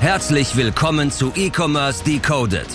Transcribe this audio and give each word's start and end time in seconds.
Herzlich 0.00 0.56
willkommen 0.56 1.10
zu 1.10 1.30
E-Commerce 1.36 2.02
Decoded, 2.02 2.66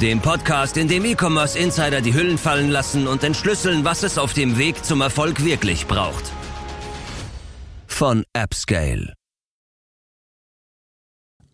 dem 0.00 0.22
Podcast, 0.22 0.78
in 0.78 0.88
dem 0.88 1.04
E-Commerce 1.04 1.58
Insider 1.58 2.00
die 2.00 2.14
Hüllen 2.14 2.38
fallen 2.38 2.70
lassen 2.70 3.06
und 3.06 3.22
entschlüsseln, 3.24 3.84
was 3.84 4.02
es 4.02 4.16
auf 4.16 4.32
dem 4.32 4.56
Weg 4.56 4.82
zum 4.82 5.02
Erfolg 5.02 5.44
wirklich 5.44 5.86
braucht. 5.86 6.24
Von 7.86 8.24
AppScale. 8.32 9.15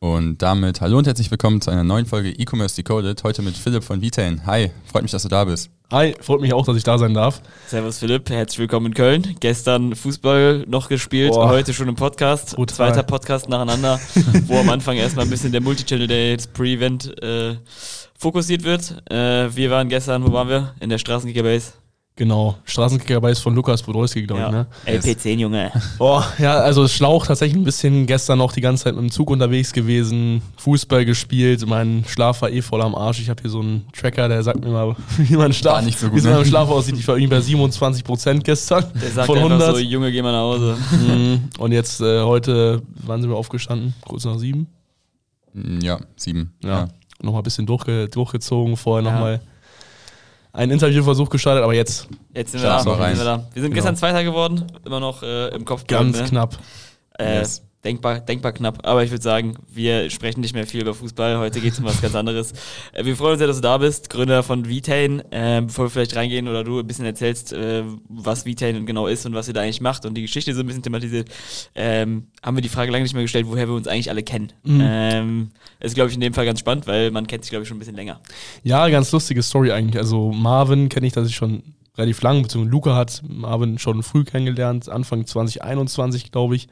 Und 0.03 0.43
damit 0.43 0.81
hallo 0.81 0.99
und 0.99 1.07
herzlich 1.07 1.31
willkommen 1.31 1.61
zu 1.61 1.71
einer 1.71 1.85
neuen 1.85 2.07
Folge 2.07 2.31
E-Commerce 2.31 2.75
Decoded. 2.75 3.23
Heute 3.23 3.41
mit 3.41 3.57
Philipp 3.57 3.85
von 3.85 4.03
Vitain. 4.03 4.45
Hi, 4.47 4.73
freut 4.85 5.03
mich, 5.03 5.13
dass 5.13 5.23
du 5.23 5.29
da 5.29 5.45
bist. 5.45 5.71
Hi, 5.93 6.17
freut 6.21 6.41
mich 6.41 6.53
auch, 6.53 6.67
dass 6.67 6.77
ich 6.77 6.83
da 6.83 6.99
sein 6.99 7.15
darf. 7.15 7.41
Servus 7.69 8.01
Philipp, 8.01 8.29
herzlich 8.29 8.59
willkommen 8.59 8.87
in 8.87 8.95
Köln. 8.95 9.37
Gestern 9.39 9.95
Fußball 9.95 10.65
noch 10.67 10.89
gespielt, 10.89 11.31
Boah. 11.31 11.51
heute 11.51 11.73
schon 11.73 11.87
im 11.87 11.95
Podcast. 11.95 12.57
Brutal. 12.57 12.75
Zweiter 12.75 13.05
Podcast 13.05 13.49
nacheinander, 13.49 14.01
wo 14.49 14.59
am 14.59 14.71
Anfang 14.71 14.97
erstmal 14.97 15.25
ein 15.25 15.31
bisschen 15.31 15.53
der 15.53 15.61
Multichannel 15.61 16.09
Day, 16.09 16.37
das 16.37 16.49
Pre-Event 16.49 17.23
äh, 17.23 17.55
fokussiert 18.19 18.65
wird. 18.65 19.09
Äh, 19.09 19.55
wir 19.55 19.71
waren 19.71 19.89
gestern, 19.89 20.27
wo 20.27 20.33
waren 20.33 20.49
wir? 20.49 20.75
In 20.81 20.91
der 20.91 20.99
Straßenkicker-Base. 20.99 21.75
Genau, 22.15 22.57
Straßenkicker 22.65 23.27
ist 23.31 23.39
von 23.41 23.55
Lukas 23.55 23.83
Podolski, 23.83 24.23
glaube 24.27 24.43
ich, 24.43 24.51
ne? 24.51 24.67
LP10, 24.87 25.39
Junge. 25.39 25.73
Boah, 25.97 26.27
ja, 26.39 26.57
also 26.59 26.87
Schlauch 26.87 27.27
tatsächlich 27.27 27.57
ein 27.59 27.65
bisschen 27.65 28.05
gestern 28.07 28.37
noch 28.37 28.53
die 28.53 28.61
ganze 28.61 28.85
Zeit 28.85 28.95
mit 28.95 29.03
dem 29.03 29.11
Zug 29.11 29.31
unterwegs 29.31 29.73
gewesen, 29.73 30.43
Fußball 30.59 31.07
gespielt, 31.07 31.67
mein 31.67 32.05
Schlaf 32.07 32.43
war 32.43 32.51
eh 32.51 32.61
voll 32.61 32.83
am 32.83 32.95
Arsch. 32.95 33.19
Ich 33.21 33.31
habe 33.31 33.41
hier 33.41 33.51
so 33.51 33.61
einen 33.61 33.87
Tracker, 33.99 34.29
der 34.29 34.43
sagt 34.43 34.63
mir 34.63 34.71
mal, 34.71 34.95
wie 35.17 35.37
mein 35.37 35.55
Schlaf, 35.55 35.77
War 35.77 35.83
nicht 35.83 35.99
so 35.99 36.09
gut, 36.09 36.17
wie 36.17 36.19
es 36.19 36.25
ne? 36.25 36.33
meinem 36.33 36.45
Schlaf 36.45 36.69
aussieht. 36.69 36.99
Ich 36.99 37.09
war 37.09 37.17
irgendwie 37.17 37.35
bei 37.35 37.41
27 37.41 38.05
Prozent 38.05 38.45
gestern 38.45 38.85
Der 39.01 39.11
sagt 39.11 39.27
von 39.27 39.39
einfach 39.39 39.51
100. 39.53 39.77
so, 39.77 39.81
Junge, 39.81 40.13
geh 40.13 40.21
mal 40.21 40.33
nach 40.33 40.41
Hause. 40.41 40.77
Mhm. 40.93 41.49
Und 41.59 41.73
jetzt 41.73 42.03
äh, 42.03 42.21
heute, 42.23 42.83
wann 42.95 43.23
sind 43.23 43.31
wir 43.31 43.37
aufgestanden? 43.39 43.95
Kurz 44.07 44.27
nach 44.27 44.39
sieben. 44.39 44.67
Ja, 45.83 45.99
sieben. 46.17 46.53
Ja. 46.63 46.89
Nochmal 47.23 47.41
ein 47.41 47.45
bisschen 47.45 47.65
durchge 47.65 48.09
durchgezogen, 48.09 48.77
vorher 48.77 49.03
Ja. 49.07 49.13
nochmal 49.13 49.41
einen 50.53 50.73
Interviewversuch 50.73 51.29
gestartet, 51.31 51.63
aber 51.65 51.75
jetzt 51.75 52.09
Jetzt 52.35 52.53
sind 52.53 52.63
wir, 52.63 52.69
da. 52.69 52.81
sind 52.81 52.99
wir 52.99 53.25
da. 53.25 53.39
Wir 53.53 53.63
sind 53.63 53.71
Genau. 53.71 53.75
gestern 53.75 53.97
Zweiter 53.97 54.23
geworden, 54.25 54.67
immer 54.85 55.01
noch 55.01 55.23
äh, 55.23 55.49
im 55.49 55.65
Kopf. 55.65 55.87
ganz 55.87 56.19
ne? 56.19 56.25
knapp. 56.25 56.59
Äh, 57.19 57.39
Yes. 57.41 57.63
Denkbar, 57.85 58.21
denkbar 58.21 58.53
knapp, 58.53 58.87
aber 58.87 59.03
ich 59.03 59.11
würde 59.11 59.25
sagen, 59.25 59.57
wir 59.69 60.09
sprechen 60.09 60.41
nicht 60.41 60.55
mehr 60.55 60.69
viel 60.69 60.83
über 60.83 60.95
Fußball. 60.95 61.39
Heute 61.39 61.61
geht 61.61 61.73
es 61.73 61.81
um 61.81 61.85
was 61.85 62.01
ganz 62.01 62.15
anderes. 62.15 62.53
Äh, 62.93 63.05
wir 63.05 63.17
freuen 63.17 63.33
uns 63.33 63.39
sehr, 63.39 63.47
dass 63.47 63.57
du 63.57 63.63
da 63.63 63.79
bist, 63.79 64.11
Gründer 64.11 64.43
von 64.43 64.69
Vitain. 64.69 65.21
Äh, 65.31 65.63
bevor 65.65 65.87
wir 65.87 65.91
vielleicht 65.91 66.15
reingehen 66.15 66.47
oder 66.47 66.63
du 66.63 66.81
ein 66.81 66.87
bisschen 66.87 67.05
erzählst, 67.05 67.53
äh, 67.53 67.85
was 68.09 68.45
Vitain 68.45 68.85
genau 68.87 69.07
ist 69.07 69.25
und 69.25 69.35
was 69.35 69.49
ihr 69.49 69.55
da 69.55 69.63
eigentlich 69.63 69.81
macht 69.81 70.05
und 70.05 70.15
die 70.15 70.23
Geschichte 70.23 70.55
so 70.55 70.61
ein 70.61 70.67
bisschen 70.67 70.83
thematisiert, 70.83 71.29
ähm, 71.75 72.27
haben 72.43 72.57
wir 72.57 72.63
die 72.63 72.69
Frage 72.69 72.93
lange 72.93 73.03
nicht 73.03 73.15
mehr 73.15 73.23
gestellt, 73.23 73.47
woher 73.49 73.69
wir 73.69 73.75
uns 73.75 73.89
eigentlich 73.89 74.11
alle 74.11 74.23
kennen. 74.23 74.53
Ähm, 74.67 75.51
ist, 75.81 75.95
glaube 75.95 76.11
ich, 76.11 76.15
in 76.15 76.21
dem 76.21 76.35
Fall 76.35 76.45
ganz 76.45 76.61
spannend, 76.61 76.87
weil 76.87 77.11
man 77.11 77.27
kennt 77.27 77.45
sich, 77.45 77.51
glaube 77.51 77.63
ich, 77.63 77.69
schon 77.69 77.77
ein 77.77 77.81
bisschen 77.81 77.97
länger. 77.97 78.21
Ja, 78.63 78.89
ganz 78.89 79.11
lustige 79.13 79.43
Story 79.43 79.73
eigentlich. 79.73 79.99
Also 79.99 80.33
Marvin 80.33 80.89
kenne 80.89 81.07
ich 81.07 81.15
tatsächlich 81.15 81.37
schon 81.37 81.63
relativ 81.97 82.23
lang, 82.23 82.43
beziehungsweise 82.43 82.71
Luca 82.71 82.97
hat 82.97 83.23
Marvin 83.27 83.79
schon 83.79 84.03
früh 84.03 84.25
kennengelernt, 84.25 84.89
Anfang 84.89 85.27
2021, 85.27 86.31
glaube 86.31 86.57
ich. 86.57 86.69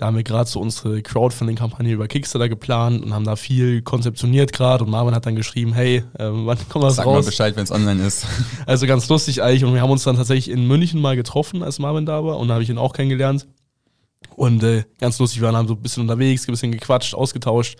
Da 0.00 0.06
haben 0.06 0.16
wir 0.16 0.22
gerade 0.22 0.48
so 0.48 0.60
unsere 0.60 1.02
Crowdfunding-Kampagne 1.02 1.92
über 1.92 2.08
Kickstarter 2.08 2.48
geplant 2.48 3.04
und 3.04 3.12
haben 3.12 3.26
da 3.26 3.36
viel 3.36 3.82
konzeptioniert 3.82 4.50
gerade 4.50 4.82
und 4.82 4.90
Marvin 4.90 5.14
hat 5.14 5.26
dann 5.26 5.36
geschrieben, 5.36 5.74
hey, 5.74 5.96
äh, 6.18 6.30
wann 6.30 6.56
kommt 6.70 6.86
das 6.86 6.96
Sag 6.96 7.04
mal 7.04 7.16
raus? 7.16 7.26
Bescheid, 7.26 7.54
wenn 7.54 7.64
es 7.64 7.70
online 7.70 8.02
ist. 8.06 8.26
Also 8.66 8.86
ganz 8.86 9.10
lustig 9.10 9.42
eigentlich 9.42 9.62
und 9.62 9.74
wir 9.74 9.82
haben 9.82 9.90
uns 9.90 10.04
dann 10.04 10.16
tatsächlich 10.16 10.48
in 10.48 10.66
München 10.66 11.02
mal 11.02 11.16
getroffen, 11.16 11.62
als 11.62 11.78
Marvin 11.78 12.06
da 12.06 12.24
war 12.24 12.38
und 12.38 12.48
da 12.48 12.54
habe 12.54 12.62
ich 12.62 12.70
ihn 12.70 12.78
auch 12.78 12.94
kennengelernt. 12.94 13.46
Und 14.36 14.62
äh, 14.62 14.84
ganz 14.98 15.18
lustig, 15.18 15.42
wir 15.42 15.48
waren 15.48 15.54
dann 15.54 15.68
so 15.68 15.74
ein 15.74 15.82
bisschen 15.82 16.04
unterwegs, 16.04 16.48
ein 16.48 16.52
bisschen 16.52 16.72
gequatscht, 16.72 17.14
ausgetauscht 17.14 17.76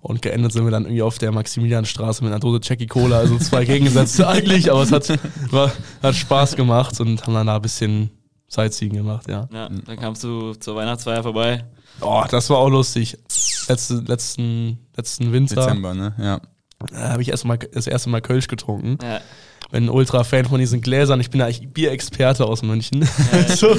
und 0.00 0.22
geendet 0.22 0.54
sind 0.54 0.64
wir 0.64 0.70
dann 0.70 0.84
irgendwie 0.84 1.02
auf 1.02 1.18
der 1.18 1.32
Maximilianstraße 1.32 2.24
mit 2.24 2.32
einer 2.32 2.40
Dose 2.40 2.60
Jackie 2.62 2.86
Cola, 2.86 3.18
also 3.18 3.36
zwei 3.36 3.64
Gegensätze 3.66 4.26
eigentlich, 4.26 4.72
aber 4.72 4.84
es 4.84 4.90
hat, 4.90 5.06
war, 5.50 5.70
hat 6.02 6.14
Spaß 6.14 6.56
gemacht 6.56 6.98
und 6.98 7.26
haben 7.26 7.34
dann 7.34 7.48
da 7.48 7.56
ein 7.56 7.62
bisschen 7.62 8.10
Sightseeing 8.52 8.92
gemacht, 8.92 9.28
ja. 9.28 9.48
Ja, 9.52 9.68
dann 9.68 9.96
kamst 9.96 10.22
du 10.24 10.52
zur 10.54 10.76
Weihnachtsfeier 10.76 11.22
vorbei. 11.22 11.64
Oh, 12.02 12.22
das 12.30 12.50
war 12.50 12.58
auch 12.58 12.68
lustig. 12.68 13.16
Letzte, 13.68 13.94
letzten, 14.06 14.78
letzten 14.94 15.32
Winter 15.32 15.54
Dezember, 15.54 15.94
ne? 15.94 16.14
Ja. 16.18 16.40
da 16.90 17.10
habe 17.12 17.22
ich 17.22 17.28
erst 17.30 17.46
mal, 17.46 17.56
das 17.56 17.86
erste 17.86 18.10
Mal 18.10 18.20
Kölsch 18.20 18.48
getrunken. 18.48 18.98
Ja, 19.02 19.20
bin 19.70 19.84
ein 19.84 19.88
Ultra-Fan 19.88 20.44
von 20.44 20.58
diesen 20.58 20.82
Gläsern. 20.82 21.18
Ich 21.20 21.30
bin 21.30 21.40
ja 21.40 21.46
eigentlich 21.46 21.66
Bierexperte 21.72 22.44
aus 22.44 22.62
München. 22.62 23.08
so, 23.56 23.74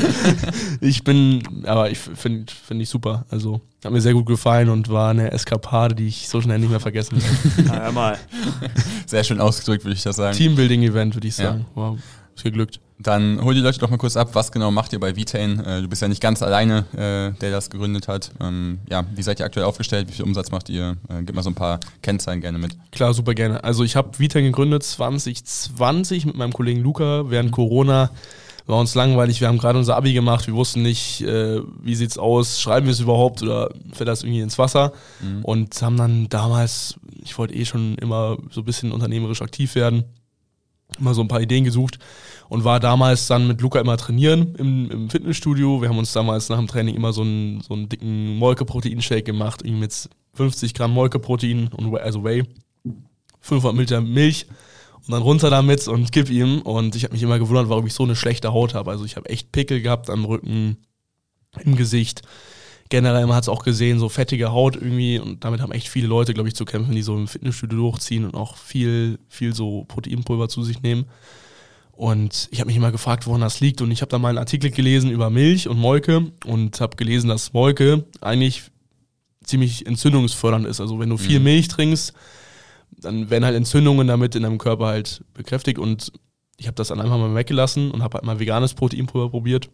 ich 0.82 1.04
bin, 1.04 1.44
aber 1.68 1.92
ich 1.92 2.00
finde 2.00 2.52
find 2.52 2.82
ich 2.82 2.90
super. 2.90 3.26
Also 3.30 3.62
hat 3.86 3.92
mir 3.92 4.02
sehr 4.02 4.14
gut 4.14 4.26
gefallen 4.26 4.70
und 4.70 4.90
war 4.90 5.12
eine 5.12 5.32
Eskapade, 5.32 5.94
die 5.94 6.08
ich 6.08 6.28
so 6.30 6.42
schnell 6.42 6.58
nicht 6.58 6.72
mehr 6.72 6.80
vergessen 6.80 7.22
werde. 7.22 7.64
Na, 7.68 7.84
hör 7.84 7.92
mal. 7.92 8.18
Sehr 9.06 9.24
schön 9.24 9.40
ausgedrückt, 9.40 9.86
würde 9.86 9.96
ich 9.96 10.02
das 10.02 10.16
sagen. 10.16 10.36
Teambuilding-Event, 10.36 11.14
würde 11.14 11.28
ich 11.28 11.38
Ja. 11.38 11.52
sagen. 11.52 11.68
Wow, 11.76 12.00
ist 12.36 12.44
geglückt. 12.44 12.80
Dann 13.00 13.44
hol 13.44 13.54
die 13.54 13.60
Leute 13.60 13.80
doch 13.80 13.90
mal 13.90 13.98
kurz 13.98 14.16
ab, 14.16 14.30
was 14.34 14.52
genau 14.52 14.72
macht 14.72 14.94
ihr 14.94 15.00
bei 15.00 15.16
Vitain? 15.16 15.60
Äh, 15.60 15.82
du 15.82 15.88
bist 15.88 16.02
ja 16.02 16.08
nicht 16.08 16.22
ganz 16.22 16.42
alleine, 16.44 16.86
äh, 16.94 17.38
der 17.40 17.52
das 17.52 17.70
gegründet 17.70 18.08
hat. 18.08 18.32
Ähm, 18.40 18.80
ja, 18.90 19.04
wie 19.16 19.24
seid 19.24 19.40
ihr 19.40 19.46
aktuell 19.46 19.66
aufgestellt? 19.66 20.08
Wie 20.10 20.14
viel 20.14 20.26
Umsatz 20.26 20.52
macht 20.52 20.70
ihr? 20.70 20.98
Äh, 21.10 21.24
gib 21.24 21.36
mal 21.36 21.42
so 21.42 21.50
ein 21.50 21.56
paar 21.56 21.80
Kennzahlen 22.02 22.40
gerne 22.42 22.60
mit. 22.60 22.78
Klar, 22.92 23.14
super 23.14 23.34
gerne. 23.34 23.64
Also 23.64 23.84
ich 23.84 23.96
habe 23.96 24.20
Vita 24.20 24.40
gegründet 24.40 24.84
2020 24.84 26.26
mit 26.26 26.36
meinem 26.36 26.54
Kollegen 26.54 26.82
Luca 26.82 27.30
während 27.30 27.52
Corona. 27.52 28.12
War 28.66 28.80
uns 28.80 28.96
langweilig, 28.96 29.42
wir 29.42 29.50
haben 29.50 29.58
gerade 29.58 29.78
unser 29.78 29.98
Abi 29.98 30.14
gemacht, 30.14 30.48
wir 30.48 30.54
wussten 30.54 30.84
nicht, 30.84 31.20
wie 31.20 31.96
sieht's 31.96 32.18
aus, 32.18 32.62
schreiben 32.62 32.86
wir 32.86 32.94
es 32.94 33.02
überhaupt 33.02 33.44
oder 33.44 33.70
fällt 33.92 34.08
das 34.08 34.24
irgendwie 34.24 34.40
ins 34.40 34.58
Wasser? 34.58 34.94
Und 35.42 35.82
haben 35.82 35.98
dann 35.98 36.30
damals, 36.30 36.96
ich 37.22 37.38
wollte 37.38 37.56
eh 37.56 37.66
schon 37.66 37.96
immer 37.96 38.38
so 38.52 38.62
ein 38.62 38.64
bisschen 38.64 38.94
unternehmerisch 38.94 39.42
aktiv 39.42 39.76
werden, 39.76 40.06
immer 40.98 41.14
so 41.14 41.20
ein 41.20 41.28
paar 41.28 41.42
Ideen 41.42 41.66
gesucht 41.66 42.00
und 42.54 42.64
war 42.64 42.80
damals 42.80 43.26
dann 43.26 43.48
mit 43.48 43.62
Luca 43.62 43.80
immer 43.80 43.98
trainieren 43.98 44.54
im, 44.60 44.92
im 44.92 45.10
Fitnessstudio. 45.10 45.82
Wir 45.82 45.90
haben 45.90 45.98
uns 45.98 46.14
damals 46.14 46.50
nach 46.50 46.60
dem 46.60 46.68
Training 46.68 46.94
immer 46.94 47.12
so 47.12 47.24
einen, 47.24 47.62
so 47.62 47.74
einen 47.74 47.90
dicken 47.90 48.38
Molke-Protein-Shake 48.38 49.26
gemacht, 49.26 49.64
irgendwie 49.64 49.82
mit 49.82 50.10
50 50.36 50.76
Gramm 50.76 50.92
Molke-Protein 50.94 51.70
und 51.70 51.98
also 51.98 52.24
Whey, 52.24 52.44
500 53.40 53.74
Milliliter 53.74 54.02
Milch 54.02 54.46
und 54.98 55.14
dann 55.14 55.24
runter 55.24 55.50
damit 55.50 55.88
und 55.88 56.12
gib 56.12 56.30
ihm. 56.30 56.62
Und 56.62 56.96
ich 56.96 57.06
habe 57.06 57.14
mich 57.16 57.24
immer 57.24 57.40
gewundert, 57.40 57.70
warum 57.70 57.88
ich 57.88 57.96
so 57.96 58.04
eine 58.04 58.16
schlechte 58.16 58.54
Haut 58.54 58.76
habe. 58.76 58.92
Also 58.92 59.04
ich 59.04 59.16
habe 59.16 59.30
echt 59.30 59.52
Pickel 59.52 59.82
gehabt 59.82 60.12
am 60.12 60.24
Rücken, 60.24 60.78
im 61.60 61.76
Gesicht. 61.76 62.22
Generell, 62.90 63.26
man 63.26 63.36
hat 63.36 63.46
es 63.46 63.50
auch 63.50 63.64
gesehen, 63.64 63.98
so 63.98 64.10
fettige 64.10 64.52
Haut 64.52 64.76
irgendwie. 64.76 65.18
Und 65.18 65.44
damit 65.44 65.60
haben 65.60 65.72
echt 65.72 65.90
viele 65.90 66.06
Leute, 66.06 66.36
glaube 66.36 66.50
ich, 66.50 66.56
zu 66.56 66.66
kämpfen, 66.66 66.94
die 66.94 67.02
so 67.02 67.16
im 67.16 67.28
Fitnessstudio 67.28 67.80
durchziehen 67.80 68.26
und 68.26 68.36
auch 68.36 68.58
viel, 68.58 69.18
viel 69.28 69.56
so 69.56 69.86
Proteinpulver 69.86 70.50
zu 70.50 70.62
sich 70.62 70.84
nehmen. 70.84 71.06
Und 71.96 72.50
ich 72.52 72.60
habe 72.60 72.68
mich 72.68 72.76
immer 72.76 72.92
gefragt, 72.92 73.28
woran 73.28 73.42
das 73.42 73.60
liegt. 73.60 73.82
Und 73.82 73.92
ich 73.92 74.02
habe 74.02 74.10
da 74.10 74.18
mal 74.18 74.30
einen 74.30 74.40
Artikel 74.40 74.72
gelesen 74.72 75.12
über 75.12 75.30
Milch 75.30 75.68
und 75.68 75.78
Molke 75.78 76.32
und 76.46 76.82
habe 76.82 76.98
gelesen, 76.98 77.28
dass 77.30 77.54
Molke 77.54 78.06
eigentlich 78.20 78.64
ziemlich 79.44 79.86
entzündungsfördernd 79.86 80.66
ist. 80.66 80.82
Also 80.82 81.00
wenn 81.00 81.10
du 81.10 81.18
viel 81.18 81.40
Milch 81.40 81.68
trinkst, 81.68 82.14
dann 82.92 83.30
werden 83.30 83.46
halt 83.46 83.56
Entzündungen 83.56 84.08
damit 84.08 84.36
in 84.36 84.44
deinem 84.44 84.58
Körper 84.58 84.88
halt 84.88 85.24
bekräftigt. 85.34 85.78
Und 85.78 86.12
ich 86.58 86.68
habe 86.68 86.76
das 86.76 86.88
dann 86.88 87.00
einfach 87.00 87.18
mal 87.18 87.36
weggelassen 87.36 87.92
und 87.92 88.02
habe 88.02 88.16
halt 88.16 88.26
mal 88.26 88.40
veganes 88.40 88.74
Proteinpulver 88.74 89.30
probiert. 89.30 89.70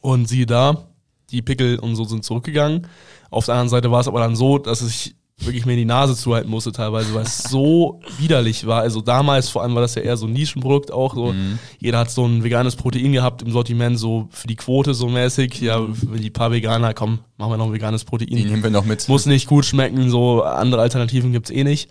Und 0.00 0.28
siehe 0.28 0.46
da, 0.46 0.88
die 1.30 1.42
Pickel 1.42 1.78
und 1.78 1.96
so 1.96 2.04
sind 2.04 2.24
zurückgegangen. 2.24 2.86
Auf 3.30 3.46
der 3.46 3.54
anderen 3.54 3.68
Seite 3.68 3.90
war 3.90 4.00
es 4.00 4.08
aber 4.08 4.20
dann 4.20 4.36
so, 4.36 4.58
dass 4.58 4.80
ich 4.80 5.14
wirklich 5.40 5.66
mir 5.66 5.76
die 5.76 5.84
Nase 5.84 6.16
zuhalten 6.16 6.50
musste 6.50 6.72
teilweise, 6.72 7.14
weil 7.14 7.22
es 7.22 7.38
so 7.44 8.00
widerlich 8.18 8.66
war. 8.66 8.80
Also 8.80 9.00
damals 9.00 9.48
vor 9.48 9.62
allem 9.62 9.74
war 9.74 9.82
das 9.82 9.94
ja 9.94 10.02
eher 10.02 10.16
so 10.16 10.26
ein 10.26 10.32
Nischenprodukt 10.32 10.90
auch. 10.92 11.14
So. 11.14 11.34
Jeder 11.78 11.98
hat 11.98 12.10
so 12.10 12.26
ein 12.26 12.42
veganes 12.42 12.76
Protein 12.76 13.12
gehabt 13.12 13.42
im 13.42 13.52
Sortiment, 13.52 13.98
so 13.98 14.28
für 14.30 14.48
die 14.48 14.56
Quote 14.56 14.94
so 14.94 15.08
mäßig. 15.08 15.60
Ja, 15.60 15.80
wenn 15.88 16.20
die 16.20 16.30
paar 16.30 16.50
Veganer, 16.50 16.92
komm, 16.94 17.20
machen 17.36 17.52
wir 17.52 17.56
noch 17.56 17.66
ein 17.66 17.72
veganes 17.72 18.02
Die 18.02 18.06
Protein. 18.06 18.28
nehmen 18.30 18.62
wir 18.62 18.70
noch 18.70 18.84
mit. 18.84 19.08
Muss 19.08 19.26
nicht 19.26 19.46
gut 19.46 19.64
schmecken, 19.64 20.10
so 20.10 20.42
andere 20.42 20.82
Alternativen 20.82 21.32
gibt's 21.32 21.50
eh 21.50 21.64
nicht. 21.64 21.88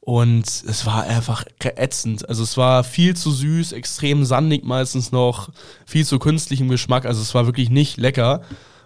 Und 0.00 0.46
es 0.46 0.86
war 0.86 1.02
einfach 1.04 1.44
ätzend. 1.62 2.26
Also 2.28 2.42
es 2.42 2.56
war 2.56 2.82
viel 2.84 3.14
zu 3.14 3.30
süß, 3.30 3.72
extrem 3.72 4.24
sandig 4.24 4.64
meistens 4.64 5.12
noch, 5.12 5.50
viel 5.84 6.06
zu 6.06 6.18
künstlich 6.18 6.60
im 6.60 6.68
Geschmack. 6.68 7.04
Also 7.04 7.20
es 7.20 7.34
war 7.34 7.44
wirklich 7.44 7.68
nicht 7.68 7.98
lecker. 7.98 8.40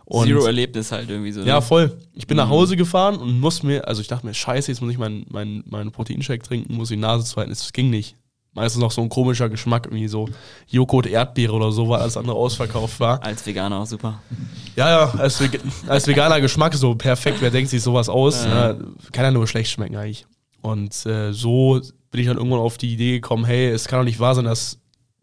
Und 0.07 0.27
Zero 0.27 0.45
Erlebnis 0.45 0.93
halt 0.93 1.09
irgendwie 1.09 1.33
so. 1.33 1.41
ne? 1.41 1.47
ja, 1.47 1.61
voll. 1.61 1.97
Ich 2.13 2.27
bin 2.27 2.37
nach 2.37 2.49
Hause 2.49 2.77
gefahren 2.77 3.17
und 3.17 3.41
muss 3.41 3.63
mir, 3.63 3.89
also 3.89 4.03
ich 4.03 4.09
dachte 4.09 4.27
mir, 4.27 4.35
scheiße, 4.35 4.71
jetzt 4.71 4.81
muss 4.81 4.93
ich 4.93 4.99
meinen 4.99 5.25
mein, 5.31 5.65
mein 5.67 5.91
Proteinshake 5.93 6.43
trinken, 6.43 6.75
muss 6.75 6.89
die 6.89 6.97
Nase 6.97 7.25
zuhalten. 7.25 7.53
Es 7.53 7.73
ging 7.73 7.91
nicht. 7.91 8.17
Meistens 8.53 8.81
noch 8.81 8.93
so 8.93 9.03
ein 9.03 9.09
komischer 9.09 9.49
Geschmack, 9.49 9.87
irgendwie 9.87 10.07
so 10.07 10.29
Joghurt, 10.69 11.07
Erdbeere 11.07 11.53
oder 11.53 11.73
so, 11.73 11.89
weil 11.89 12.01
alles 12.01 12.17
andere 12.17 12.37
ausverkauft 12.37 13.01
war. 13.01 13.21
Als 13.21 13.45
Veganer 13.45 13.81
auch 13.81 13.87
super. 13.87 14.23
Ja, 14.77 14.91
ja, 14.91 15.15
als, 15.19 15.41
Veg 15.41 15.61
als 15.89 16.07
veganer 16.07 16.41
Geschmack 16.41 16.75
so 16.75 16.95
perfekt, 16.95 17.39
wer 17.41 17.51
denkt 17.51 17.71
sich 17.71 17.83
sowas 17.83 18.09
aus? 18.09 18.45
Ja. 18.45 18.75
Ne? 18.75 18.93
Kann 19.11 19.25
ja 19.25 19.31
nur 19.33 19.49
schlecht 19.49 19.73
schmecken 19.73 19.97
eigentlich. 19.97 20.27
Und 20.63 21.05
äh, 21.05 21.33
so 21.33 21.81
bin 22.13 22.21
ich 22.21 22.29
dann 22.29 22.37
irgendwann 22.37 22.61
auf 22.61 22.79
die 22.79 22.93
Idee 22.93 23.15
gekommen, 23.15 23.45
hey, 23.45 23.71
es 23.71 23.89
kann 23.89 23.99
doch 23.99 24.05
nicht 24.05 24.21
wahr 24.21 24.37
sein, 24.37 24.45
dass 24.45 24.79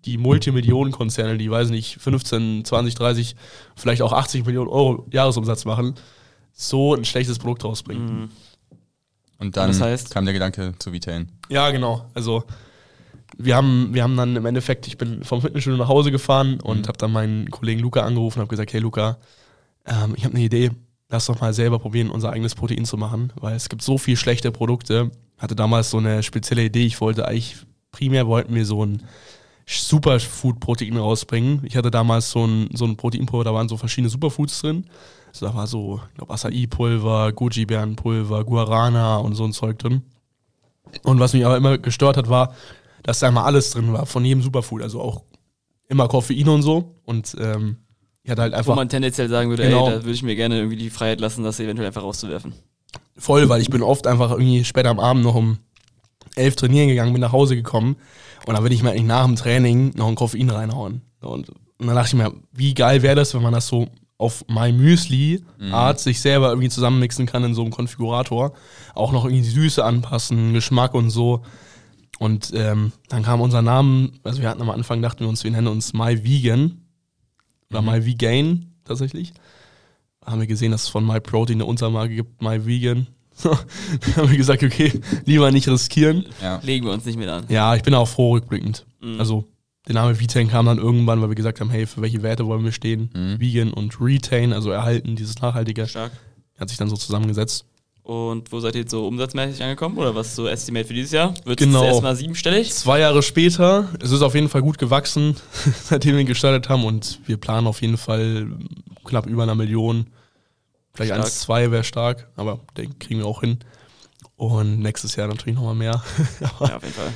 die 0.06 0.18
Multimillionenkonzerne, 0.18 1.38
die, 1.38 1.50
weiß 1.52 1.70
nicht, 1.70 1.98
15, 2.00 2.66
20, 2.66 2.96
30, 2.96 3.36
vielleicht 3.76 4.02
auch 4.02 4.14
80 4.14 4.46
Millionen 4.46 4.70
Euro 4.70 5.06
Jahresumsatz 5.12 5.66
machen, 5.66 5.96
so 6.54 6.96
ein 6.96 7.06
schlechtes 7.06 7.40
Produkt 7.40 7.64
rausbringen. 7.64 8.22
Mhm. 8.22 8.30
Und 9.38 9.58
dann 9.58 9.70
Das 9.70 9.82
heißt? 9.82 10.12
kam 10.12 10.26
der 10.26 10.34
Gedanke 10.34 10.74
zu 10.80 10.92
Vitain. 10.94 11.30
Ja, 11.50 11.72
genau. 11.72 12.06
Also 12.14 12.44
wir 13.38 13.56
haben, 13.56 13.90
wir 13.94 14.04
haben 14.04 14.16
dann 14.18 14.36
im 14.36 14.46
Endeffekt, 14.46 14.86
ich 14.88 14.98
bin 14.98 15.24
vom 15.24 15.42
Fitnessstudio 15.42 15.78
nach 15.78 15.88
Hause 15.88 16.12
gefahren 16.12 16.60
und 16.60 16.88
habe 16.88 16.98
dann 16.98 17.12
meinen 17.12 17.50
Kollegen 17.50 17.80
Luca 17.80 18.02
angerufen 18.02 18.38
und 18.40 18.42
habe 18.42 18.50
gesagt, 18.50 18.74
hey 18.74 18.80
Luca, 18.80 19.18
ähm, 19.86 20.14
ich 20.16 20.26
habe 20.26 20.36
eine 20.36 20.44
Idee, 20.44 20.72
lass 21.10 21.26
doch 21.26 21.42
mal 21.42 21.54
selber 21.54 21.80
probieren, 21.80 22.10
unser 22.10 22.32
eigenes 22.32 22.54
Protein 22.54 22.86
zu 22.86 22.98
machen, 22.98 23.34
weil 23.36 23.56
es 23.56 23.70
gibt 23.70 23.82
so 23.82 23.98
viel 23.98 24.16
schlechte 24.18 24.52
Produkte. 24.52 25.12
Hatte 25.40 25.56
damals 25.56 25.90
so 25.90 25.98
eine 25.98 26.22
spezielle 26.22 26.64
Idee, 26.64 26.86
ich 26.86 27.02
wollte 27.02 27.28
eigentlich, 27.28 27.56
primär 27.92 28.28
wollten 28.28 28.54
wir 28.54 28.66
so 28.66 28.86
ein 28.86 29.02
Superfood-Protein 29.80 30.98
rausbringen. 30.98 31.62
Ich 31.66 31.76
hatte 31.78 31.92
damals 31.92 32.32
so 32.32 32.46
ein, 32.46 32.70
so 32.74 32.86
ein 32.86 32.98
Proteinpulver, 32.98 33.44
da 33.44 33.54
waren 33.54 33.70
so 33.70 33.78
verschiedene 33.78 34.10
Superfoods 34.10 34.62
drin. 34.62 34.86
Also 35.28 35.46
da 35.46 35.54
war 35.56 35.68
so, 35.68 36.02
ich 36.10 36.16
glaube, 36.18 36.34
Acai-Pulver, 36.34 37.32
Goji-Beerenpulver, 37.34 38.44
Guarana 38.44 39.18
und 39.18 39.36
so 39.36 39.46
ein 39.46 39.54
Zeug 39.54 39.80
drin. 39.80 40.02
Und 41.04 41.20
was 41.20 41.34
mich 41.34 41.46
aber 41.46 41.56
immer 41.58 41.78
gestört 41.78 42.18
hat, 42.18 42.28
war, 42.30 42.54
dass 43.04 43.20
da 43.20 43.30
immer 43.30 43.46
alles 43.46 43.72
drin 43.72 43.94
war, 43.94 44.06
von 44.06 44.26
jedem 44.26 44.42
Superfood. 44.42 44.82
Also 44.82 45.00
auch 45.00 45.24
immer 45.88 46.08
Koffein 46.08 46.50
und 46.50 46.64
so. 46.64 46.96
Und 47.06 47.36
ähm, 47.40 47.78
ich 48.24 48.32
hatte 48.32 48.42
halt 48.42 48.54
Wo 48.54 48.58
einfach 48.58 48.76
man 48.76 48.90
tendenziell 48.90 49.30
sagen 49.30 49.50
würde, 49.50 49.64
Genau. 49.64 49.88
ey, 49.88 49.94
da 49.96 50.00
würde 50.04 50.12
ich 50.12 50.24
mir 50.24 50.36
gerne 50.36 50.58
irgendwie 50.58 50.76
die 50.78 50.90
Freiheit 50.90 51.22
lassen, 51.22 51.44
das 51.44 51.60
eventuell 51.60 51.88
einfach 51.88 52.04
rauszuwerfen. 52.04 52.54
voll, 53.18 53.48
weil 53.50 53.62
ich 53.62 53.70
bin 53.70 53.82
oft 53.84 54.06
einfach 54.08 54.32
irgendwie 54.32 54.64
später 54.66 54.90
am 54.90 55.00
Abend 55.00 55.24
noch 55.24 55.36
um 55.36 55.60
elf 56.36 56.56
trainieren 56.56 56.88
gegangen, 56.90 57.14
bin 57.14 57.22
nach 57.22 57.32
Hause 57.32 57.56
gekommen 57.56 57.96
und 58.46 58.54
dann 58.54 58.64
würde 58.64 58.76
ich 58.76 58.84
mir 58.84 58.92
eigentlich 58.92 59.04
nach 59.04 59.26
dem 59.26 59.36
Training 59.36 59.92
noch 59.96 60.08
ein 60.08 60.16
Koffein 60.16 60.50
reinhauen. 60.50 61.02
Und, 61.22 61.50
und 61.50 61.88
dann 61.88 61.96
dachte 61.96 62.08
ich 62.08 62.22
mir, 62.22 62.34
wie 62.52 62.74
geil 62.74 63.02
wäre 63.02 63.16
das, 63.16 63.34
wenn 63.34 63.42
man 63.42 63.54
das 63.54 63.68
so 63.68 63.88
auf 64.18 64.46
My 64.48 64.72
Müsli 64.72 65.44
Art 65.72 66.00
sich 66.00 66.22
selber 66.22 66.50
irgendwie 66.50 66.70
zusammenmixen 66.70 67.26
kann 67.26 67.44
in 67.44 67.56
so 67.56 67.64
einem 67.64 67.72
Konfigurator. 67.72 68.54
Auch 68.94 69.12
noch 69.12 69.26
irgendwie 69.26 69.44
die 69.44 69.50
Süße 69.50 69.84
anpassen, 69.84 70.54
Geschmack 70.54 70.94
und 70.94 71.10
so. 71.10 71.42
Und 72.20 72.52
ähm, 72.54 72.92
dann 73.10 73.24
kam 73.24 73.42
unser 73.42 73.64
Name, 73.64 74.12
also 74.24 74.42
wir 74.42 74.50
hatten 74.50 74.62
am 74.62 74.70
Anfang, 74.70 75.02
dachten 75.02 75.22
wir 75.22 75.28
uns, 75.28 75.44
wir 75.44 75.50
nennen 75.50 75.68
uns 75.68 75.94
My 75.94 76.24
Vegan 76.24 76.86
oder 77.72 77.82
My 77.82 78.06
Vegan 78.06 78.76
tatsächlich. 78.84 79.34
Haben 80.24 80.42
wir 80.42 80.48
gesehen, 80.48 80.72
dass 80.72 80.84
es 80.84 80.90
von 80.90 81.06
My 81.06 81.20
Protein 81.20 81.58
eine 81.58 81.66
Untermarke 81.66 82.14
gibt, 82.14 82.44
My 82.44 82.64
Vegan. 82.64 83.08
dann 83.44 84.16
haben 84.16 84.30
wir 84.30 84.38
gesagt, 84.38 84.64
okay, 84.64 84.92
lieber 85.26 85.52
nicht 85.52 85.68
riskieren. 85.68 86.26
Ja. 86.42 86.60
Legen 86.64 86.86
wir 86.86 86.94
uns 86.94 87.06
nicht 87.06 87.18
mit 87.18 87.28
an. 87.30 87.46
Ja, 87.50 87.76
ich 87.76 87.84
bin 87.84 87.94
auch 87.94 88.08
froh 88.08 88.34
rückblickend. 88.34 88.86
Mhm. 89.02 89.20
Also 89.20 89.46
der 89.88 89.96
Name 89.96 90.20
Vitain 90.20 90.48
kam 90.48 90.68
dann 90.68 90.78
irgendwann, 90.78 91.22
weil 91.22 91.30
wir 91.30 91.36
gesagt 91.36 91.60
haben, 91.60 91.70
hey, 91.72 91.88
für 91.88 92.02
welche 92.02 92.22
Werte 92.22 92.46
wollen 92.46 92.64
wir 92.64 92.72
stehen? 92.72 93.10
Mhm. 93.16 93.40
Vegan 93.40 93.74
und 93.74 94.00
Retain, 94.00 94.54
also 94.54 94.70
erhalten, 94.72 95.16
dieses 95.16 95.42
Nachhaltige, 95.42 95.88
Stark. 95.88 96.12
hat 96.60 96.70
sich 96.70 96.78
dann 96.78 96.90
so 96.90 96.96
zusammengesetzt. 96.96 97.66
Und 98.04 98.52
wo 98.52 98.60
seid 98.60 98.76
ihr 98.76 98.82
jetzt 98.82 98.92
so 98.92 99.08
umsatzmäßig 99.08 99.62
angekommen? 99.64 99.98
Oder 99.98 100.16
was 100.16 100.28
ist 100.30 100.36
so 100.36 100.48
Estimate 100.48 100.86
für 100.86 100.94
dieses 100.94 101.12
Jahr? 101.12 101.34
Wird 101.46 101.60
Genau. 101.60 101.84
es 101.84 101.88
erstmal 101.90 102.16
siebenstellig? 102.16 102.72
Zwei 102.74 103.00
Jahre 103.00 103.22
später, 103.22 103.90
es 104.02 104.12
ist 104.12 104.22
auf 104.24 104.34
jeden 104.36 104.50
Fall 104.50 104.62
gut 104.64 104.78
gewachsen, 104.80 105.36
seitdem 105.84 106.18
wir 106.18 106.24
gestartet 106.26 106.68
haben 106.70 106.84
und 106.84 107.20
wir 107.26 107.38
planen 107.38 107.68
auf 107.68 107.82
jeden 107.82 107.98
Fall 107.98 108.48
knapp 109.06 109.28
über 109.28 109.44
einer 109.44 109.56
Million. 109.56 110.08
Vielleicht 110.94 111.12
Stark. 111.12 111.26
1, 111.26 111.40
2 111.40 111.72
wäre 111.72 111.84
stark, 111.84 112.30
aber 112.36 112.60
den 112.78 113.00
kriegen 113.00 113.20
wir 113.20 113.28
auch 113.28 113.42
hin. 113.42 113.60
Und 114.36 114.80
nächstes 114.80 115.16
Jahr 115.16 115.28
natürlich 115.28 115.56
nochmal 115.56 115.76
mehr. 115.76 116.04
Ja, 116.40 116.76
auf 116.76 116.84
jeden 116.84 116.94
Fall. 116.94 117.14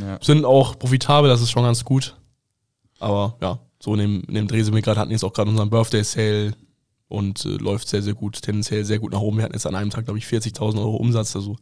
Ja. 0.00 0.18
sind 0.20 0.44
auch 0.44 0.78
profitabel, 0.78 1.28
das 1.28 1.40
ist 1.40 1.50
schon 1.50 1.64
ganz 1.64 1.84
gut. 1.84 2.16
Aber 2.98 3.36
ja, 3.40 3.58
so 3.80 3.94
in 3.94 4.00
dem, 4.00 4.22
in 4.28 4.34
dem 4.34 4.48
Dreh 4.48 4.62
sind 4.62 4.74
wir 4.74 4.82
gerade, 4.82 5.00
hatten 5.00 5.10
jetzt 5.10 5.24
auch 5.24 5.32
gerade 5.32 5.50
unseren 5.50 5.70
Birthday 5.70 6.04
Sale 6.04 6.54
und 7.08 7.44
äh, 7.44 7.48
läuft 7.56 7.88
sehr, 7.88 8.02
sehr 8.02 8.14
gut, 8.14 8.40
tendenziell 8.42 8.84
sehr 8.84 8.98
gut 8.98 9.12
nach 9.12 9.20
oben. 9.20 9.38
Wir 9.38 9.44
hatten 9.44 9.54
jetzt 9.54 9.66
an 9.66 9.74
einem 9.74 9.90
Tag, 9.90 10.04
glaube 10.04 10.18
ich, 10.18 10.26
40.000 10.26 10.78
Euro 10.78 10.96
Umsatz. 10.96 11.34
Also, 11.34 11.56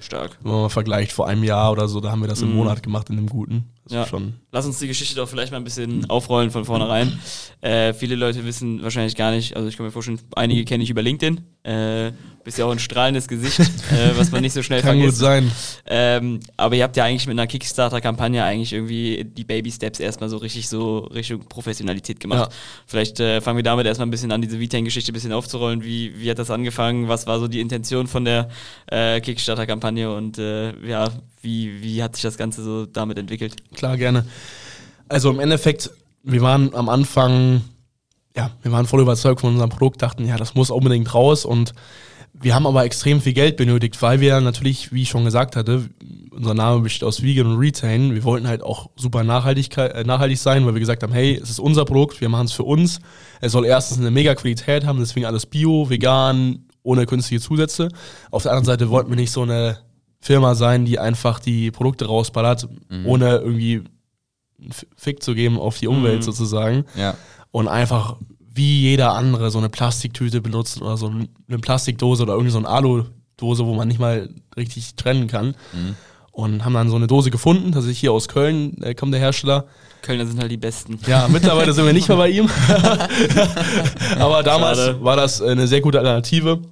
Stark. 0.00 0.38
wenn 0.42 0.50
man 0.52 0.62
mal 0.62 0.68
vergleicht, 0.68 1.12
vor 1.12 1.28
einem 1.28 1.44
Jahr 1.44 1.70
oder 1.72 1.86
so, 1.88 2.00
da 2.00 2.10
haben 2.10 2.20
wir 2.20 2.28
das 2.28 2.42
im 2.42 2.50
Mhm. 2.50 2.56
Monat 2.56 2.82
gemacht 2.82 3.10
in 3.10 3.18
einem 3.18 3.28
guten. 3.28 3.64
Das 3.84 3.92
Ja. 3.92 4.06
schon. 4.06 4.34
Lass 4.52 4.66
uns 4.66 4.78
die 4.78 4.86
Geschichte 4.88 5.14
doch 5.16 5.28
vielleicht 5.28 5.52
mal 5.52 5.58
ein 5.58 5.64
bisschen 5.64 6.08
aufrollen 6.10 6.50
von 6.50 6.64
vornherein. 6.64 7.18
Äh, 7.60 7.92
viele 7.92 8.14
Leute 8.14 8.44
wissen 8.44 8.82
wahrscheinlich 8.82 9.16
gar 9.16 9.30
nicht, 9.32 9.56
also 9.56 9.68
ich 9.68 9.76
kann 9.76 9.86
mir 9.86 9.92
vorstellen, 9.92 10.20
einige 10.36 10.64
kenne 10.64 10.82
ich 10.84 10.90
über 10.90 11.02
LinkedIn. 11.02 11.40
Äh, 11.62 12.12
bist 12.42 12.56
ja 12.56 12.64
auch 12.64 12.70
ein 12.70 12.78
strahlendes 12.78 13.28
Gesicht, 13.28 13.60
äh, 13.60 14.16
was 14.16 14.30
man 14.30 14.40
nicht 14.42 14.52
so 14.54 14.62
schnell 14.62 14.80
Kann 14.82 14.96
gut 14.96 15.14
vergisst. 15.14 15.18
sein. 15.20 15.50
Ähm, 15.86 16.40
aber 16.56 16.74
ihr 16.74 16.84
habt 16.84 16.96
ja 16.96 17.04
eigentlich 17.04 17.26
mit 17.26 17.34
einer 17.38 17.46
Kickstarter-Kampagne 17.46 18.42
eigentlich 18.44 18.72
irgendwie 18.72 19.24
die 19.24 19.44
Baby-Steps 19.44 20.00
erstmal 20.00 20.28
so 20.30 20.36
richtig 20.38 20.68
so 20.68 20.98
Richtung 21.00 21.40
Professionalität 21.48 22.18
gemacht. 22.20 22.50
Ja. 22.50 22.56
Vielleicht 22.86 23.20
äh, 23.20 23.40
fangen 23.40 23.56
wir 23.58 23.62
damit 23.62 23.86
erstmal 23.86 24.06
ein 24.06 24.10
bisschen 24.10 24.32
an, 24.32 24.40
diese 24.40 24.58
Vitain-Geschichte 24.58 25.12
ein 25.12 25.14
bisschen 25.14 25.32
aufzurollen. 25.32 25.84
Wie, 25.84 26.18
wie 26.20 26.30
hat 26.30 26.38
das 26.38 26.50
angefangen? 26.50 27.08
Was 27.08 27.26
war 27.26 27.38
so 27.40 27.46
die 27.48 27.60
Intention 27.60 28.06
von 28.06 28.24
der 28.24 28.48
äh, 28.90 29.20
Kickstarter-Kampagne 29.90 30.14
und 30.14 30.38
äh, 30.38 30.72
ja, 30.86 31.08
wie, 31.42 31.82
wie 31.82 32.02
hat 32.02 32.16
sich 32.16 32.22
das 32.22 32.36
Ganze 32.36 32.62
so 32.62 32.86
damit 32.86 33.18
entwickelt? 33.18 33.56
Klar, 33.74 33.96
gerne. 33.96 34.24
Also 35.08 35.30
im 35.30 35.40
Endeffekt, 35.40 35.90
wir 36.22 36.42
waren 36.42 36.74
am 36.74 36.88
Anfang, 36.88 37.62
ja, 38.36 38.50
wir 38.62 38.72
waren 38.72 38.86
voll 38.86 39.00
überzeugt 39.00 39.40
von 39.40 39.50
unserem 39.50 39.70
Produkt, 39.70 40.02
dachten, 40.02 40.26
ja, 40.26 40.36
das 40.36 40.54
muss 40.54 40.70
unbedingt 40.70 41.12
raus 41.14 41.44
und 41.44 41.72
wir 42.32 42.54
haben 42.54 42.66
aber 42.66 42.84
extrem 42.84 43.20
viel 43.20 43.32
Geld 43.32 43.56
benötigt, 43.56 44.00
weil 44.02 44.20
wir 44.20 44.40
natürlich, 44.40 44.92
wie 44.92 45.02
ich 45.02 45.08
schon 45.08 45.24
gesagt 45.24 45.56
hatte, 45.56 45.90
unser 46.30 46.54
Name 46.54 46.80
besteht 46.80 47.02
aus 47.02 47.22
Vegan 47.22 47.46
und 47.46 47.58
Retain. 47.58 48.14
Wir 48.14 48.22
wollten 48.22 48.46
halt 48.46 48.62
auch 48.62 48.88
super 48.96 49.24
Nachhaltigkeit, 49.24 49.92
äh, 49.94 50.04
nachhaltig 50.04 50.38
sein, 50.38 50.64
weil 50.64 50.74
wir 50.74 50.80
gesagt 50.80 51.02
haben, 51.02 51.12
hey, 51.12 51.38
es 51.42 51.50
ist 51.50 51.58
unser 51.58 51.84
Produkt, 51.84 52.20
wir 52.20 52.28
machen 52.28 52.46
es 52.46 52.52
für 52.52 52.62
uns. 52.62 53.00
Es 53.40 53.52
soll 53.52 53.66
erstens 53.66 53.98
eine 53.98 54.12
mega 54.12 54.34
Qualität 54.34 54.86
haben, 54.86 55.00
deswegen 55.00 55.26
alles 55.26 55.44
bio, 55.44 55.90
vegan, 55.90 56.69
ohne 56.82 57.06
künstliche 57.06 57.42
Zusätze. 57.42 57.88
Auf 58.30 58.42
der 58.44 58.52
anderen 58.52 58.66
Seite 58.66 58.90
wollten 58.90 59.10
wir 59.10 59.16
nicht 59.16 59.30
so 59.32 59.42
eine 59.42 59.78
Firma 60.20 60.54
sein, 60.54 60.84
die 60.84 60.98
einfach 60.98 61.38
die 61.40 61.70
Produkte 61.70 62.06
rausballert, 62.06 62.68
ohne 63.04 63.36
irgendwie 63.38 63.82
einen 64.60 64.72
Fick 64.96 65.22
zu 65.22 65.34
geben 65.34 65.58
auf 65.58 65.78
die 65.78 65.88
Umwelt 65.88 66.18
Mhm. 66.18 66.22
sozusagen 66.22 66.84
Ja. 66.96 67.14
und 67.50 67.68
einfach 67.68 68.16
wie 68.52 68.82
jeder 68.82 69.12
andere 69.14 69.50
so 69.50 69.58
eine 69.58 69.68
Plastiktüte 69.70 70.40
benutzt 70.42 70.82
oder 70.82 70.96
so 70.96 71.06
eine 71.48 71.58
Plastikdose 71.58 72.24
oder 72.24 72.32
irgendwie 72.34 72.50
so 72.50 72.58
eine 72.58 72.68
Aludose, 72.68 73.64
wo 73.64 73.74
man 73.74 73.88
nicht 73.88 74.00
mal 74.00 74.28
richtig 74.56 74.96
trennen 74.96 75.28
kann. 75.28 75.54
Und 76.32 76.64
haben 76.64 76.74
dann 76.74 76.88
so 76.90 76.96
eine 76.96 77.06
Dose 77.06 77.30
gefunden, 77.30 77.72
tatsächlich 77.72 78.00
hier 78.00 78.12
aus 78.12 78.28
Köln 78.28 78.80
äh, 78.82 78.94
kommt 78.94 79.12
der 79.12 79.20
Hersteller. 79.20 79.66
Kölner 80.02 80.26
sind 80.26 80.40
halt 80.40 80.50
die 80.50 80.56
Besten. 80.56 80.98
Ja, 81.06 81.28
mittlerweile 81.28 81.72
sind 81.72 81.86
wir 81.86 81.92
nicht 81.92 82.08
mehr 82.08 82.16
bei 82.16 82.30
ihm. 82.30 82.48
Aber 84.18 84.42
damals 84.42 84.78
Schade. 84.78 85.04
war 85.04 85.16
das 85.16 85.42
eine 85.42 85.66
sehr 85.66 85.80
gute 85.80 85.98
Alternative. 85.98 86.62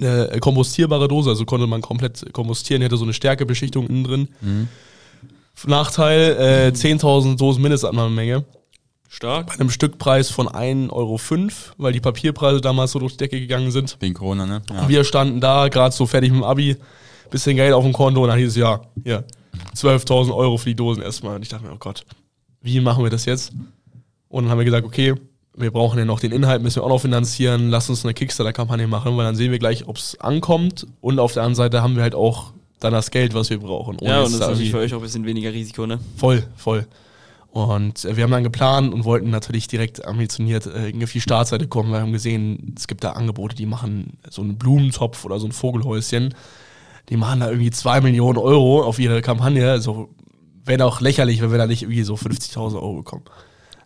Eine 0.00 0.38
kompostierbare 0.40 1.06
Dose, 1.06 1.30
also 1.30 1.44
konnte 1.44 1.66
man 1.66 1.82
komplett 1.82 2.32
kompostieren, 2.32 2.80
die 2.80 2.86
hatte 2.86 2.96
so 2.96 3.04
eine 3.04 3.12
Stärkebeschichtung 3.12 3.86
innen 3.86 4.04
drin. 4.04 4.28
Nachteil, 5.66 6.72
äh, 6.72 6.72
10.000 6.72 7.36
Dosen 7.36 7.62
Mindestabnahmemenge. 7.62 8.44
Stark. 9.08 9.48
Bei 9.48 9.54
einem 9.60 9.68
Stückpreis 9.68 10.30
von 10.30 10.48
1,05 10.48 10.90
Euro, 10.90 11.20
weil 11.76 11.92
die 11.92 12.00
Papierpreise 12.00 12.62
damals 12.62 12.92
so 12.92 12.98
durch 12.98 13.12
die 13.12 13.18
Decke 13.18 13.38
gegangen 13.38 13.70
sind. 13.70 13.98
Wegen 14.00 14.14
Corona, 14.14 14.46
ne? 14.46 14.62
Ja. 14.70 14.88
Wir 14.88 15.04
standen 15.04 15.38
da, 15.38 15.68
gerade 15.68 15.94
so 15.94 16.06
fertig 16.06 16.30
mit 16.30 16.40
dem 16.40 16.44
Abi, 16.44 16.76
bisschen 17.30 17.56
Geld 17.56 17.74
auf 17.74 17.84
dem 17.84 17.92
Konto 17.92 18.22
und 18.22 18.28
dann 18.28 18.38
hieß 18.38 18.48
es 18.48 18.56
ja, 18.56 18.80
hier, 19.04 19.24
12.000 19.76 20.34
Euro 20.34 20.56
für 20.56 20.70
die 20.70 20.76
Dosen 20.76 21.02
erstmal. 21.02 21.36
Und 21.36 21.42
ich 21.42 21.50
dachte 21.50 21.66
mir, 21.66 21.72
oh 21.74 21.78
Gott, 21.78 22.06
wie 22.62 22.80
machen 22.80 23.04
wir 23.04 23.10
das 23.10 23.24
jetzt? 23.24 23.52
Und 24.28 24.44
dann 24.44 24.50
haben 24.50 24.58
wir 24.58 24.64
gesagt, 24.64 24.86
okay, 24.86 25.14
wir 25.54 25.70
brauchen 25.70 25.98
ja 25.98 26.04
noch 26.04 26.20
den 26.20 26.32
Inhalt, 26.32 26.62
müssen 26.62 26.76
wir 26.76 26.84
auch 26.84 26.88
noch 26.88 27.00
finanzieren, 27.00 27.68
lass 27.68 27.90
uns 27.90 28.04
eine 28.04 28.14
Kickstarter-Kampagne 28.14 28.86
machen, 28.86 29.16
weil 29.16 29.24
dann 29.24 29.36
sehen 29.36 29.50
wir 29.50 29.58
gleich, 29.58 29.86
ob 29.86 29.96
es 29.96 30.18
ankommt. 30.18 30.86
Und 31.00 31.18
auf 31.18 31.34
der 31.34 31.42
anderen 31.42 31.56
Seite 31.56 31.82
haben 31.82 31.96
wir 31.96 32.02
halt 32.02 32.14
auch 32.14 32.52
dann 32.80 32.92
das 32.92 33.10
Geld, 33.10 33.34
was 33.34 33.50
wir 33.50 33.58
brauchen. 33.58 33.98
Ja, 34.00 34.18
und 34.18 34.24
das 34.24 34.32
ist 34.34 34.40
natürlich 34.40 34.70
für 34.70 34.78
euch 34.78 34.94
auch 34.94 34.98
ein 34.98 35.02
bisschen 35.02 35.26
weniger 35.26 35.52
Risiko, 35.52 35.86
ne? 35.86 35.98
Voll, 36.16 36.42
voll. 36.56 36.86
Und 37.50 38.06
äh, 38.06 38.16
wir 38.16 38.24
haben 38.24 38.30
dann 38.30 38.44
geplant 38.44 38.94
und 38.94 39.04
wollten 39.04 39.30
natürlich 39.30 39.68
direkt 39.68 40.04
ambitioniert 40.06 40.66
äh, 40.66 40.88
irgendwie 40.88 41.04
auf 41.04 41.12
die 41.12 41.20
Startseite 41.20 41.68
kommen, 41.68 41.90
weil 41.90 41.98
wir 41.98 42.02
haben 42.02 42.12
gesehen, 42.12 42.74
es 42.76 42.88
gibt 42.88 43.04
da 43.04 43.12
Angebote, 43.12 43.54
die 43.54 43.66
machen 43.66 44.16
so 44.30 44.40
einen 44.40 44.56
Blumentopf 44.56 45.24
oder 45.26 45.38
so 45.38 45.46
ein 45.46 45.52
Vogelhäuschen. 45.52 46.34
Die 47.10 47.16
machen 47.16 47.40
da 47.40 47.50
irgendwie 47.50 47.70
zwei 47.70 48.00
Millionen 48.00 48.38
Euro 48.38 48.82
auf 48.82 48.98
ihre 48.98 49.20
Kampagne. 49.20 49.70
Also 49.70 50.08
wäre 50.64 50.84
auch 50.84 51.00
lächerlich, 51.00 51.42
wenn 51.42 51.50
wir 51.50 51.58
da 51.58 51.66
nicht 51.66 51.82
irgendwie 51.82 52.02
so 52.02 52.14
50.000 52.14 52.74
Euro 52.74 52.94
bekommen. 52.94 53.24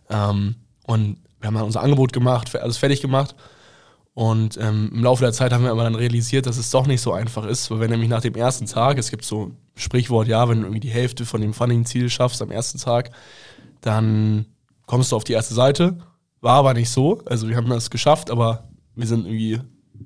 Ähm, 0.09 0.55
und 0.85 1.17
wir 1.39 1.47
haben 1.47 1.55
dann 1.55 1.63
unser 1.63 1.81
Angebot 1.81 2.13
gemacht, 2.13 2.55
alles 2.55 2.77
fertig 2.77 3.01
gemacht. 3.01 3.35
Und 4.13 4.57
ähm, 4.57 4.89
im 4.93 5.03
Laufe 5.03 5.23
der 5.23 5.31
Zeit 5.31 5.53
haben 5.53 5.63
wir 5.63 5.69
aber 5.69 5.83
dann 5.83 5.93
realisiert, 5.93 6.47
dass 6.47 6.57
es 6.57 6.71
doch 6.71 6.87
nicht 6.87 7.01
so 7.01 7.13
einfach 7.13 7.45
ist, 7.45 7.69
weil 7.69 7.79
wenn 7.79 7.91
nämlich 7.91 8.09
nach 8.09 8.21
dem 8.21 8.33
ersten 8.33 8.65
Tag, 8.65 8.97
es 8.97 9.11
gibt 9.11 9.23
so 9.23 9.47
ein 9.47 9.57
Sprichwort, 9.75 10.27
ja, 10.27 10.49
wenn 10.49 10.57
du 10.57 10.63
irgendwie 10.63 10.79
die 10.79 10.89
Hälfte 10.89 11.23
von 11.23 11.39
dem 11.39 11.53
Funding-Ziel 11.53 12.09
schaffst 12.09 12.41
am 12.41 12.49
ersten 12.49 12.79
Tag, 12.79 13.11
dann 13.81 14.47
kommst 14.87 15.11
du 15.11 15.15
auf 15.15 15.23
die 15.23 15.33
erste 15.33 15.53
Seite. 15.53 15.99
War 16.41 16.55
aber 16.55 16.73
nicht 16.73 16.89
so. 16.89 17.21
Also 17.25 17.47
wir 17.47 17.55
haben 17.55 17.69
das 17.69 17.91
geschafft, 17.91 18.31
aber 18.31 18.63
wir 18.95 19.05
sind 19.05 19.27
irgendwie 19.27 19.59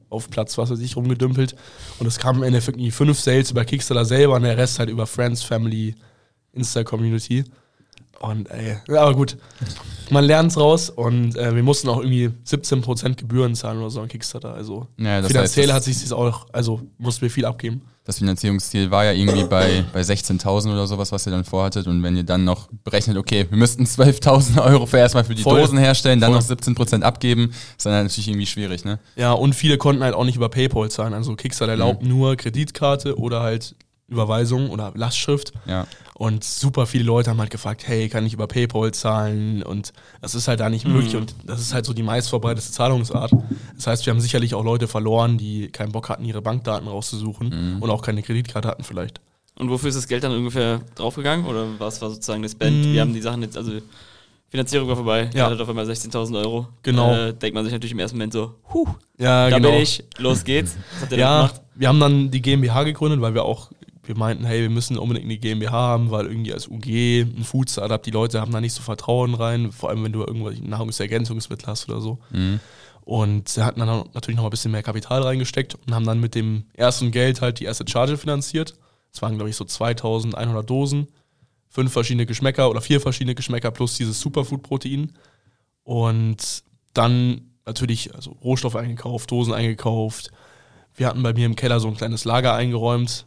auf 0.09 0.29
Platz, 0.29 0.57
was 0.57 0.69
weiß 0.69 0.79
ich, 0.79 0.97
rumgedümpelt. 0.97 1.55
Und 1.99 2.05
es 2.05 2.19
kamen 2.19 2.39
im 2.39 2.43
Endeffekt 2.43 2.77
irgendwie 2.77 2.91
fünf 2.91 3.17
Sales 3.17 3.51
über 3.51 3.63
Kickstarter 3.63 4.03
selber 4.03 4.35
und 4.35 4.43
der 4.43 4.57
Rest 4.57 4.79
halt 4.79 4.89
über 4.89 5.07
Friends, 5.07 5.41
Family, 5.41 5.95
Insta-Community. 6.53 7.43
Und 8.19 8.51
ey, 8.51 8.77
aber 8.87 9.15
gut. 9.15 9.35
Man 10.11 10.25
lernt 10.25 10.55
raus 10.55 10.89
und 10.91 11.35
äh, 11.37 11.55
wir 11.55 11.63
mussten 11.63 11.89
auch 11.89 11.99
irgendwie 12.01 12.29
17% 12.45 13.15
Gebühren 13.15 13.55
zahlen 13.55 13.79
oder 13.79 13.89
so 13.89 13.99
an 14.01 14.07
Kickstarter. 14.09 14.53
Also 14.53 14.87
Ja, 14.99 15.23
finanziell 15.23 15.65
heißt, 15.67 15.73
hat 15.73 15.83
sich 15.85 16.01
das 16.01 16.11
auch, 16.11 16.45
also 16.53 16.81
mussten 16.99 17.23
wir 17.23 17.31
viel 17.31 17.45
abgeben. 17.45 17.81
Das 18.03 18.17
Finanzierungsziel 18.19 18.91
war 18.91 19.05
ja 19.05 19.11
irgendwie 19.13 19.43
bei, 19.45 19.83
bei 19.93 20.01
16.000 20.01 20.71
oder 20.73 20.85
sowas, 20.85 21.11
was 21.11 21.25
ihr 21.27 21.31
dann 21.31 21.45
vorhattet. 21.45 21.87
Und 21.87 22.03
wenn 22.03 22.15
ihr 22.17 22.23
dann 22.23 22.43
noch 22.43 22.67
berechnet, 22.83 23.15
okay, 23.17 23.45
wir 23.49 23.57
müssten 23.57 23.85
12.000 23.85 24.61
Euro 24.65 24.85
für 24.85 24.97
erstmal 24.97 25.23
für 25.23 25.33
die 25.33 25.43
Voll. 25.43 25.59
Dosen 25.61 25.77
herstellen, 25.79 26.19
dann 26.19 26.31
Voll. 26.33 26.41
noch 26.41 26.45
17% 26.75 27.01
abgeben, 27.03 27.51
ist 27.77 27.85
dann 27.85 28.03
natürlich 28.03 28.27
irgendwie 28.27 28.47
schwierig, 28.47 28.85
ne? 28.85 28.99
Ja, 29.15 29.31
und 29.33 29.53
viele 29.55 29.77
konnten 29.77 30.03
halt 30.03 30.13
auch 30.13 30.25
nicht 30.25 30.35
über 30.35 30.49
PayPal 30.49 30.91
zahlen. 30.91 31.13
Also 31.13 31.35
Kickstarter 31.35 31.73
Mhm. 31.75 31.81
erlaubt 31.81 32.03
nur 32.03 32.35
Kreditkarte 32.35 33.17
oder 33.17 33.41
halt 33.41 33.75
Überweisung 34.11 34.69
oder 34.69 34.91
Lastschrift. 34.95 35.53
Ja. 35.65 35.87
Und 36.13 36.43
super 36.43 36.85
viele 36.85 37.03
Leute 37.05 37.31
haben 37.31 37.39
halt 37.39 37.49
gefragt, 37.49 37.87
hey, 37.87 38.07
kann 38.09 38.25
ich 38.25 38.33
über 38.33 38.45
PayPal 38.45 38.91
zahlen? 38.93 39.63
Und 39.63 39.91
das 40.21 40.35
ist 40.35 40.47
halt 40.47 40.59
da 40.59 40.69
nicht 40.69 40.85
möglich. 40.87 41.15
Und 41.15 41.33
das 41.43 41.59
ist 41.61 41.73
halt 41.73 41.85
so 41.85 41.93
die 41.93 42.03
meistverbreitete 42.03 42.71
Zahlungsart. 42.71 43.31
Das 43.75 43.87
heißt, 43.87 44.05
wir 44.05 44.13
haben 44.13 44.21
sicherlich 44.21 44.53
auch 44.53 44.63
Leute 44.63 44.87
verloren, 44.87 45.37
die 45.39 45.69
keinen 45.69 45.91
Bock 45.91 46.09
hatten, 46.09 46.23
ihre 46.25 46.41
Bankdaten 46.41 46.87
rauszusuchen 46.87 47.77
und 47.81 47.89
auch 47.89 48.03
keine 48.03 48.21
Kreditkarte 48.21 48.67
hatten 48.67 48.83
vielleicht. 48.83 49.21
Und 49.57 49.69
wofür 49.69 49.89
ist 49.89 49.95
das 49.95 50.07
Geld 50.07 50.23
dann 50.23 50.31
ungefähr 50.31 50.81
draufgegangen? 50.95 51.45
Oder 51.45 51.65
was 51.79 52.01
war 52.01 52.09
sozusagen 52.09 52.43
das 52.43 52.55
Band? 52.55 52.85
Wir 52.85 53.01
haben 53.01 53.13
die 53.13 53.21
Sachen 53.21 53.41
jetzt, 53.41 53.57
also 53.57 53.71
Finanzierung 54.49 54.87
war 54.89 54.95
vorbei. 54.97 55.25
Mm. 55.25 55.37
Ja. 55.37 55.43
Ihr 55.43 55.45
hattet 55.45 55.61
auf 55.61 55.69
einmal 55.69 55.85
16.000 55.89 56.37
Euro. 56.41 56.67
Genau. 56.83 57.13
Äh, 57.13 57.33
denkt 57.33 57.55
man 57.55 57.63
sich 57.63 57.71
natürlich 57.73 57.93
im 57.93 57.99
ersten 57.99 58.17
Moment 58.17 58.33
so, 58.33 58.55
huh, 58.73 58.87
Ja, 59.17 59.49
da 59.49 59.59
bin 59.59 59.73
ich, 59.75 60.03
los 60.17 60.43
geht's. 60.43 60.75
Was 60.93 61.01
habt 61.03 61.11
ihr 61.13 61.17
Ja, 61.19 61.37
gemacht? 61.47 61.61
wir 61.75 61.87
haben 61.87 61.99
dann 61.99 62.31
die 62.31 62.41
GmbH 62.41 62.83
gegründet, 62.83 63.21
weil 63.21 63.33
wir 63.33 63.43
auch, 63.43 63.71
wir 64.11 64.17
meinten, 64.17 64.43
hey, 64.43 64.61
wir 64.61 64.69
müssen 64.69 64.97
unbedingt 64.97 65.25
eine 65.25 65.37
GmbH 65.37 65.71
haben, 65.71 66.11
weil 66.11 66.25
irgendwie 66.25 66.53
als 66.53 66.67
UG, 66.67 66.85
ein 67.21 67.43
Food 67.45 67.69
Startup, 67.69 68.03
die 68.03 68.11
Leute 68.11 68.41
haben 68.41 68.51
da 68.51 68.59
nicht 68.59 68.73
so 68.73 68.81
Vertrauen 68.81 69.33
rein, 69.33 69.71
vor 69.71 69.89
allem 69.89 70.03
wenn 70.03 70.11
du 70.11 70.19
irgendwelche 70.19 70.67
Nahrungsergänzungsmittel 70.67 71.65
hast 71.67 71.87
oder 71.87 72.01
so. 72.01 72.19
Und 73.05 73.55
wir 73.55 73.65
hatten 73.65 73.79
dann 73.79 74.09
natürlich 74.13 74.35
noch 74.35 74.43
ein 74.43 74.49
bisschen 74.49 74.71
mehr 74.71 74.83
Kapital 74.83 75.21
reingesteckt 75.21 75.75
und 75.75 75.95
haben 75.95 76.05
dann 76.05 76.19
mit 76.19 76.35
dem 76.35 76.65
ersten 76.73 77.11
Geld 77.11 77.41
halt 77.41 77.61
die 77.61 77.63
erste 77.65 77.87
Charge 77.87 78.17
finanziert. 78.17 78.75
Das 79.13 79.21
waren, 79.21 79.35
glaube 79.35 79.49
ich, 79.49 79.55
so 79.55 79.63
2100 79.63 80.69
Dosen, 80.69 81.07
fünf 81.69 81.93
verschiedene 81.93 82.25
Geschmäcker 82.25 82.69
oder 82.69 82.81
vier 82.81 82.99
verschiedene 82.99 83.33
Geschmäcker 83.35 83.71
plus 83.71 83.95
dieses 83.95 84.19
Superfood-Protein. 84.19 85.13
Und 85.83 86.63
dann 86.93 87.51
natürlich 87.65 88.13
also 88.13 88.31
Rohstoffe 88.43 88.75
eingekauft, 88.75 89.31
Dosen 89.31 89.53
eingekauft. 89.53 90.31
Wir 90.95 91.07
hatten 91.07 91.23
bei 91.23 91.33
mir 91.33 91.45
im 91.45 91.55
Keller 91.55 91.79
so 91.79 91.87
ein 91.87 91.95
kleines 91.95 92.25
Lager 92.25 92.53
eingeräumt. 92.53 93.25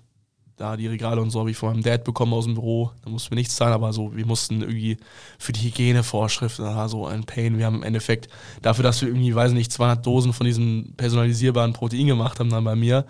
Da 0.57 0.77
die 0.77 0.87
Regale 0.87 1.21
und 1.21 1.31
so 1.31 1.41
habe 1.41 1.51
ich 1.51 1.57
von 1.57 1.71
meinem 1.71 1.83
Dad 1.83 2.05
bekommen 2.05 2.33
aus 2.33 2.45
dem 2.45 2.55
Büro. 2.55 2.93
Da 3.03 3.11
mussten 3.11 3.33
wir 3.33 3.37
nichts 3.37 3.57
zahlen, 3.57 3.73
aber 3.73 3.93
so, 3.93 4.15
wir 4.15 4.25
mussten 4.25 4.61
irgendwie 4.61 4.99
für 5.37 5.53
die 5.53 5.63
Hygienevorschriften, 5.63 6.65
da 6.65 6.77
war 6.77 6.89
so 6.89 7.07
ein 7.07 7.25
Pain. 7.25 7.59
Wir 7.59 7.67
haben 7.67 7.77
im 7.77 7.83
Endeffekt 7.83 8.29
dafür, 8.63 8.85
dass 8.85 9.01
wir 9.01 9.09
irgendwie, 9.09 9.35
weiß 9.35 9.51
nicht, 9.51 9.73
200 9.73 10.07
Dosen 10.07 10.33
von 10.33 10.47
diesem 10.47 10.95
personalisierbaren 10.97 11.73
Protein 11.73 12.07
gemacht 12.07 12.39
haben 12.39 12.51
dann 12.51 12.63
bei 12.63 12.77
mir, 12.77 13.05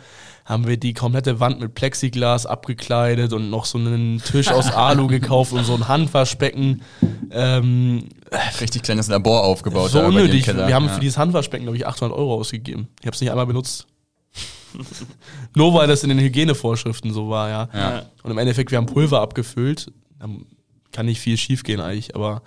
haben 0.46 0.66
wir 0.66 0.78
die 0.78 0.94
komplette 0.94 1.38
Wand 1.38 1.60
mit 1.60 1.74
Plexiglas 1.74 2.46
abgekleidet 2.46 3.34
und 3.34 3.50
noch 3.50 3.66
so 3.66 3.76
einen 3.76 4.22
Tisch 4.22 4.48
aus 4.48 4.70
Alu 4.74 5.06
gekauft 5.06 5.52
und 5.52 5.64
so 5.64 5.74
ein 5.74 5.86
Handwaschbecken. 5.86 6.80
Ähm, 7.30 8.08
Richtig 8.58 8.84
kleines 8.84 9.08
Labor 9.08 9.44
aufgebaut. 9.44 9.90
so 9.90 10.00
unnötig. 10.00 10.46
Wir 10.46 10.74
haben 10.74 10.86
ja. 10.86 10.94
für 10.94 11.00
dieses 11.00 11.18
Handwaschbecken, 11.18 11.66
glaube 11.66 11.76
ich, 11.76 11.86
800 11.86 12.16
Euro 12.16 12.36
ausgegeben. 12.36 12.88
Ich 13.00 13.06
habe 13.06 13.14
es 13.14 13.20
nicht 13.20 13.30
einmal 13.30 13.46
benutzt. 13.46 13.86
Nur 15.54 15.74
weil 15.74 15.86
das 15.88 16.02
in 16.02 16.08
den 16.08 16.18
Hygienevorschriften 16.18 17.12
so 17.12 17.28
war, 17.28 17.48
ja. 17.48 17.68
Ja. 17.72 18.02
Und 18.22 18.30
im 18.30 18.38
Endeffekt, 18.38 18.70
wir 18.70 18.78
haben 18.78 18.86
Pulver 18.86 19.20
abgefüllt. 19.20 19.92
Da 20.18 20.28
kann 20.92 21.06
nicht 21.06 21.20
viel 21.20 21.36
schief 21.36 21.62
gehen 21.64 21.80
eigentlich, 21.80 22.14
aber 22.14 22.42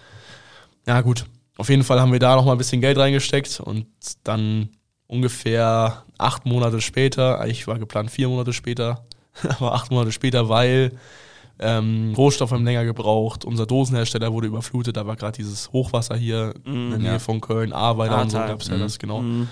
ja 0.87 1.01
gut. 1.01 1.25
Auf 1.57 1.69
jeden 1.69 1.83
Fall 1.83 1.99
haben 1.99 2.11
wir 2.11 2.19
da 2.19 2.35
noch 2.35 2.45
mal 2.45 2.51
ein 2.53 2.57
bisschen 2.57 2.81
Geld 2.81 2.97
reingesteckt 2.97 3.59
und 3.59 3.87
dann 4.23 4.69
ungefähr 5.07 6.03
acht 6.17 6.45
Monate 6.45 6.81
später, 6.81 7.39
eigentlich 7.39 7.67
war 7.67 7.79
geplant 7.79 8.11
vier 8.11 8.27
Monate 8.29 8.53
später, 8.53 9.05
aber 9.59 9.73
acht 9.73 9.89
Monate 9.91 10.11
später, 10.11 10.49
weil 10.49 10.91
ähm, 11.59 12.13
Rohstoffe 12.15 12.51
haben 12.51 12.63
länger 12.65 12.85
gebraucht, 12.85 13.43
unser 13.43 13.65
Dosenhersteller 13.65 14.31
wurde 14.31 14.47
überflutet, 14.47 14.95
da 14.97 15.07
war 15.07 15.15
gerade 15.15 15.37
dieses 15.37 15.71
Hochwasser 15.71 16.15
hier 16.15 16.53
in 16.65 16.91
der 16.91 16.99
Nähe 16.99 17.11
ja. 17.13 17.19
von 17.19 17.41
Köln, 17.41 17.73
Ahrweiler 17.73 18.21
und 18.21 18.29
so 18.29 18.37
gab 18.37 18.61
es 18.61 18.67
ja 18.67 18.75
Mhm. 18.75 18.79
das, 18.79 18.99
genau. 18.99 19.21
Mhm. 19.21 19.47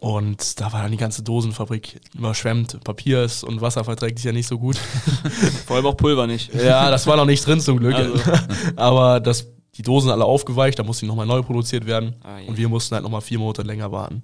Und 0.00 0.60
da 0.60 0.72
war 0.72 0.82
dann 0.82 0.92
die 0.92 0.96
ganze 0.96 1.22
Dosenfabrik 1.22 2.00
überschwemmt. 2.14 2.82
Papier 2.84 3.24
ist 3.24 3.42
und 3.42 3.60
Wasser 3.60 3.82
verträgt 3.84 4.18
sich 4.18 4.26
ja 4.26 4.32
nicht 4.32 4.46
so 4.46 4.58
gut. 4.58 4.76
Vor 5.66 5.76
allem 5.76 5.86
auch 5.86 5.96
Pulver 5.96 6.26
nicht. 6.26 6.54
ja, 6.54 6.90
das 6.90 7.06
war 7.06 7.16
noch 7.16 7.24
nicht 7.24 7.44
drin 7.44 7.60
zum 7.60 7.78
Glück. 7.78 7.94
Also. 7.94 8.14
Aber 8.76 9.18
das, 9.18 9.48
die 9.74 9.82
Dosen 9.82 10.10
alle 10.10 10.24
aufgeweicht, 10.24 10.78
da 10.78 10.84
mussten 10.84 11.06
die 11.06 11.08
nochmal 11.08 11.26
neu 11.26 11.42
produziert 11.42 11.86
werden. 11.86 12.14
Ah, 12.22 12.38
je. 12.38 12.48
Und 12.48 12.56
wir 12.56 12.68
mussten 12.68 12.94
halt 12.94 13.02
nochmal 13.02 13.22
vier 13.22 13.40
Monate 13.40 13.62
länger 13.62 13.90
warten. 13.90 14.22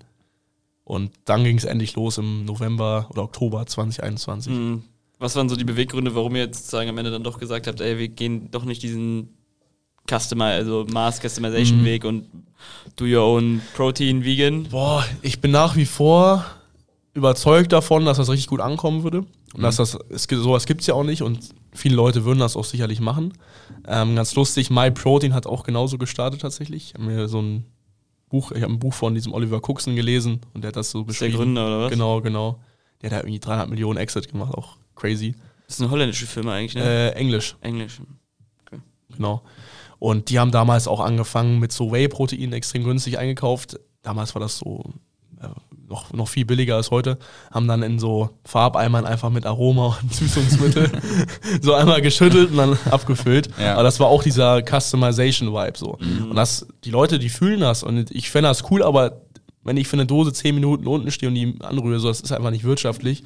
Und 0.84 1.12
dann 1.24 1.42
ging 1.42 1.56
es 1.56 1.64
endlich 1.64 1.96
los 1.96 2.18
im 2.18 2.44
November 2.44 3.08
oder 3.10 3.24
Oktober 3.24 3.66
2021. 3.66 4.52
Mhm. 4.52 4.84
Was 5.18 5.34
waren 5.34 5.48
so 5.48 5.56
die 5.56 5.64
Beweggründe, 5.64 6.14
warum 6.14 6.36
ihr 6.36 6.42
jetzt 6.42 6.58
sozusagen 6.58 6.90
am 6.90 6.98
Ende 6.98 7.10
dann 7.10 7.24
doch 7.24 7.38
gesagt 7.38 7.66
habt, 7.66 7.80
ey, 7.80 7.98
wir 7.98 8.08
gehen 8.08 8.50
doch 8.50 8.64
nicht 8.64 8.82
diesen 8.82 9.30
Customer, 10.08 10.46
also 10.46 10.86
Mass 10.90 11.20
Customization 11.20 11.80
Mhm. 11.80 11.84
Weg 11.84 12.04
und 12.04 12.26
do 12.96 13.04
your 13.04 13.22
own 13.22 13.60
Protein 13.74 14.24
Vegan? 14.24 14.64
Boah, 14.64 15.04
ich 15.22 15.40
bin 15.40 15.50
nach 15.50 15.76
wie 15.76 15.86
vor 15.86 16.44
überzeugt 17.14 17.72
davon, 17.72 18.04
dass 18.04 18.16
das 18.18 18.28
richtig 18.28 18.48
gut 18.48 18.60
ankommen 18.60 19.02
würde. 19.04 19.24
Und 19.54 19.62
dass 19.62 19.76
das, 19.76 19.96
es, 20.10 20.24
sowas 20.24 20.66
gibt 20.66 20.80
es 20.80 20.88
ja 20.88 20.94
auch 20.94 21.04
nicht 21.04 21.22
und 21.22 21.50
viele 21.72 21.94
Leute 21.94 22.24
würden 22.24 22.40
das 22.40 22.56
auch 22.56 22.64
sicherlich 22.64 22.98
machen. 23.00 23.32
Ähm, 23.86 24.16
ganz 24.16 24.34
lustig, 24.34 24.68
My 24.68 24.90
Protein 24.90 25.32
hat 25.32 25.46
auch 25.46 25.62
genauso 25.62 25.96
gestartet 25.96 26.40
tatsächlich. 26.40 26.88
Ich 26.88 26.94
habe 26.94 27.04
mir 27.04 27.28
so 27.28 27.40
ein 27.40 27.64
Buch, 28.28 28.50
ich 28.50 28.62
habe 28.62 28.72
ein 28.72 28.80
Buch 28.80 28.94
von 28.94 29.14
diesem 29.14 29.32
Oliver 29.32 29.58
Cookson 29.62 29.94
gelesen 29.94 30.40
und 30.54 30.62
der 30.64 30.68
hat 30.68 30.76
das 30.76 30.90
so 30.90 31.00
ist 31.02 31.20
der 31.20 31.26
beschrieben. 31.28 31.36
Gründer, 31.36 31.66
oder 31.68 31.80
was? 31.84 31.90
Genau, 31.92 32.20
genau. 32.20 32.58
Der 33.00 33.10
hat 33.10 33.18
da 33.18 33.20
irgendwie 33.20 33.38
300 33.38 33.68
Millionen 33.70 33.96
Exit 33.98 34.28
gemacht, 34.28 34.54
auch 34.54 34.76
crazy. 34.96 35.36
Das 35.68 35.76
ist 35.76 35.82
eine 35.82 35.90
holländische 35.90 36.26
Firma 36.26 36.54
eigentlich, 36.54 36.74
ne? 36.74 36.82
Äh, 36.82 37.10
Englisch, 37.12 37.54
Englisch. 37.60 38.00
genau. 39.14 39.42
Und 39.98 40.30
die 40.30 40.38
haben 40.38 40.50
damals 40.50 40.88
auch 40.88 41.00
angefangen 41.00 41.58
mit 41.58 41.72
so 41.72 41.92
Whey-Protein 41.92 42.52
extrem 42.52 42.84
günstig 42.84 43.18
eingekauft. 43.18 43.78
Damals 44.02 44.34
war 44.34 44.40
das 44.40 44.58
so 44.58 44.84
äh, 45.40 45.48
noch, 45.88 46.12
noch 46.12 46.28
viel 46.28 46.44
billiger 46.44 46.76
als 46.76 46.90
heute. 46.90 47.18
Haben 47.50 47.68
dann 47.68 47.82
in 47.82 47.98
so 47.98 48.30
Farbeimern 48.44 49.06
einfach 49.06 49.30
mit 49.30 49.46
Aroma 49.46 49.98
und 50.02 50.14
Süßungsmittel 50.14 50.90
so 51.60 51.74
einmal 51.74 52.02
geschüttelt 52.02 52.50
und 52.50 52.56
dann 52.56 52.78
abgefüllt. 52.90 53.50
Ja. 53.58 53.74
Aber 53.74 53.82
das 53.82 54.00
war 54.00 54.08
auch 54.08 54.22
dieser 54.22 54.62
Customization-Vibe 54.62 55.78
so. 55.78 55.98
Und 56.28 56.34
das, 56.34 56.66
die 56.84 56.90
Leute, 56.90 57.18
die 57.18 57.28
fühlen 57.28 57.60
das 57.60 57.82
und 57.82 58.10
ich 58.10 58.30
fände 58.30 58.48
das 58.48 58.70
cool, 58.70 58.82
aber 58.82 59.22
wenn 59.62 59.76
ich 59.76 59.88
für 59.88 59.96
eine 59.96 60.06
Dose 60.06 60.32
10 60.32 60.54
Minuten 60.54 60.86
unten 60.86 61.10
stehe 61.10 61.28
und 61.28 61.34
die 61.34 61.56
anrühre, 61.60 61.98
so, 61.98 62.08
das 62.08 62.20
ist 62.20 62.32
einfach 62.32 62.50
nicht 62.50 62.64
wirtschaftlich. 62.64 63.24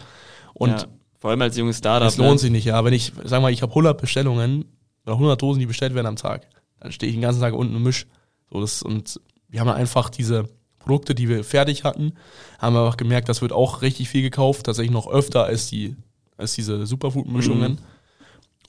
Und 0.55 0.71
ja. 0.71 0.87
Vor 1.19 1.31
allem 1.31 1.43
als 1.43 1.57
junges 1.57 1.79
Startup. 1.79 2.07
das 2.07 2.17
lohnt 2.17 2.33
ne? 2.33 2.39
sich 2.39 2.51
nicht, 2.51 2.65
ja. 2.65 2.85
Wenn 2.85 2.93
ich, 2.93 3.13
sag 3.25 3.43
mal, 3.43 3.53
ich 3.53 3.63
habe 3.63 3.73
100 3.73 4.01
Bestellungen 4.01 4.65
oder 5.05 5.15
100 5.15 5.43
Dosen, 5.43 5.59
die 5.59 5.67
bestellt 5.67 5.95
werden 5.95 6.07
am 6.07 6.17
Tag, 6.17 6.47
dann 6.81 6.93
stehe 6.93 7.09
ich 7.11 7.17
den 7.17 7.23
ganzen 7.23 7.41
Tag 7.41 7.55
unten 7.55 7.77
und 7.77 7.83
misch. 7.83 8.07
So, 8.51 8.61
das, 8.61 8.83
und 8.83 9.21
wir 9.49 9.61
haben 9.61 9.69
einfach 9.69 10.11
diese 10.11 10.49
Produkte, 10.79 11.15
die 11.15 11.29
wir 11.29 11.45
fertig 11.45 11.85
hatten, 11.85 12.13
haben 12.59 12.75
wir 12.75 12.81
einfach 12.85 12.97
gemerkt, 12.97 13.29
das 13.29 13.43
wird 13.43 13.53
auch 13.53 13.83
richtig 13.83 14.09
viel 14.09 14.23
gekauft, 14.23 14.67
tatsächlich 14.67 14.93
noch 14.93 15.07
öfter 15.09 15.45
als, 15.45 15.69
die, 15.69 15.97
als 16.37 16.55
diese 16.55 16.87
Superfood-Mischungen. 16.87 17.79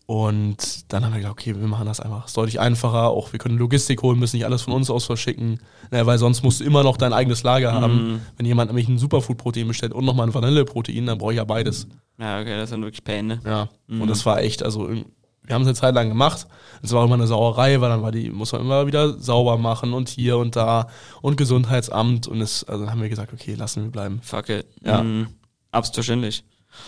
Und 0.05 0.91
dann 0.91 1.05
haben 1.05 1.11
wir 1.13 1.19
gedacht, 1.19 1.33
okay, 1.33 1.55
wir 1.55 1.67
machen 1.67 1.85
das 1.85 1.99
einfach. 1.99 2.23
Es 2.25 2.31
ist 2.31 2.37
deutlich 2.37 2.59
einfacher. 2.59 3.09
Auch 3.09 3.31
wir 3.31 3.37
können 3.37 3.59
Logistik 3.59 4.01
holen, 4.01 4.17
müssen 4.17 4.37
nicht 4.37 4.45
alles 4.45 4.63
von 4.63 4.73
uns 4.73 4.89
aus 4.89 5.05
verschicken. 5.05 5.59
Naja, 5.91 6.07
weil 6.07 6.17
sonst 6.17 6.41
musst 6.41 6.61
du 6.61 6.63
immer 6.63 6.81
noch 6.83 6.97
dein 6.97 7.13
eigenes 7.13 7.43
Lager 7.43 7.73
haben. 7.73 8.21
Wenn 8.35 8.45
jemand 8.47 8.71
nämlich 8.71 8.87
ein 8.87 8.97
Superfood-Protein 8.97 9.67
bestellt 9.67 9.93
und 9.93 10.05
nochmal 10.05 10.27
ein 10.27 10.33
Vanilleprotein, 10.33 11.05
dann 11.05 11.19
brauche 11.19 11.33
ich 11.33 11.37
ja 11.37 11.43
beides. 11.43 11.87
Ja, 12.17 12.39
okay, 12.41 12.55
das 12.55 12.65
ist 12.65 12.71
dann 12.71 12.81
wirklich 12.81 13.03
Pain, 13.03 13.27
ne? 13.27 13.39
Ja, 13.45 13.69
und 13.87 14.07
das 14.07 14.25
war 14.25 14.41
echt, 14.41 14.63
also 14.63 14.87
irg- 14.87 15.05
wir 15.49 15.55
haben 15.55 15.63
es 15.63 15.67
eine 15.67 15.75
Zeit 15.75 15.95
lang 15.95 16.09
gemacht. 16.09 16.45
Es 16.83 16.91
war 16.93 17.03
immer 17.03 17.15
eine 17.15 17.25
Sauerei, 17.25 17.81
weil 17.81 17.89
dann 17.89 18.03
war 18.03 18.11
die, 18.11 18.29
muss 18.29 18.51
man 18.51 18.61
immer 18.61 18.85
wieder 18.85 19.17
sauber 19.17 19.57
machen 19.57 19.93
und 19.93 20.07
hier 20.07 20.37
und 20.37 20.55
da 20.55 20.87
und 21.23 21.37
Gesundheitsamt 21.37 22.27
und 22.27 22.39
es, 22.39 22.63
also 22.65 22.85
dann 22.85 22.93
haben 22.93 23.01
wir 23.01 23.09
gesagt, 23.09 23.33
okay, 23.33 23.55
lassen 23.55 23.85
wir 23.85 23.91
bleiben. 23.91 24.19
Fuck 24.21 24.49
it. 24.49 24.67
Ja. 24.85 25.01
Mhm. 25.01 25.29
Absolut 25.71 25.95
verständlich. 25.95 26.43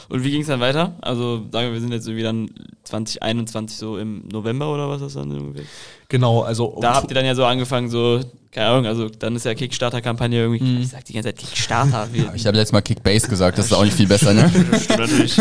Und 0.09 0.23
wie 0.23 0.29
ging 0.29 0.41
es 0.41 0.47
dann 0.47 0.59
weiter? 0.59 0.95
Also 1.01 1.37
sagen 1.51 1.67
wir, 1.67 1.73
wir 1.73 1.81
sind 1.81 1.91
jetzt 1.91 2.05
irgendwie 2.07 2.23
dann 2.23 2.49
2021 2.91 3.77
so 3.77 3.97
im 3.97 4.23
November 4.31 4.71
oder 4.73 4.87
was 4.89 5.01
ist 5.01 5.15
das 5.15 5.23
dann 5.23 5.31
irgendwie? 5.31 5.63
Genau, 6.09 6.41
also 6.41 6.77
Da 6.81 6.93
habt 6.95 7.09
ihr 7.09 7.15
dann 7.15 7.25
ja 7.25 7.33
so 7.35 7.45
angefangen, 7.45 7.89
so, 7.89 8.19
keine 8.51 8.67
Ahnung, 8.67 8.85
also 8.85 9.07
dann 9.07 9.33
ist 9.37 9.45
ja 9.45 9.53
Kickstarter-Kampagne 9.53 10.39
irgendwie, 10.41 10.61
Mhm. 10.61 10.81
ich 10.81 10.89
sag 10.89 11.05
die 11.05 11.13
ganze 11.13 11.29
Zeit 11.29 11.37
Kickstarter. 11.37 12.09
Wie, 12.11 12.19
Ich 12.35 12.45
habe 12.45 12.57
letztes 12.57 12.73
Mal 12.73 12.81
Kickbase 12.81 13.29
gesagt, 13.29 13.57
das 13.57 13.67
ist 13.67 13.73
auch 13.73 13.85
nicht 13.85 13.95
viel 13.95 14.07
besser, 14.07 14.33
ne? 14.33 14.51
natürlich. 14.89 15.37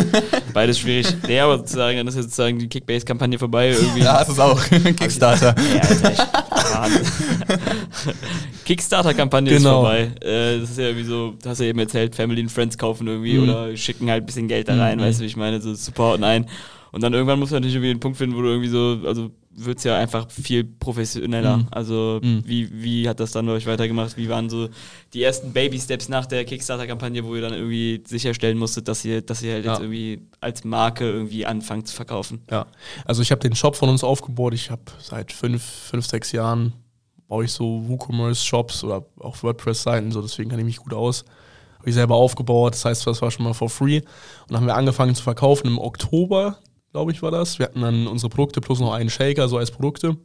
Beides 0.54 0.78
schwierig. 0.78 1.08
Nee, 1.26 1.40
aber 1.40 1.58
sozusagen, 1.58 1.96
dann 1.96 2.06
ist 2.06 2.14
jetzt 2.14 2.24
sozusagen 2.26 2.60
die 2.60 2.68
Kickbase-Kampagne 2.68 3.36
vorbei 3.38 3.70
irgendwie. 3.70 4.00
Ja, 4.02 4.20
ist 4.20 4.28
es 4.28 4.38
auch. 4.38 4.60
Kickstarter. 4.96 5.56
Ja, 5.74 5.80
ist 5.88 6.04
echt 6.04 6.28
Wahnsinn. 6.72 7.06
Kickstarter-Kampagne 8.64 9.50
ist 9.50 9.58
Genau. 9.62 9.80
vorbei. 9.82 10.12
Äh, 10.20 10.60
das 10.60 10.70
ist 10.70 10.78
ja 10.78 10.96
wie 10.96 11.02
so, 11.04 11.34
du 11.42 11.48
hast 11.50 11.58
ja 11.60 11.66
eben 11.66 11.78
erzählt, 11.78 12.14
Family 12.14 12.40
and 12.42 12.52
Friends 12.52 12.78
kaufen 12.78 13.06
irgendwie 13.06 13.34
Mhm. 13.38 13.48
oder 13.48 13.76
schicken 13.76 14.08
halt 14.10 14.22
ein 14.22 14.26
bisschen 14.26 14.48
Geld 14.48 14.68
da 14.68 14.76
rein, 14.76 14.98
Mhm. 14.98 15.02
weißt 15.02 15.18
du, 15.20 15.22
wie 15.24 15.28
ich 15.28 15.36
meine, 15.36 15.60
so 15.60 15.74
supporten 15.74 16.24
ein. 16.24 16.46
Und 16.92 17.02
dann 17.02 17.12
irgendwann 17.14 17.38
muss 17.38 17.50
man 17.50 17.60
natürlich 17.60 17.76
irgendwie 17.76 17.90
einen 17.90 18.00
Punkt 18.00 18.18
finden, 18.18 18.36
wo 18.36 18.42
du 18.42 18.48
irgendwie 18.48 18.68
so, 18.68 18.98
also 19.06 19.30
wird 19.52 19.78
es 19.78 19.84
ja 19.84 19.96
einfach 19.98 20.30
viel 20.30 20.64
professioneller. 20.64 21.58
Mhm. 21.58 21.66
Also 21.70 22.20
Mhm. 22.22 22.42
wie, 22.46 22.82
wie 22.82 23.08
hat 23.08 23.20
das 23.20 23.32
dann 23.32 23.46
bei 23.46 23.52
euch 23.52 23.66
weitergemacht? 23.66 24.16
Wie 24.16 24.28
waren 24.28 24.48
so 24.48 24.68
die 25.12 25.22
ersten 25.22 25.52
Baby-Steps 25.52 26.08
nach 26.08 26.26
der 26.26 26.44
Kickstarter-Kampagne, 26.44 27.24
wo 27.24 27.34
ihr 27.34 27.42
dann 27.42 27.52
irgendwie 27.52 28.02
sicherstellen 28.06 28.58
musstet, 28.58 28.88
dass 28.88 29.04
ihr, 29.04 29.22
dass 29.22 29.42
ihr 29.42 29.54
halt 29.54 29.64
Ja. 29.64 29.72
jetzt 29.72 29.82
irgendwie 29.82 30.22
als 30.40 30.64
Marke 30.64 31.04
irgendwie 31.10 31.46
anfangt 31.46 31.88
zu 31.88 31.94
verkaufen? 31.94 32.42
Ja, 32.50 32.66
also 33.04 33.22
ich 33.22 33.30
habe 33.32 33.40
den 33.40 33.54
Shop 33.54 33.76
von 33.76 33.88
uns 33.88 34.02
aufgebaut. 34.04 34.54
Ich 34.54 34.70
habe 34.70 34.82
seit 34.98 35.32
fünf, 35.32 35.62
fünf, 35.62 36.06
sechs 36.06 36.32
Jahren 36.32 36.72
baue 37.28 37.44
ich 37.44 37.52
so 37.52 37.84
WooCommerce-Shops 37.88 38.82
oder 38.84 39.04
auch 39.20 39.40
WordPress-Seiten, 39.42 40.10
so 40.10 40.20
deswegen 40.22 40.50
kann 40.50 40.58
ich 40.58 40.64
mich 40.64 40.76
gut 40.78 40.94
aus. 40.94 41.24
Habe 41.78 41.88
ich 41.88 41.94
selber 41.94 42.14
aufgebaut, 42.16 42.74
das 42.74 42.84
heißt, 42.84 43.06
das 43.06 43.22
war 43.22 43.30
schon 43.30 43.44
mal 43.44 43.54
for 43.54 43.70
free. 43.70 43.98
Und 43.98 44.04
dann 44.50 44.58
haben 44.58 44.66
wir 44.66 44.74
angefangen 44.76 45.14
zu 45.14 45.22
verkaufen 45.22 45.66
im 45.68 45.78
Oktober, 45.78 46.58
glaube 46.92 47.12
ich, 47.12 47.22
war 47.22 47.30
das. 47.30 47.58
Wir 47.58 47.66
hatten 47.66 47.80
dann 47.80 48.06
unsere 48.06 48.30
Produkte 48.30 48.60
plus 48.60 48.80
noch 48.80 48.92
einen 48.92 49.10
Shaker, 49.10 49.48
so 49.48 49.58
als 49.58 49.70
Produkte. 49.70 50.16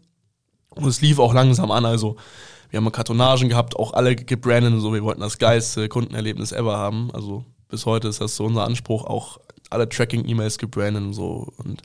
Und 0.69 0.85
es 0.85 1.01
lief 1.01 1.19
auch 1.19 1.33
langsam 1.33 1.71
an, 1.71 1.85
also 1.85 2.17
wir 2.69 2.77
haben 2.77 2.91
Kartonagen 2.91 3.49
gehabt, 3.49 3.75
auch 3.77 3.93
alle 3.93 4.15
gebrandet 4.15 4.73
und 4.73 4.81
so. 4.81 4.93
Wir 4.93 5.03
wollten 5.03 5.21
das 5.21 5.37
geilste 5.37 5.87
Kundenerlebnis 5.87 6.51
ever 6.51 6.77
haben. 6.77 7.09
Also 7.13 7.45
bis 7.69 7.85
heute 7.85 8.07
ist 8.07 8.21
das 8.21 8.35
so 8.35 8.45
unser 8.45 8.65
Anspruch, 8.65 9.05
auch 9.05 9.39
alle 9.69 9.87
Tracking-E-Mails 9.87 10.57
gebrandet 10.57 11.03
und 11.03 11.13
so. 11.13 11.53
Und 11.57 11.81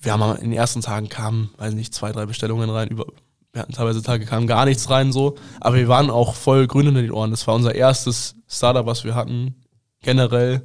wir 0.00 0.12
haben 0.12 0.36
in 0.38 0.50
den 0.50 0.52
ersten 0.52 0.80
Tagen 0.80 1.08
kamen, 1.08 1.50
weiß 1.58 1.74
nicht, 1.74 1.94
zwei, 1.94 2.12
drei 2.12 2.26
Bestellungen 2.26 2.70
rein. 2.70 2.88
Über, 2.88 3.06
wir 3.52 3.62
hatten 3.62 3.72
teilweise 3.72 4.02
Tage, 4.02 4.26
kam 4.26 4.46
gar 4.46 4.64
nichts 4.64 4.90
rein 4.90 5.12
so. 5.12 5.36
Aber 5.60 5.76
wir 5.76 5.88
waren 5.88 6.10
auch 6.10 6.34
voll 6.34 6.66
grün 6.66 6.86
in 6.86 6.94
den 6.94 7.12
Ohren. 7.12 7.30
Das 7.30 7.46
war 7.46 7.54
unser 7.54 7.74
erstes 7.74 8.34
Startup, 8.48 8.86
was 8.86 9.04
wir 9.04 9.14
hatten. 9.14 9.54
Generell. 10.02 10.62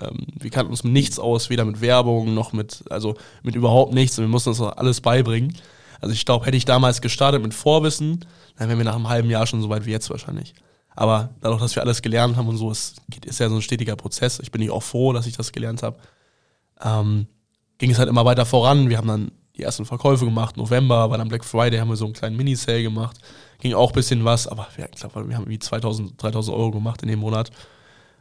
Ähm, 0.00 0.26
wir 0.38 0.50
kannten 0.50 0.70
uns 0.70 0.84
mit 0.84 0.92
nichts 0.92 1.18
aus, 1.18 1.50
weder 1.50 1.64
mit 1.64 1.80
Werbung 1.80 2.34
noch 2.34 2.52
mit, 2.52 2.84
also 2.90 3.14
mit 3.42 3.54
überhaupt 3.54 3.92
nichts. 3.94 4.18
Und 4.18 4.24
wir 4.24 4.28
mussten 4.28 4.50
uns 4.50 4.60
alles 4.60 5.00
beibringen. 5.00 5.56
Also 6.00 6.12
ich 6.12 6.24
glaube, 6.24 6.46
hätte 6.46 6.56
ich 6.56 6.64
damals 6.64 7.00
gestartet 7.00 7.42
mit 7.42 7.54
Vorwissen, 7.54 8.24
dann 8.56 8.68
wären 8.68 8.78
wir 8.78 8.84
nach 8.84 8.96
einem 8.96 9.08
halben 9.08 9.30
Jahr 9.30 9.46
schon 9.46 9.62
so 9.62 9.68
weit 9.68 9.86
wie 9.86 9.92
jetzt 9.92 10.10
wahrscheinlich. 10.10 10.54
Aber 10.94 11.30
dadurch, 11.40 11.60
dass 11.60 11.74
wir 11.74 11.82
alles 11.82 12.02
gelernt 12.02 12.36
haben 12.36 12.48
und 12.48 12.56
so, 12.56 12.70
ist, 12.70 13.00
ist 13.24 13.40
ja 13.40 13.48
so 13.48 13.54
ein 13.54 13.62
stetiger 13.62 13.96
Prozess. 13.96 14.40
Ich 14.40 14.50
bin 14.50 14.68
auch 14.70 14.82
froh, 14.82 15.12
dass 15.12 15.26
ich 15.26 15.36
das 15.36 15.52
gelernt 15.52 15.82
habe. 15.82 15.98
Ähm, 16.82 17.26
ging 17.78 17.90
es 17.90 17.98
halt 17.98 18.08
immer 18.08 18.24
weiter 18.24 18.44
voran. 18.44 18.90
Wir 18.90 18.98
haben 18.98 19.08
dann 19.08 19.32
die 19.56 19.62
ersten 19.62 19.84
Verkäufe 19.84 20.24
gemacht. 20.24 20.56
November 20.56 21.10
war 21.10 21.18
dann 21.18 21.28
Black 21.28 21.44
Friday, 21.44 21.78
haben 21.78 21.88
wir 21.88 21.96
so 21.96 22.04
einen 22.04 22.14
kleinen 22.14 22.36
Mini-Sale 22.36 22.82
gemacht. 22.82 23.18
Ging 23.60 23.74
auch 23.74 23.90
ein 23.90 23.94
bisschen 23.94 24.24
was, 24.24 24.46
aber 24.46 24.66
wir, 24.76 24.88
ich 24.92 25.00
glaube, 25.00 25.28
wir 25.28 25.36
haben 25.36 25.48
wie 25.48 25.58
2000, 25.58 26.20
3000 26.22 26.56
Euro 26.56 26.70
gemacht 26.72 27.02
in 27.02 27.08
dem 27.08 27.20
Monat. 27.20 27.50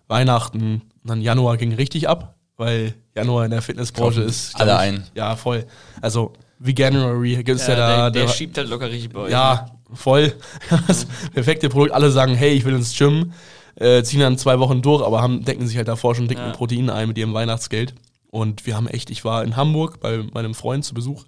Weihnachten, 0.07 0.81
und 1.03 1.09
dann 1.09 1.21
Januar 1.21 1.57
ging 1.57 1.73
richtig 1.73 2.07
ab, 2.09 2.35
weil 2.57 2.93
Januar 3.15 3.45
in 3.45 3.51
der 3.51 3.61
Fitnessbranche 3.61 4.21
ist. 4.21 4.55
alle 4.59 4.71
ich, 4.73 4.77
ein. 4.77 5.03
Ja, 5.15 5.35
voll. 5.35 5.65
Also, 6.01 6.33
wie 6.59 6.75
January 6.75 7.43
gibt 7.43 7.59
es 7.59 7.67
ja, 7.67 7.75
da. 7.75 7.87
der, 7.95 8.11
der 8.11 8.25
da- 8.25 8.31
schiebt 8.31 8.57
halt 8.57 8.69
locker 8.69 8.89
richtig 8.89 9.11
bei 9.13 9.21
euch. 9.21 9.31
ja, 9.31 9.65
voll. 9.93 10.33
Das 10.87 11.05
perfekte 11.33 11.69
Produkt. 11.69 11.91
Alle 11.93 12.11
sagen, 12.11 12.35
hey, 12.35 12.51
ich 12.51 12.65
will 12.65 12.75
ins 12.75 12.95
Gym, 12.97 13.33
äh, 13.75 14.03
ziehen 14.03 14.19
dann 14.19 14.37
zwei 14.37 14.59
Wochen 14.59 14.81
durch, 14.81 15.03
aber 15.03 15.21
haben, 15.21 15.43
decken 15.43 15.65
sich 15.67 15.77
halt 15.77 15.87
davor 15.87 16.13
schon 16.15 16.27
dick 16.27 16.37
Ja. 16.37 16.47
mit 16.47 16.55
Protein 16.55 16.89
ein 16.89 17.07
mit 17.07 17.17
ihrem 17.17 17.33
Weihnachtsgeld. 17.33 17.95
Und 18.29 18.65
wir 18.65 18.75
haben 18.77 18.87
echt, 18.87 19.09
ich 19.09 19.25
war 19.25 19.43
in 19.43 19.55
Hamburg 19.57 19.99
bei 19.99 20.23
meinem 20.33 20.53
Freund 20.53 20.85
zu 20.85 20.93
Besuch 20.93 21.25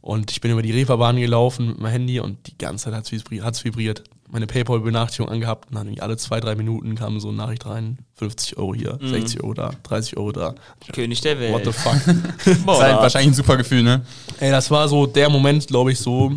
und 0.00 0.30
ich 0.30 0.40
bin 0.40 0.50
über 0.52 0.62
die 0.62 0.70
Reeperbahn 0.72 1.16
gelaufen 1.16 1.68
mit 1.68 1.80
meinem 1.80 1.92
Handy 1.92 2.20
und 2.20 2.46
die 2.46 2.56
ganze 2.56 2.86
Zeit 2.90 2.94
hat 3.42 3.54
es 3.54 3.64
vibriert. 3.64 4.04
Meine 4.30 4.46
Paypal-Benachrichtigung 4.46 5.28
angehabt 5.30 5.68
und 5.70 5.76
dann 5.76 5.98
alle 6.00 6.16
zwei, 6.16 6.40
drei 6.40 6.54
Minuten 6.56 6.94
kam 6.96 7.20
so 7.20 7.28
eine 7.28 7.36
Nachricht 7.36 7.66
rein, 7.66 7.98
50 8.14 8.56
Euro 8.56 8.74
hier, 8.74 8.98
Mhm. 9.00 9.08
60 9.10 9.42
Euro 9.42 9.54
da, 9.54 9.70
30 9.82 10.16
Euro 10.16 10.32
da. 10.32 10.54
König 10.92 11.20
der 11.20 11.38
Welt. 11.38 11.52
What 11.52 11.64
the 11.64 11.72
fuck? 11.72 12.64
Boah, 12.64 12.74
ist 12.74 12.82
halt 12.82 12.96
wahrscheinlich 12.96 13.32
ein 13.32 13.34
super 13.34 13.56
Gefühl, 13.56 13.82
ne? 13.82 14.04
Ey, 14.40 14.50
das 14.50 14.70
war 14.70 14.88
so 14.88 15.06
der 15.06 15.28
Moment, 15.28 15.66
glaube 15.68 15.92
ich, 15.92 15.98
so. 15.98 16.32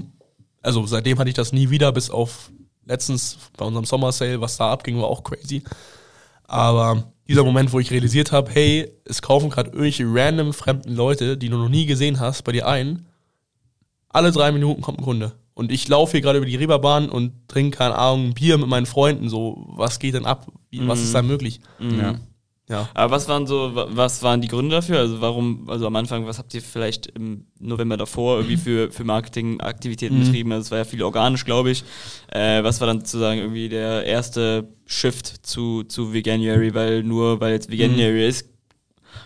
Also 0.62 0.86
seitdem 0.86 1.18
hatte 1.18 1.30
ich 1.30 1.36
das 1.36 1.54
nie 1.54 1.70
wieder, 1.70 1.92
bis 1.92 2.10
auf 2.10 2.52
letztens 2.86 3.38
bei 3.58 3.66
unserem 3.66 3.86
Sommer 3.86 4.12
Sale, 4.12 4.42
was 4.42 4.58
da 4.58 4.72
abging, 4.72 4.98
war 4.98 5.08
auch 5.08 5.24
crazy. 5.24 5.64
Aber 6.44 7.12
dieser 7.28 7.44
Moment, 7.44 7.74
wo 7.74 7.80
ich 7.80 7.92
realisiert 7.92 8.32
habe, 8.32 8.52
hey, 8.52 8.92
es 9.06 9.22
kaufen 9.22 9.50
gerade 9.50 9.70
irgendwelche 9.70 10.06
random 10.08 10.54
fremden 10.54 10.94
Leute, 10.96 11.38
die 11.38 11.50
du 11.50 11.58
noch 11.58 11.70
nie 11.70 11.86
gesehen 11.86 12.20
hast, 12.20 12.44
bei 12.44 12.52
dir 12.52 12.68
ein. 12.68 13.06
Alle 14.10 14.32
drei 14.32 14.52
Minuten 14.52 14.82
kommt 14.82 15.00
ein 15.00 15.04
Kunde. 15.04 15.34
Und 15.58 15.72
ich 15.72 15.88
laufe 15.88 16.12
hier 16.12 16.22
gerade 16.22 16.38
über 16.38 16.46
die 16.46 16.56
Reeperbahn 16.56 17.10
und 17.10 17.32
trinke, 17.48 17.78
keine 17.80 17.96
Ahnung, 17.98 18.28
ein 18.28 18.34
Bier 18.36 18.58
mit 18.60 18.68
meinen 18.68 18.86
Freunden. 18.86 19.28
So, 19.28 19.66
was 19.76 19.98
geht 20.00 20.14
denn 20.14 20.26
ab? 20.26 20.48
Wie, 20.70 20.88
Was 20.88 21.02
ist 21.02 21.16
da 21.16 21.22
möglich? 21.24 21.60
Mhm. 21.80 22.00
Ja. 22.00 22.16
Ja. 22.70 22.90
Aber 22.94 23.12
was 23.16 23.30
waren 23.30 23.48
so, 23.48 23.74
wa- 23.76 23.88
was 23.92 24.22
waren 24.24 24.42
die 24.42 24.50
Gründe 24.50 24.76
dafür? 24.76 25.00
Also 25.00 25.22
warum, 25.22 25.70
also 25.70 25.88
am 25.88 25.96
Anfang, 25.96 26.28
was 26.28 26.38
habt 26.38 26.54
ihr 26.54 26.62
vielleicht 26.62 27.08
im 27.08 27.46
November 27.60 27.96
davor 27.96 28.36
irgendwie 28.40 28.58
für, 28.58 28.92
für 28.92 29.06
Marketingaktivitäten 29.06 30.20
Mhm. 30.20 30.24
betrieben? 30.26 30.52
Also 30.52 30.66
es 30.66 30.72
war 30.72 30.78
ja 30.80 30.84
viel 30.86 31.02
organisch, 31.02 31.46
glaube 31.46 31.72
ich. 31.72 31.84
Äh, 32.32 32.64
was 32.64 32.80
war 32.82 32.88
dann 32.88 33.00
sozusagen 33.00 33.40
irgendwie 33.40 33.70
der 33.70 34.04
erste 34.06 34.68
Shift 34.86 35.46
zu, 35.46 35.84
zu 35.86 36.14
Veganuary, 36.14 36.74
weil 36.74 37.04
nur 37.04 37.40
weil 37.40 37.54
jetzt 37.54 37.72
Veganuary 37.72 38.22
Mhm. 38.24 38.30
ist, 38.30 38.50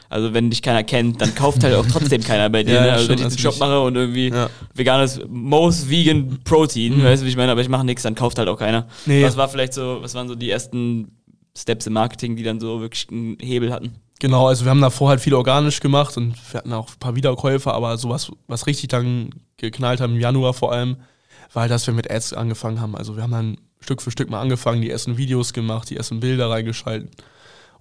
also 0.09 0.33
wenn 0.33 0.49
dich 0.49 0.61
keiner 0.61 0.83
kennt, 0.83 1.21
dann 1.21 1.33
kauft 1.35 1.63
halt 1.63 1.75
auch 1.75 1.85
trotzdem 1.85 2.21
keiner 2.23 2.49
bei 2.49 2.63
dir. 2.63 2.73
Ja, 2.75 2.81
ne? 2.81 2.91
Also 2.93 3.09
wenn 3.09 3.19
ich 3.19 3.23
den 3.27 3.37
Shop 3.37 3.53
natürlich. 3.57 3.59
mache 3.59 3.81
und 3.81 3.95
irgendwie 3.95 4.29
Ja. 4.29 4.49
veganes, 4.73 5.19
most 5.29 5.89
vegan 5.89 6.39
Protein, 6.43 6.97
Mhm. 6.97 7.03
weißt 7.03 7.21
du, 7.21 7.25
wie 7.25 7.29
ich 7.29 7.37
meine, 7.37 7.51
aber 7.51 7.61
ich 7.61 7.69
mache 7.69 7.85
nichts, 7.85 8.03
dann 8.03 8.15
kauft 8.15 8.37
halt 8.39 8.49
auch 8.49 8.57
keiner. 8.59 8.87
Nee. 9.05 9.23
Was 9.23 9.37
war 9.37 9.47
vielleicht 9.49 9.73
so, 9.73 9.99
was 10.01 10.13
waren 10.15 10.27
so 10.27 10.35
die 10.35 10.49
ersten 10.49 11.11
Steps 11.57 11.87
im 11.87 11.93
Marketing, 11.93 12.35
die 12.35 12.43
dann 12.43 12.59
so 12.59 12.81
wirklich 12.81 13.07
einen 13.11 13.37
Hebel 13.41 13.71
hatten? 13.73 13.95
Genau, 14.19 14.47
also 14.47 14.65
wir 14.65 14.69
haben 14.69 14.81
davor 14.81 15.09
halt 15.09 15.19
viel 15.19 15.33
organisch 15.33 15.79
gemacht 15.79 16.15
und 16.15 16.35
wir 16.51 16.59
hatten 16.59 16.73
auch 16.73 16.89
ein 16.89 16.99
paar 16.99 17.15
Wiederkäufer, 17.15 17.73
aber 17.73 17.97
sowas, 17.97 18.31
was 18.47 18.67
richtig 18.67 18.89
dann 18.89 19.31
geknallt 19.57 19.99
haben, 19.99 20.13
im 20.13 20.19
Januar 20.21 20.53
vor 20.53 20.71
allem, 20.71 20.97
war 21.53 21.61
halt, 21.61 21.71
dass 21.71 21.87
wir 21.87 21.93
mit 21.93 22.09
Ads 22.11 22.33
angefangen 22.33 22.79
haben. 22.79 22.95
Also 22.95 23.15
wir 23.15 23.23
haben 23.23 23.31
dann 23.31 23.57
Stück 23.79 24.01
für 24.01 24.11
Stück 24.11 24.29
mal 24.29 24.39
angefangen, 24.39 24.81
die 24.81 24.91
ersten 24.91 25.17
Videos 25.17 25.53
gemacht, 25.53 25.89
die 25.89 25.97
ersten 25.97 26.19
Bilder 26.19 26.49
reingeschalten 26.51 27.09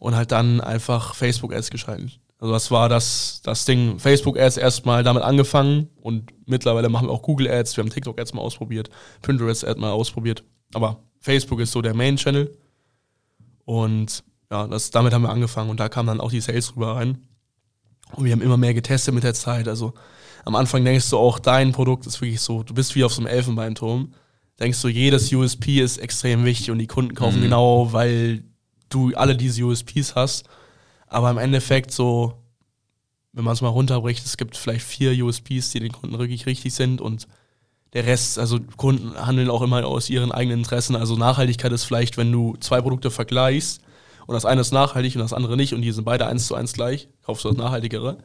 und 0.00 0.16
halt 0.16 0.32
dann 0.32 0.60
einfach 0.60 1.14
Facebook-Ads 1.14 1.70
geschalten. 1.70 2.10
Also 2.38 2.52
das 2.52 2.70
war 2.70 2.88
das, 2.88 3.42
das 3.44 3.64
Ding, 3.66 3.98
Facebook-Ads 4.00 4.56
erstmal 4.56 5.04
damit 5.04 5.22
angefangen 5.22 5.90
und 6.00 6.32
mittlerweile 6.46 6.88
machen 6.88 7.06
wir 7.06 7.12
auch 7.12 7.22
Google-Ads, 7.22 7.76
wir 7.76 7.84
haben 7.84 7.90
TikTok-Ads 7.90 8.34
mal 8.34 8.40
ausprobiert, 8.40 8.90
Pinterest-Ads 9.22 9.78
mal 9.78 9.90
ausprobiert, 9.92 10.42
aber 10.74 11.02
Facebook 11.20 11.60
ist 11.60 11.70
so 11.70 11.82
der 11.82 11.94
Main-Channel 11.94 12.56
und 13.64 14.24
ja, 14.50 14.66
das, 14.66 14.90
damit 14.90 15.12
haben 15.12 15.22
wir 15.22 15.30
angefangen 15.30 15.70
und 15.70 15.78
da 15.78 15.88
kamen 15.88 16.08
dann 16.08 16.20
auch 16.20 16.30
die 16.30 16.40
Sales 16.40 16.74
rüber 16.74 16.96
rein. 16.96 17.18
Und 18.16 18.24
wir 18.24 18.32
haben 18.32 18.42
immer 18.42 18.56
mehr 18.56 18.74
getestet 18.74 19.14
mit 19.14 19.22
der 19.22 19.34
Zeit. 19.34 19.68
Also 19.68 19.94
am 20.44 20.56
Anfang 20.56 20.84
denkst 20.84 21.08
du 21.10 21.18
auch, 21.18 21.38
dein 21.38 21.70
Produkt 21.70 22.06
ist 22.06 22.20
wirklich 22.20 22.40
so, 22.40 22.64
du 22.64 22.74
bist 22.74 22.96
wie 22.96 23.04
auf 23.04 23.12
so 23.12 23.20
einem 23.20 23.28
Elfenbeinturm. 23.28 24.12
Denkst 24.58 24.82
du, 24.82 24.88
jedes 24.88 25.32
USP 25.32 25.80
ist 25.80 25.98
extrem 25.98 26.44
wichtig 26.44 26.72
und 26.72 26.78
die 26.78 26.88
Kunden 26.88 27.14
kaufen 27.14 27.38
Mhm. 27.38 27.42
genau, 27.44 27.92
weil 27.92 28.42
du 28.90 29.12
alle 29.14 29.36
diese 29.36 29.62
USPs 29.62 30.14
hast. 30.14 30.44
Aber 31.06 31.30
im 31.30 31.38
Endeffekt 31.38 31.90
so, 31.90 32.34
wenn 33.32 33.44
man 33.44 33.54
es 33.54 33.62
mal 33.62 33.68
runterbricht, 33.68 34.24
es 34.24 34.36
gibt 34.36 34.56
vielleicht 34.56 34.84
vier 34.84 35.24
USPs, 35.24 35.70
die 35.70 35.80
den 35.80 35.92
Kunden 35.92 36.18
wirklich 36.18 36.46
richtig 36.46 36.74
sind 36.74 37.00
und 37.00 37.26
der 37.92 38.06
Rest, 38.06 38.38
also 38.38 38.60
Kunden 38.76 39.14
handeln 39.26 39.50
auch 39.50 39.62
immer 39.62 39.84
aus 39.84 40.10
ihren 40.10 40.30
eigenen 40.30 40.60
Interessen. 40.60 40.94
Also 40.94 41.16
Nachhaltigkeit 41.16 41.72
ist 41.72 41.84
vielleicht, 41.84 42.16
wenn 42.16 42.30
du 42.30 42.56
zwei 42.60 42.80
Produkte 42.80 43.10
vergleichst 43.10 43.80
und 44.26 44.34
das 44.34 44.44
eine 44.44 44.60
ist 44.60 44.72
nachhaltig 44.72 45.16
und 45.16 45.22
das 45.22 45.32
andere 45.32 45.56
nicht 45.56 45.74
und 45.74 45.82
die 45.82 45.90
sind 45.90 46.04
beide 46.04 46.26
eins 46.26 46.46
zu 46.46 46.54
eins 46.54 46.72
gleich, 46.72 47.08
kaufst 47.22 47.44
du 47.44 47.48
das 47.48 47.56
nachhaltigere. 47.56 48.18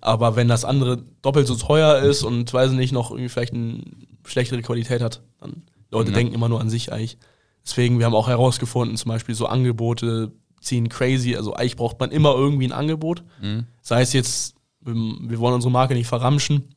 Aber 0.00 0.34
wenn 0.34 0.48
das 0.48 0.64
andere 0.64 1.04
doppelt 1.20 1.46
so 1.46 1.54
teuer 1.56 1.98
ist 1.98 2.22
und 2.22 2.52
weiß 2.52 2.72
nicht, 2.72 2.92
noch 2.92 3.10
irgendwie 3.10 3.28
vielleicht 3.28 3.52
eine 3.52 3.82
schlechtere 4.24 4.62
Qualität 4.62 5.02
hat, 5.02 5.20
dann 5.40 5.62
Leute 5.90 6.10
Ja. 6.10 6.16
denken 6.16 6.34
immer 6.34 6.48
nur 6.48 6.60
an 6.60 6.70
sich 6.70 6.90
eigentlich. 6.92 7.18
Deswegen, 7.64 7.98
wir 7.98 8.06
haben 8.06 8.14
auch 8.14 8.28
herausgefunden, 8.28 8.96
zum 8.96 9.10
Beispiel 9.10 9.34
so 9.34 9.46
Angebote 9.46 10.32
ziehen 10.60 10.88
crazy. 10.88 11.36
Also 11.36 11.54
eigentlich 11.54 11.76
braucht 11.76 12.00
man 12.00 12.10
immer 12.10 12.34
irgendwie 12.34 12.66
ein 12.66 12.72
Angebot. 12.72 13.22
Mhm. 13.40 13.66
Sei 13.80 14.00
es 14.00 14.12
jetzt, 14.12 14.54
wir 14.80 15.38
wollen 15.38 15.54
unsere 15.54 15.70
Marke 15.70 15.94
nicht 15.94 16.06
verramschen. 16.06 16.74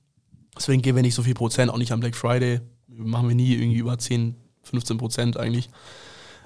Deswegen 0.57 0.81
geben 0.81 0.97
wir 0.97 1.03
nicht 1.03 1.15
so 1.15 1.23
viel 1.23 1.33
Prozent, 1.33 1.71
auch 1.71 1.77
nicht 1.77 1.91
am 1.91 1.99
Black 1.99 2.15
Friday. 2.15 2.61
Machen 2.87 3.27
wir 3.27 3.35
nie 3.35 3.53
irgendwie 3.53 3.79
über 3.79 3.97
10, 3.97 4.35
15 4.63 4.97
Prozent 4.97 5.37
eigentlich. 5.37 5.69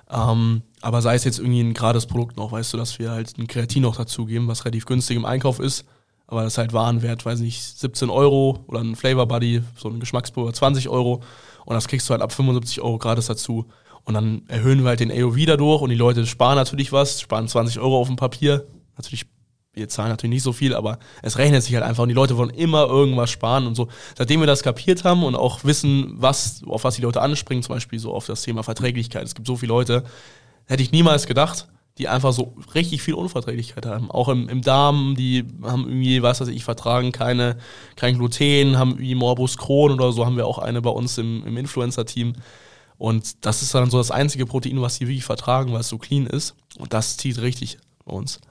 Ähm, 0.09 0.63
aber 0.81 1.01
sei 1.01 1.15
es 1.15 1.23
jetzt 1.23 1.39
irgendwie 1.39 1.61
ein 1.61 1.73
gerades 1.73 2.07
Produkt 2.07 2.37
noch, 2.37 2.51
weißt 2.51 2.73
du, 2.73 2.77
dass 2.77 2.97
wir 2.97 3.11
halt 3.11 3.37
ein 3.37 3.47
Kreatin 3.47 3.83
noch 3.83 3.97
dazugeben, 3.97 4.47
was 4.47 4.65
relativ 4.65 4.85
günstig 4.85 5.15
im 5.17 5.25
Einkauf 5.25 5.59
ist. 5.59 5.85
Aber 6.25 6.43
das 6.43 6.53
ist 6.53 6.57
halt 6.57 6.73
Warenwert, 6.73 7.25
weiß 7.25 7.39
nicht, 7.39 7.63
17 7.63 8.09
Euro 8.09 8.63
oder 8.67 8.81
ein 8.81 8.95
Flavor 8.95 9.27
Buddy, 9.27 9.63
so 9.75 9.89
ein 9.89 9.99
Geschmackspulver 9.99 10.53
20 10.53 10.89
Euro. 10.89 11.21
Und 11.65 11.73
das 11.75 11.87
kriegst 11.87 12.07
du 12.09 12.11
halt 12.11 12.21
ab 12.21 12.31
75 12.31 12.81
Euro 12.81 12.97
gratis 12.97 13.27
dazu. 13.27 13.65
Und 14.09 14.15
dann 14.15 14.41
erhöhen 14.47 14.81
wir 14.81 14.89
halt 14.89 15.01
den 15.01 15.11
AOV 15.11 15.37
dadurch 15.45 15.83
und 15.83 15.91
die 15.91 15.95
Leute 15.95 16.25
sparen 16.25 16.55
natürlich 16.55 16.91
was, 16.91 17.21
sparen 17.21 17.47
20 17.47 17.77
Euro 17.77 17.99
auf 17.99 18.07
dem 18.07 18.15
Papier. 18.15 18.65
Natürlich, 18.97 19.27
wir 19.73 19.87
zahlen 19.87 20.09
natürlich 20.09 20.33
nicht 20.33 20.41
so 20.41 20.51
viel, 20.51 20.73
aber 20.73 20.97
es 21.21 21.37
rechnet 21.37 21.61
sich 21.61 21.75
halt 21.75 21.83
einfach 21.83 22.01
und 22.01 22.09
die 22.09 22.15
Leute 22.15 22.35
wollen 22.35 22.49
immer 22.49 22.87
irgendwas 22.87 23.29
sparen 23.29 23.67
und 23.67 23.75
so. 23.75 23.87
Seitdem 24.17 24.39
wir 24.39 24.47
das 24.47 24.63
kapiert 24.63 25.03
haben 25.03 25.23
und 25.23 25.35
auch 25.35 25.63
wissen, 25.63 26.15
was, 26.15 26.63
auf 26.65 26.85
was 26.85 26.95
die 26.95 27.03
Leute 27.03 27.21
anspringen, 27.21 27.61
zum 27.61 27.75
Beispiel 27.75 27.99
so 27.99 28.11
auf 28.11 28.25
das 28.25 28.41
Thema 28.41 28.63
Verträglichkeit. 28.63 29.25
Es 29.25 29.35
gibt 29.35 29.45
so 29.45 29.57
viele 29.57 29.73
Leute, 29.73 30.03
hätte 30.65 30.81
ich 30.81 30.91
niemals 30.91 31.27
gedacht, 31.27 31.67
die 31.99 32.07
einfach 32.07 32.33
so 32.33 32.55
richtig 32.73 33.03
viel 33.03 33.13
Unverträglichkeit 33.13 33.85
haben. 33.85 34.09
Auch 34.09 34.29
im, 34.29 34.49
im 34.49 34.63
Darm, 34.63 35.13
die 35.19 35.45
haben 35.61 35.83
irgendwie, 35.87 36.23
was 36.23 36.41
weiß 36.41 36.47
ich, 36.47 36.63
vertragen 36.63 37.11
keine, 37.11 37.57
kein 37.95 38.17
Gluten, 38.17 38.79
haben 38.79 38.93
irgendwie 38.93 39.13
Morbus 39.13 39.55
Crohn 39.55 39.91
oder 39.91 40.11
so, 40.11 40.25
haben 40.25 40.35
wir 40.35 40.47
auch 40.47 40.57
eine 40.57 40.81
bei 40.81 40.89
uns 40.89 41.19
im, 41.19 41.45
im 41.45 41.57
Influencer-Team. 41.57 42.33
Und 42.99 43.45
das 43.45 43.63
ist 43.63 43.73
dann 43.73 43.89
so 43.89 43.97
das 43.97 44.11
einzige 44.11 44.45
Protein, 44.45 44.81
was 44.81 44.95
sie 44.95 45.07
wirklich 45.07 45.23
vertragen, 45.23 45.71
weil 45.71 45.79
es 45.79 45.87
so 45.87 45.97
clean 45.97 46.27
ist. 46.27 46.53
Und 46.77 46.93
das 46.93 47.15
zieht 47.15 47.39
richtig 47.39 47.79
bei 48.05 48.11
uns. 48.11 48.41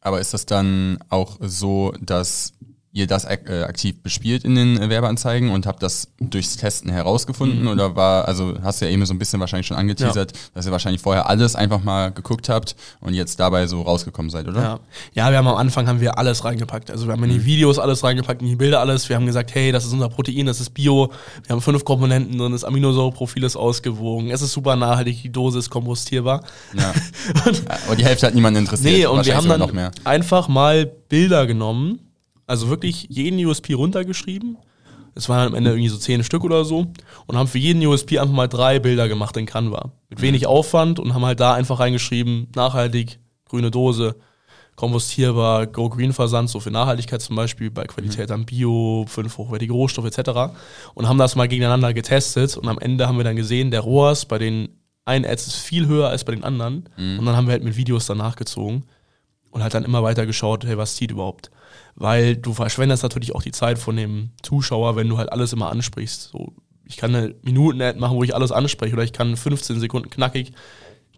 Aber 0.00 0.18
ist 0.18 0.32
das 0.32 0.46
dann 0.46 0.98
auch 1.10 1.36
so, 1.40 1.92
dass 2.00 2.53
ihr 2.94 3.08
das 3.08 3.26
ak 3.26 3.50
äh, 3.50 3.64
aktiv 3.64 4.00
bespielt 4.02 4.44
in 4.44 4.54
den 4.54 4.80
äh, 4.80 4.88
Werbeanzeigen 4.88 5.50
und 5.50 5.66
habt 5.66 5.82
das 5.82 6.08
durchs 6.20 6.56
Testen 6.56 6.92
herausgefunden? 6.92 7.62
Mhm. 7.62 7.68
Oder 7.68 7.96
war, 7.96 8.28
also 8.28 8.54
hast 8.62 8.80
du 8.80 8.86
ja 8.86 8.92
eben 8.92 9.04
so 9.04 9.12
ein 9.12 9.18
bisschen 9.18 9.40
wahrscheinlich 9.40 9.66
schon 9.66 9.76
angeteasert, 9.76 10.32
dass 10.54 10.64
ihr 10.64 10.70
wahrscheinlich 10.70 11.02
vorher 11.02 11.28
alles 11.28 11.56
einfach 11.56 11.82
mal 11.82 12.12
geguckt 12.12 12.48
habt 12.48 12.76
und 13.00 13.12
jetzt 13.14 13.40
dabei 13.40 13.66
so 13.66 13.82
rausgekommen 13.82 14.30
seid, 14.30 14.46
oder? 14.46 14.62
Ja. 14.62 14.80
ja, 15.12 15.30
wir 15.32 15.38
haben 15.38 15.48
am 15.48 15.56
Anfang 15.56 15.88
haben 15.88 16.00
wir 16.00 16.18
alles 16.18 16.44
reingepackt. 16.44 16.92
Also 16.92 17.06
wir 17.06 17.14
haben 17.14 17.24
in 17.24 17.30
die 17.30 17.44
Videos 17.44 17.80
alles 17.80 18.04
reingepackt, 18.04 18.42
in 18.42 18.48
die 18.48 18.56
Bilder 18.56 18.78
alles. 18.78 19.08
Wir 19.08 19.16
haben 19.16 19.26
gesagt, 19.26 19.52
hey, 19.56 19.72
das 19.72 19.84
ist 19.84 19.92
unser 19.92 20.08
Protein, 20.08 20.46
das 20.46 20.60
ist 20.60 20.70
Bio. 20.70 21.10
Wir 21.42 21.52
haben 21.52 21.62
fünf 21.62 21.84
Komponenten 21.84 22.38
drin, 22.38 22.52
das 22.52 22.62
Aminosäureprofil 22.62 23.42
ist 23.42 23.56
ausgewogen. 23.56 24.30
Es 24.30 24.40
ist 24.40 24.52
super 24.52 24.76
nachhaltig, 24.76 25.20
die 25.20 25.32
Dose 25.32 25.58
ist 25.58 25.68
kompostierbar. 25.68 26.44
Ja. 26.74 26.94
Aber 27.86 27.96
die 27.96 28.04
Hälfte 28.04 28.28
hat 28.28 28.36
niemanden 28.36 28.60
interessiert. 28.60 28.94
Nee, 28.94 29.06
und 29.06 29.26
wir 29.26 29.36
haben 29.36 29.48
dann 29.48 29.58
noch 29.58 29.72
mehr. 29.72 29.90
einfach 30.04 30.46
mal 30.46 30.86
Bilder 31.08 31.48
genommen, 31.48 31.98
also 32.46 32.68
wirklich 32.68 33.06
jeden 33.08 33.44
USP 33.44 33.74
runtergeschrieben. 33.74 34.58
Es 35.14 35.28
waren 35.28 35.48
am 35.48 35.54
Ende 35.54 35.70
irgendwie 35.70 35.88
so 35.88 35.96
zehn 35.96 36.24
Stück 36.24 36.44
oder 36.44 36.64
so. 36.64 36.86
Und 37.26 37.36
haben 37.36 37.46
für 37.46 37.58
jeden 37.58 37.84
USP 37.86 38.18
einfach 38.18 38.34
mal 38.34 38.48
drei 38.48 38.78
Bilder 38.80 39.08
gemacht 39.08 39.36
in 39.36 39.46
Canva. 39.46 39.92
Mit 40.08 40.20
wenig 40.20 40.46
Aufwand 40.46 40.98
und 40.98 41.14
haben 41.14 41.24
halt 41.24 41.40
da 41.40 41.54
einfach 41.54 41.78
reingeschrieben, 41.78 42.48
nachhaltig, 42.54 43.18
grüne 43.48 43.70
Dose, 43.70 44.16
kompostierbar, 44.76 45.68
Go 45.68 45.88
Green 45.88 46.12
Versand, 46.12 46.50
so 46.50 46.58
für 46.58 46.72
Nachhaltigkeit 46.72 47.22
zum 47.22 47.36
Beispiel, 47.36 47.70
bei 47.70 47.84
Qualität 47.84 48.30
am 48.32 48.44
Bio, 48.44 49.04
fünf 49.08 49.38
hochwertige 49.38 49.72
Rohstoffe 49.72 50.06
etc. 50.06 50.52
Und 50.94 51.08
haben 51.08 51.18
das 51.18 51.36
mal 51.36 51.46
gegeneinander 51.46 51.94
getestet 51.94 52.56
und 52.56 52.68
am 52.68 52.78
Ende 52.78 53.06
haben 53.06 53.16
wir 53.16 53.24
dann 53.24 53.36
gesehen, 53.36 53.70
der 53.70 53.80
ROAS 53.80 54.24
bei 54.24 54.38
den 54.38 54.68
einen 55.04 55.24
Ads 55.26 55.46
ist 55.46 55.56
viel 55.58 55.86
höher 55.86 56.08
als 56.08 56.24
bei 56.24 56.32
den 56.32 56.42
anderen. 56.44 56.88
Und 57.18 57.26
dann 57.26 57.36
haben 57.36 57.46
wir 57.46 57.52
halt 57.52 57.62
mit 57.62 57.76
Videos 57.76 58.06
danach 58.06 58.36
gezogen 58.36 58.84
und 59.50 59.62
halt 59.62 59.74
dann 59.74 59.84
immer 59.84 60.02
weiter 60.02 60.26
geschaut, 60.26 60.64
hey, 60.64 60.76
was 60.76 60.96
zieht 60.96 61.10
überhaupt? 61.12 61.50
Weil 61.96 62.36
du 62.36 62.52
verschwendest 62.54 63.02
natürlich 63.02 63.34
auch 63.34 63.42
die 63.42 63.52
Zeit 63.52 63.78
von 63.78 63.96
dem 63.96 64.30
Zuschauer, 64.42 64.96
wenn 64.96 65.08
du 65.08 65.18
halt 65.18 65.30
alles 65.30 65.52
immer 65.52 65.70
ansprichst. 65.70 66.30
So, 66.32 66.52
ich 66.84 66.96
kann 66.96 67.14
eine 67.14 67.34
Minuten-Ad 67.42 67.98
machen, 67.98 68.16
wo 68.16 68.24
ich 68.24 68.34
alles 68.34 68.52
anspreche, 68.52 68.94
oder 68.94 69.04
ich 69.04 69.12
kann 69.12 69.36
15 69.36 69.80
Sekunden 69.80 70.10
knackig 70.10 70.52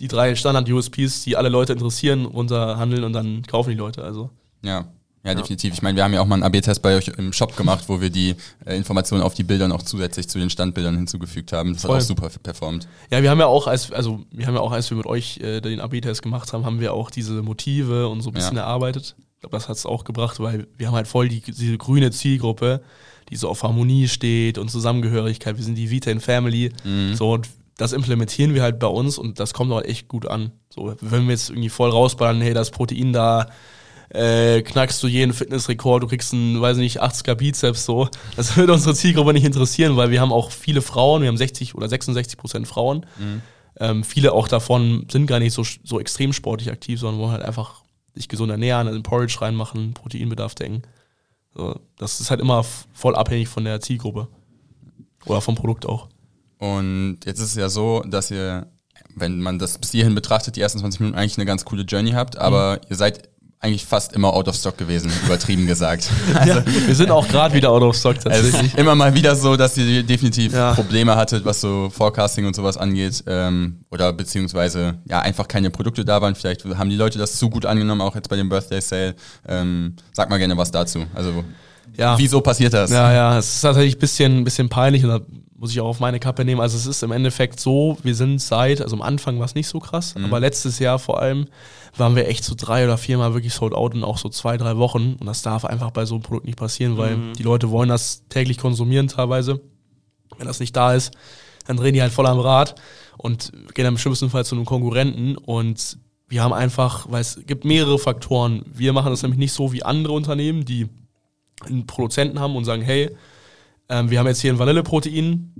die 0.00 0.08
drei 0.08 0.34
Standard-USPs, 0.34 1.22
die 1.24 1.36
alle 1.36 1.48
Leute 1.48 1.72
interessieren, 1.72 2.26
runterhandeln 2.26 3.04
und 3.04 3.12
dann 3.14 3.42
kaufen 3.42 3.70
die 3.70 3.76
Leute. 3.76 4.04
Also 4.04 4.30
Ja. 4.62 4.86
Ja, 5.24 5.34
definitiv. 5.34 5.74
Ich 5.74 5.82
meine, 5.82 5.96
wir 5.96 6.04
haben 6.04 6.14
ja 6.14 6.20
auch 6.20 6.26
mal 6.26 6.36
einen 6.36 6.44
AB-Test 6.44 6.82
bei 6.82 6.96
euch 6.96 7.08
im 7.08 7.32
Shop 7.32 7.56
gemacht, 7.56 7.88
wo 7.88 8.00
wir 8.00 8.10
die 8.10 8.36
äh, 8.64 8.76
Informationen 8.76 9.24
auf 9.24 9.34
die 9.34 9.42
Bilder 9.42 9.66
noch 9.66 9.82
zusätzlich 9.82 10.28
zu 10.28 10.38
den 10.38 10.50
Standbildern 10.50 10.94
hinzugefügt 10.94 11.52
haben. 11.52 11.72
Das 11.72 11.82
Voll. 11.82 11.96
hat 11.96 12.02
auch 12.02 12.06
super 12.06 12.30
performt. 12.44 12.86
Ja, 13.10 13.20
wir 13.22 13.30
haben 13.30 13.40
ja 13.40 13.46
auch, 13.46 13.66
als, 13.66 13.90
also 13.90 14.20
wir 14.30 14.46
haben 14.46 14.54
ja 14.54 14.60
auch, 14.60 14.70
als 14.70 14.88
wir 14.90 14.96
mit 14.96 15.06
euch 15.06 15.38
äh, 15.38 15.60
den 15.60 15.80
AB-Test 15.80 16.22
gemacht 16.22 16.52
haben, 16.52 16.64
haben 16.64 16.78
wir 16.78 16.94
auch 16.94 17.10
diese 17.10 17.42
Motive 17.42 18.06
und 18.06 18.20
so 18.20 18.30
ein 18.30 18.34
bisschen 18.34 18.54
Ja. 18.54 18.62
erarbeitet. 18.62 19.16
Ich 19.36 19.40
glaube, 19.40 19.56
das 19.56 19.68
hat 19.68 19.76
es 19.76 19.86
auch 19.86 20.04
gebracht, 20.04 20.40
weil 20.40 20.66
wir 20.76 20.88
haben 20.88 20.94
halt 20.94 21.06
voll 21.06 21.28
die, 21.28 21.40
diese 21.40 21.78
grüne 21.78 22.10
Zielgruppe, 22.10 22.80
die 23.28 23.36
so 23.36 23.48
auf 23.48 23.62
Harmonie 23.62 24.08
steht 24.08 24.56
und 24.58 24.70
Zusammengehörigkeit. 24.70 25.56
Wir 25.56 25.64
sind 25.64 25.76
die 25.76 25.90
Vita 25.90 26.10
in 26.10 26.20
Family. 26.20 26.72
So, 27.14 27.32
und 27.32 27.48
das 27.76 27.92
implementieren 27.92 28.54
wir 28.54 28.62
halt 28.62 28.78
bei 28.78 28.86
uns 28.86 29.18
und 29.18 29.38
das 29.38 29.52
kommt 29.52 29.70
auch 29.72 29.82
echt 29.82 30.08
gut 30.08 30.26
an. 30.26 30.52
So, 30.70 30.94
wenn 31.00 31.24
wir 31.24 31.32
jetzt 31.32 31.50
irgendwie 31.50 31.68
voll 31.68 31.90
rausballern, 31.90 32.40
hey, 32.40 32.54
das 32.54 32.70
Protein 32.70 33.12
da, 33.12 33.48
äh, 34.08 34.62
knackst 34.62 35.02
du 35.02 35.08
jeden 35.08 35.34
Fitnessrekord, 35.34 36.02
du 36.02 36.06
kriegst 36.06 36.32
einen, 36.32 36.60
weiß 36.60 36.78
nicht, 36.78 37.02
80er 37.02 37.34
Bizeps 37.34 37.84
so. 37.84 38.08
Das 38.36 38.56
würde 38.56 38.72
unsere 38.72 38.94
Zielgruppe 38.94 39.34
nicht 39.34 39.44
interessieren, 39.44 39.96
weil 39.96 40.10
wir 40.10 40.20
haben 40.22 40.32
auch 40.32 40.50
viele 40.50 40.80
Frauen, 40.80 41.20
wir 41.20 41.28
haben 41.28 41.36
60 41.36 41.74
oder 41.74 41.88
66 41.88 42.38
Prozent 42.38 42.66
Frauen. 42.66 43.04
Ähm, 43.78 44.04
viele 44.04 44.32
auch 44.32 44.48
davon 44.48 45.06
sind 45.10 45.26
gar 45.26 45.38
nicht 45.40 45.52
so, 45.52 45.62
so 45.84 46.00
extrem 46.00 46.32
sportlich 46.32 46.70
aktiv, 46.70 46.98
sondern 47.00 47.20
wollen 47.20 47.32
halt 47.32 47.42
einfach 47.42 47.82
sich 48.16 48.28
gesund 48.28 48.50
ernähren, 48.50 48.88
also 48.88 49.00
Porridge 49.02 49.38
reinmachen, 49.40 49.94
Proteinbedarf 49.94 50.54
decken. 50.54 50.82
So, 51.54 51.78
das 51.96 52.20
ist 52.20 52.30
halt 52.30 52.40
immer 52.40 52.64
voll 52.92 53.14
abhängig 53.14 53.48
von 53.48 53.64
der 53.64 53.80
Zielgruppe. 53.80 54.28
Oder 55.26 55.40
vom 55.40 55.54
Produkt 55.54 55.86
auch. 55.86 56.08
Und 56.58 57.18
jetzt 57.24 57.40
ist 57.40 57.50
es 57.50 57.54
ja 57.56 57.68
so, 57.68 58.02
dass 58.06 58.30
ihr, 58.30 58.66
wenn 59.14 59.40
man 59.40 59.58
das 59.58 59.78
bis 59.78 59.90
hierhin 59.90 60.14
betrachtet, 60.14 60.56
die 60.56 60.60
ersten 60.60 60.78
20 60.78 61.00
Minuten 61.00 61.18
eigentlich 61.18 61.36
eine 61.36 61.46
ganz 61.46 61.64
coole 61.64 61.82
Journey 61.82 62.12
habt, 62.12 62.38
aber 62.38 62.80
ihr 62.88 62.96
seid 62.96 63.28
eigentlich 63.60 63.84
fast 63.86 64.12
immer 64.12 64.32
out 64.34 64.46
of 64.48 64.54
stock 64.54 64.76
gewesen, 64.78 65.10
übertrieben 65.26 65.66
gesagt. 65.66 66.08
Also, 66.34 66.62
wir 66.86 66.94
sind 66.94 67.10
auch 67.10 67.26
gerade 67.26 67.54
wieder 67.54 67.70
out 67.70 67.82
of 67.82 67.96
stock 67.96 68.18
tatsächlich. 68.20 68.66
ist 68.72 68.78
immer 68.78 68.94
mal 68.94 69.14
wieder 69.14 69.34
so, 69.34 69.56
dass 69.56 69.76
ihr 69.76 70.02
definitiv 70.02 70.52
Ja. 70.52 70.74
Probleme 70.74 71.16
hattet, 71.16 71.44
was 71.44 71.60
so 71.60 71.88
Forecasting 71.90 72.46
und 72.46 72.54
sowas 72.54 72.76
angeht. 72.76 73.24
Ähm, 73.26 73.80
oder 73.90 74.12
beziehungsweise 74.12 74.98
ja 75.08 75.20
einfach 75.20 75.48
keine 75.48 75.70
Produkte 75.70 76.04
da 76.04 76.20
waren. 76.20 76.34
Vielleicht 76.34 76.64
haben 76.64 76.90
die 76.90 76.96
Leute 76.96 77.18
das 77.18 77.36
zu 77.36 77.48
gut 77.50 77.64
angenommen, 77.66 78.02
auch 78.02 78.14
jetzt 78.14 78.28
bei 78.28 78.36
dem 78.36 78.48
Birthday 78.48 78.80
Sale. 78.80 79.14
Ähm, 79.48 79.96
sag 80.12 80.28
mal 80.30 80.38
gerne 80.38 80.56
was 80.56 80.70
dazu. 80.70 81.04
Also 81.14 81.42
Ja. 81.96 82.16
wieso 82.18 82.40
passiert 82.42 82.74
das? 82.74 82.90
Ja, 82.90 83.12
ja, 83.12 83.38
es 83.38 83.54
ist 83.54 83.60
tatsächlich 83.62 83.96
ein 83.96 84.00
bisschen, 84.00 84.44
bisschen 84.44 84.68
peinlich 84.68 85.02
da 85.02 85.20
muss 85.58 85.70
ich 85.72 85.80
auch 85.80 85.86
auf 85.86 86.00
meine 86.00 86.20
Kappe 86.20 86.44
nehmen. 86.44 86.60
Also 86.60 86.76
es 86.76 86.86
ist 86.86 87.02
im 87.02 87.12
Endeffekt 87.12 87.60
so, 87.60 87.96
wir 88.02 88.14
sind 88.14 88.40
seit, 88.40 88.80
also 88.82 88.94
am 88.96 89.02
Anfang 89.02 89.38
war 89.38 89.46
es 89.46 89.54
nicht 89.54 89.68
so 89.68 89.78
krass, 89.78 90.14
aber 90.24 90.38
letztes 90.40 90.78
Jahr 90.78 90.98
vor 90.98 91.20
allem 91.20 91.46
waren 91.96 92.14
wir 92.14 92.28
echt 92.28 92.44
so 92.44 92.54
drei 92.56 92.84
oder 92.84 92.98
viermal 92.98 93.32
wirklich 93.32 93.54
sold 93.54 93.72
out 93.72 93.94
in 93.94 94.04
auch 94.04 94.18
so 94.18 94.28
zwei, 94.28 94.58
drei 94.58 94.76
Wochen 94.76 95.16
und 95.18 95.26
das 95.26 95.42
darf 95.42 95.64
einfach 95.64 95.90
bei 95.92 96.04
so 96.04 96.16
einem 96.16 96.22
Produkt 96.22 96.46
nicht 96.46 96.58
passieren, 96.58 96.98
weil 96.98 97.16
die 97.32 97.42
Leute 97.42 97.70
wollen 97.70 97.88
das 97.88 98.22
täglich 98.28 98.58
konsumieren 98.58 99.08
teilweise. 99.08 99.60
Wenn 100.36 100.46
das 100.46 100.60
nicht 100.60 100.76
da 100.76 100.92
ist, 100.92 101.12
dann 101.66 101.78
drehen 101.78 101.94
die 101.94 102.02
halt 102.02 102.12
voll 102.12 102.26
am 102.26 102.38
Rad 102.38 102.74
und 103.16 103.50
gehen 103.74 103.84
dann 103.84 103.94
im 103.94 103.98
schlimmsten 103.98 104.28
Fall 104.28 104.44
zu 104.44 104.54
einem 104.54 104.66
Konkurrenten 104.66 105.36
und 105.36 105.98
wir 106.28 106.42
haben 106.42 106.52
einfach, 106.52 107.06
weil 107.10 107.20
es 107.20 107.40
gibt 107.46 107.64
mehrere 107.64 107.98
Faktoren. 107.98 108.64
Wir 108.66 108.92
machen 108.92 109.10
das 109.10 109.22
nämlich 109.22 109.38
nicht 109.38 109.52
so 109.52 109.72
wie 109.72 109.84
andere 109.84 110.12
Unternehmen, 110.12 110.64
die 110.64 110.88
einen 111.64 111.86
Produzenten 111.86 112.40
haben 112.40 112.56
und 112.56 112.64
sagen, 112.64 112.82
hey, 112.82 113.16
ähm, 113.88 114.10
wir 114.10 114.18
haben 114.18 114.26
jetzt 114.26 114.40
hier 114.40 114.52
ein 114.52 114.58
Vanilleprotein, 114.58 115.54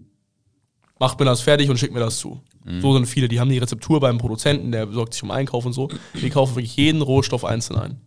macht 0.99 1.19
mir 1.19 1.27
das 1.27 1.41
fertig 1.41 1.71
und 1.71 1.79
schickt 1.79 1.95
mir 1.95 2.01
das 2.01 2.19
zu. 2.19 2.41
So 2.81 2.93
sind 2.95 3.07
viele, 3.07 3.29
die 3.29 3.39
haben 3.39 3.51
die 3.51 3.59
Rezeptur 3.59 4.01
beim 4.01 4.19
Produzenten, 4.19 4.73
der 4.73 4.91
sorgt 4.91 5.15
sich 5.15 5.23
um 5.23 5.31
Einkauf 5.31 5.65
und 5.67 5.73
so. 5.73 5.89
Wir 6.15 6.31
kaufen 6.31 6.57
wirklich 6.57 6.77
jeden 6.77 7.03
Rohstoff 7.03 7.45
einzeln 7.45 7.79
ein. 7.79 8.01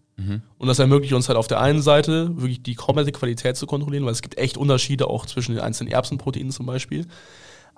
Und 0.57 0.67
das 0.67 0.79
ermöglicht 0.79 1.13
uns 1.13 1.29
halt 1.29 1.37
auf 1.37 1.47
der 1.47 1.61
einen 1.61 1.81
Seite 1.81 2.35
wirklich 2.35 2.61
die 2.61 2.75
komplette 2.75 3.13
Qualität 3.13 3.55
zu 3.55 3.65
kontrollieren, 3.67 4.03
weil 4.03 4.11
es 4.11 4.21
gibt 4.21 4.37
echt 4.37 4.57
Unterschiede 4.57 5.07
auch 5.07 5.25
zwischen 5.25 5.53
den 5.55 5.61
einzelnen 5.61 5.93
Erbsenproteinen 5.93 6.51
zum 6.51 6.65
Beispiel. 6.65 7.05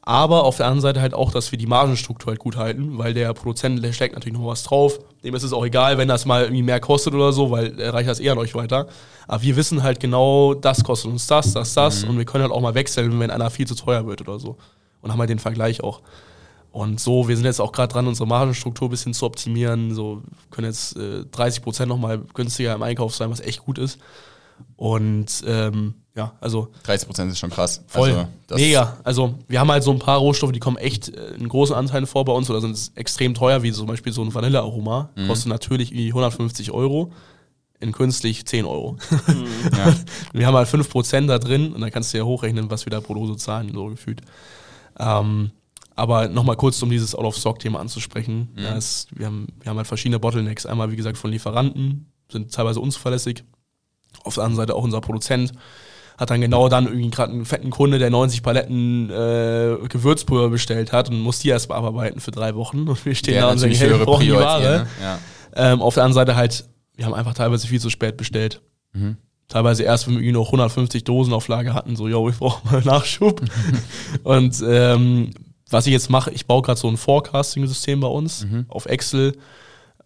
Aber 0.03 0.45
auf 0.45 0.57
der 0.57 0.65
anderen 0.65 0.81
Seite 0.81 0.99
halt 0.99 1.13
auch, 1.13 1.31
dass 1.31 1.51
wir 1.51 1.59
die 1.59 1.67
Margenstruktur 1.67 2.31
halt 2.31 2.39
gut 2.39 2.55
halten, 2.55 2.97
weil 2.97 3.13
der 3.13 3.31
Produzent, 3.33 3.83
der 3.83 3.93
steckt 3.93 4.15
natürlich 4.15 4.37
noch 4.37 4.47
was 4.47 4.63
drauf. 4.63 4.99
Dem 5.23 5.35
ist 5.35 5.43
es 5.43 5.53
auch 5.53 5.63
egal, 5.63 5.99
wenn 5.99 6.07
das 6.07 6.25
mal 6.25 6.41
irgendwie 6.41 6.63
mehr 6.63 6.79
kostet 6.79 7.13
oder 7.13 7.31
so, 7.31 7.51
weil 7.51 7.79
er 7.79 7.93
reicht 7.93 8.09
das 8.09 8.19
eher 8.19 8.31
an 8.31 8.39
euch 8.39 8.55
weiter. 8.55 8.87
Aber 9.27 9.43
wir 9.43 9.55
wissen 9.55 9.83
halt 9.83 9.99
genau, 9.99 10.55
das 10.55 10.83
kostet 10.83 11.11
uns 11.11 11.27
das, 11.27 11.53
das, 11.53 11.75
das. 11.75 12.03
Und 12.03 12.17
wir 12.17 12.25
können 12.25 12.43
halt 12.43 12.51
auch 12.51 12.61
mal 12.61 12.73
wechseln, 12.73 13.19
wenn 13.19 13.29
einer 13.29 13.51
viel 13.51 13.67
zu 13.67 13.75
teuer 13.75 14.07
wird 14.07 14.21
oder 14.21 14.39
so. 14.39 14.57
Und 15.01 15.11
haben 15.11 15.19
halt 15.19 15.29
den 15.29 15.39
Vergleich 15.39 15.83
auch. 15.83 16.01
Und 16.71 16.99
so, 16.99 17.27
wir 17.27 17.35
sind 17.35 17.45
jetzt 17.45 17.61
auch 17.61 17.71
gerade 17.71 17.93
dran, 17.93 18.07
unsere 18.07 18.27
Margenstruktur 18.27 18.87
ein 18.87 18.91
bisschen 18.91 19.13
zu 19.13 19.25
optimieren. 19.25 19.93
So 19.93 20.23
können 20.49 20.67
jetzt 20.67 20.95
äh, 20.97 21.25
30 21.29 21.61
Prozent 21.61 21.89
nochmal 21.89 22.21
günstiger 22.33 22.73
im 22.73 22.81
Einkauf 22.81 23.13
sein, 23.13 23.29
was 23.29 23.41
echt 23.41 23.63
gut 23.63 23.77
ist. 23.77 23.99
Und 24.75 25.43
ähm, 25.45 25.95
ja, 26.15 26.33
also 26.41 26.69
30 26.83 27.07
Prozent 27.07 27.31
ist 27.31 27.39
schon 27.39 27.49
krass. 27.49 27.83
Voll. 27.87 28.27
Also, 28.49 28.63
Mega. 28.63 28.97
Also 29.03 29.35
wir 29.47 29.59
haben 29.59 29.71
halt 29.71 29.83
so 29.83 29.91
ein 29.91 29.99
paar 29.99 30.17
Rohstoffe, 30.17 30.51
die 30.51 30.59
kommen 30.59 30.77
echt 30.77 31.09
äh, 31.09 31.35
in 31.35 31.47
großen 31.47 31.75
Anteilen 31.75 32.05
vor 32.05 32.25
bei 32.25 32.33
uns 32.33 32.49
oder 32.49 32.59
sind 32.59 32.91
extrem 32.95 33.33
teuer, 33.33 33.63
wie 33.63 33.71
zum 33.71 33.87
Beispiel 33.87 34.11
so 34.11 34.21
ein 34.21 34.33
Vanillearoma. 34.33 35.09
Mhm. 35.15 35.27
Kostet 35.27 35.47
natürlich 35.47 35.91
irgendwie 35.91 36.09
150 36.09 36.71
Euro. 36.71 37.11
In 37.79 37.93
künstlich 37.93 38.45
10 38.45 38.65
Euro. 38.65 38.97
Ja. 39.77 39.95
wir 40.33 40.45
haben 40.45 40.55
halt 40.55 40.67
5% 40.67 41.25
da 41.27 41.39
drin 41.39 41.73
und 41.73 41.81
dann 41.81 41.89
kannst 41.89 42.13
du 42.13 42.17
ja 42.17 42.23
hochrechnen, 42.25 42.69
was 42.69 42.85
wir 42.85 42.91
da 42.91 43.01
pro 43.01 43.15
Dose 43.15 43.37
zahlen, 43.37 43.71
so 43.73 43.85
gefühlt. 43.87 44.21
Ähm, 44.99 45.51
aber 45.95 46.27
nochmal 46.27 46.57
kurz, 46.57 46.81
um 46.83 46.89
dieses 46.89 47.15
Out-of-Stock-Thema 47.15 47.79
anzusprechen. 47.79 48.49
Mhm. 48.55 48.63
Ja, 48.63 48.75
es, 48.75 49.07
wir, 49.13 49.25
haben, 49.25 49.47
wir 49.61 49.69
haben 49.69 49.77
halt 49.77 49.87
verschiedene 49.87 50.19
Bottlenecks. 50.19 50.65
Einmal, 50.65 50.91
wie 50.91 50.95
gesagt, 50.95 51.17
von 51.17 51.31
Lieferanten, 51.31 52.11
sind 52.31 52.53
teilweise 52.53 52.79
unzuverlässig. 52.79 53.43
Auf 54.23 54.35
der 54.35 54.43
anderen 54.43 54.57
Seite 54.57 54.75
auch 54.75 54.83
unser 54.83 55.01
Produzent 55.01 55.53
hat 56.17 56.29
dann 56.29 56.41
genau 56.41 56.69
dann 56.69 56.85
irgendwie 56.85 57.09
gerade 57.09 57.31
einen 57.33 57.45
fetten 57.45 57.71
Kunde, 57.71 57.97
der 57.97 58.11
90 58.11 58.43
Paletten 58.43 59.09
äh, 59.09 59.77
Gewürzpulver 59.89 60.49
bestellt 60.49 60.91
hat 60.91 61.09
und 61.09 61.19
muss 61.19 61.39
die 61.39 61.49
erstmal 61.49 61.79
abarbeiten 61.79 62.19
für 62.19 62.29
drei 62.31 62.53
Wochen. 62.55 62.87
Und 62.87 63.03
wir 63.05 63.15
stehen 63.15 63.33
der 63.33 63.43
da 63.43 63.51
und 63.51 63.57
sagen, 63.57 63.73
hey, 63.73 63.89
wir 63.89 64.05
brauchen 64.05 64.23
die 64.25 64.33
Ware. 64.33 64.61
ne? 64.61 64.87
Ja. 65.01 65.19
Ähm, 65.55 65.81
auf 65.81 65.95
der 65.95 66.03
anderen 66.03 66.25
Seite 66.25 66.35
halt, 66.35 66.65
wir 66.95 67.05
haben 67.05 67.13
einfach 67.15 67.33
teilweise 67.33 67.65
viel 67.67 67.79
zu 67.79 67.89
spät 67.89 68.17
bestellt. 68.17 68.61
Mhm. 68.93 69.17
Teilweise 69.47 69.83
erst, 69.83 70.05
wenn 70.07 70.13
wir 70.13 70.19
irgendwie 70.21 70.33
noch 70.33 70.45
150 70.47 71.03
Dosen 71.03 71.33
auf 71.33 71.47
Lager 71.47 71.73
hatten, 71.73 71.95
so, 71.95 72.07
yo, 72.07 72.29
ich 72.29 72.37
brauche 72.37 72.65
mal 72.71 72.81
Nachschub. 72.83 73.41
und 74.23 74.61
ähm, 74.65 75.31
was 75.69 75.87
ich 75.87 75.93
jetzt 75.93 76.09
mache, 76.09 76.29
ich 76.31 76.45
baue 76.45 76.61
gerade 76.61 76.79
so 76.79 76.87
ein 76.87 76.97
Forecasting-System 76.97 77.99
bei 77.99 78.07
uns 78.07 78.45
Mhm. 78.45 78.65
auf 78.67 78.85
Excel, 78.85 79.33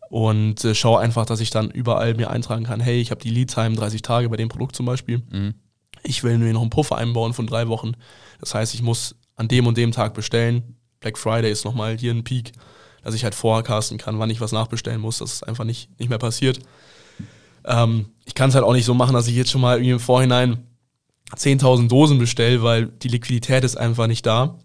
und 0.10 0.64
äh, 0.64 0.76
schaue 0.76 1.00
einfach, 1.00 1.26
dass 1.26 1.40
ich 1.40 1.50
dann 1.50 1.70
überall 1.70 2.14
mir 2.14 2.30
eintragen 2.30 2.66
kann, 2.66 2.80
hey, 2.80 3.00
ich 3.02 3.12
habe 3.12 3.22
die 3.22 3.30
Lead-Time 3.30 3.76
30 3.76 4.02
Tage 4.02 4.30
bei 4.30 4.38
dem 4.38 4.50
Produkt 4.50 4.76
zum 4.76 4.86
Beispiel. 4.86 5.24
Mhm. 5.32 5.56
Ich 6.04 6.24
will 6.24 6.38
mir 6.38 6.54
noch 6.54 6.62
einen 6.62 6.70
Puffer 6.70 6.98
einbauen 6.98 7.34
von 7.34 7.48
drei 7.48 7.68
Wochen. 7.68 7.94
Das 8.40 8.54
heißt, 8.54 8.74
ich 8.74 8.82
muss 8.82 9.16
an 9.36 9.48
dem 9.48 9.68
und 9.68 9.78
dem 9.78 9.92
Tag 9.92 10.14
bestellen. 10.14 10.78
Black 11.00 11.18
Friday 11.18 11.52
ist 11.52 11.66
nochmal 11.66 11.98
hier 11.98 12.14
ein 12.14 12.24
Peak, 12.24 12.52
dass 13.04 13.16
ich 13.16 13.24
halt 13.24 13.36
forecasten 13.36 13.98
kann, 13.98 14.20
wann 14.20 14.30
ich 14.30 14.42
was 14.42 14.52
nachbestellen 14.52 15.02
muss, 15.02 15.20
dass 15.20 15.34
es 15.34 15.44
einfach 15.44 15.64
nicht, 15.64 16.00
nicht 16.00 16.10
mehr 16.10 16.18
passiert. 16.18 16.60
Ähm, 17.66 18.08
ich 18.26 18.36
kann 18.36 18.50
es 18.50 18.56
halt 18.56 18.66
auch 18.66 18.74
nicht 18.74 18.86
so 18.86 18.94
machen, 18.94 19.14
dass 19.14 19.28
ich 19.28 19.36
jetzt 19.36 19.52
schon 19.52 19.62
mal 19.62 19.78
irgendwie 19.78 19.92
im 19.92 20.00
Vorhinein 20.00 20.68
10.000 21.36 21.88
Dosen 21.88 22.20
bestelle, 22.20 22.62
weil 22.62 22.88
die 22.88 23.08
Liquidität 23.08 23.64
ist 23.64 23.76
einfach 23.76 24.08
nicht 24.08 24.26
da. 24.26 24.60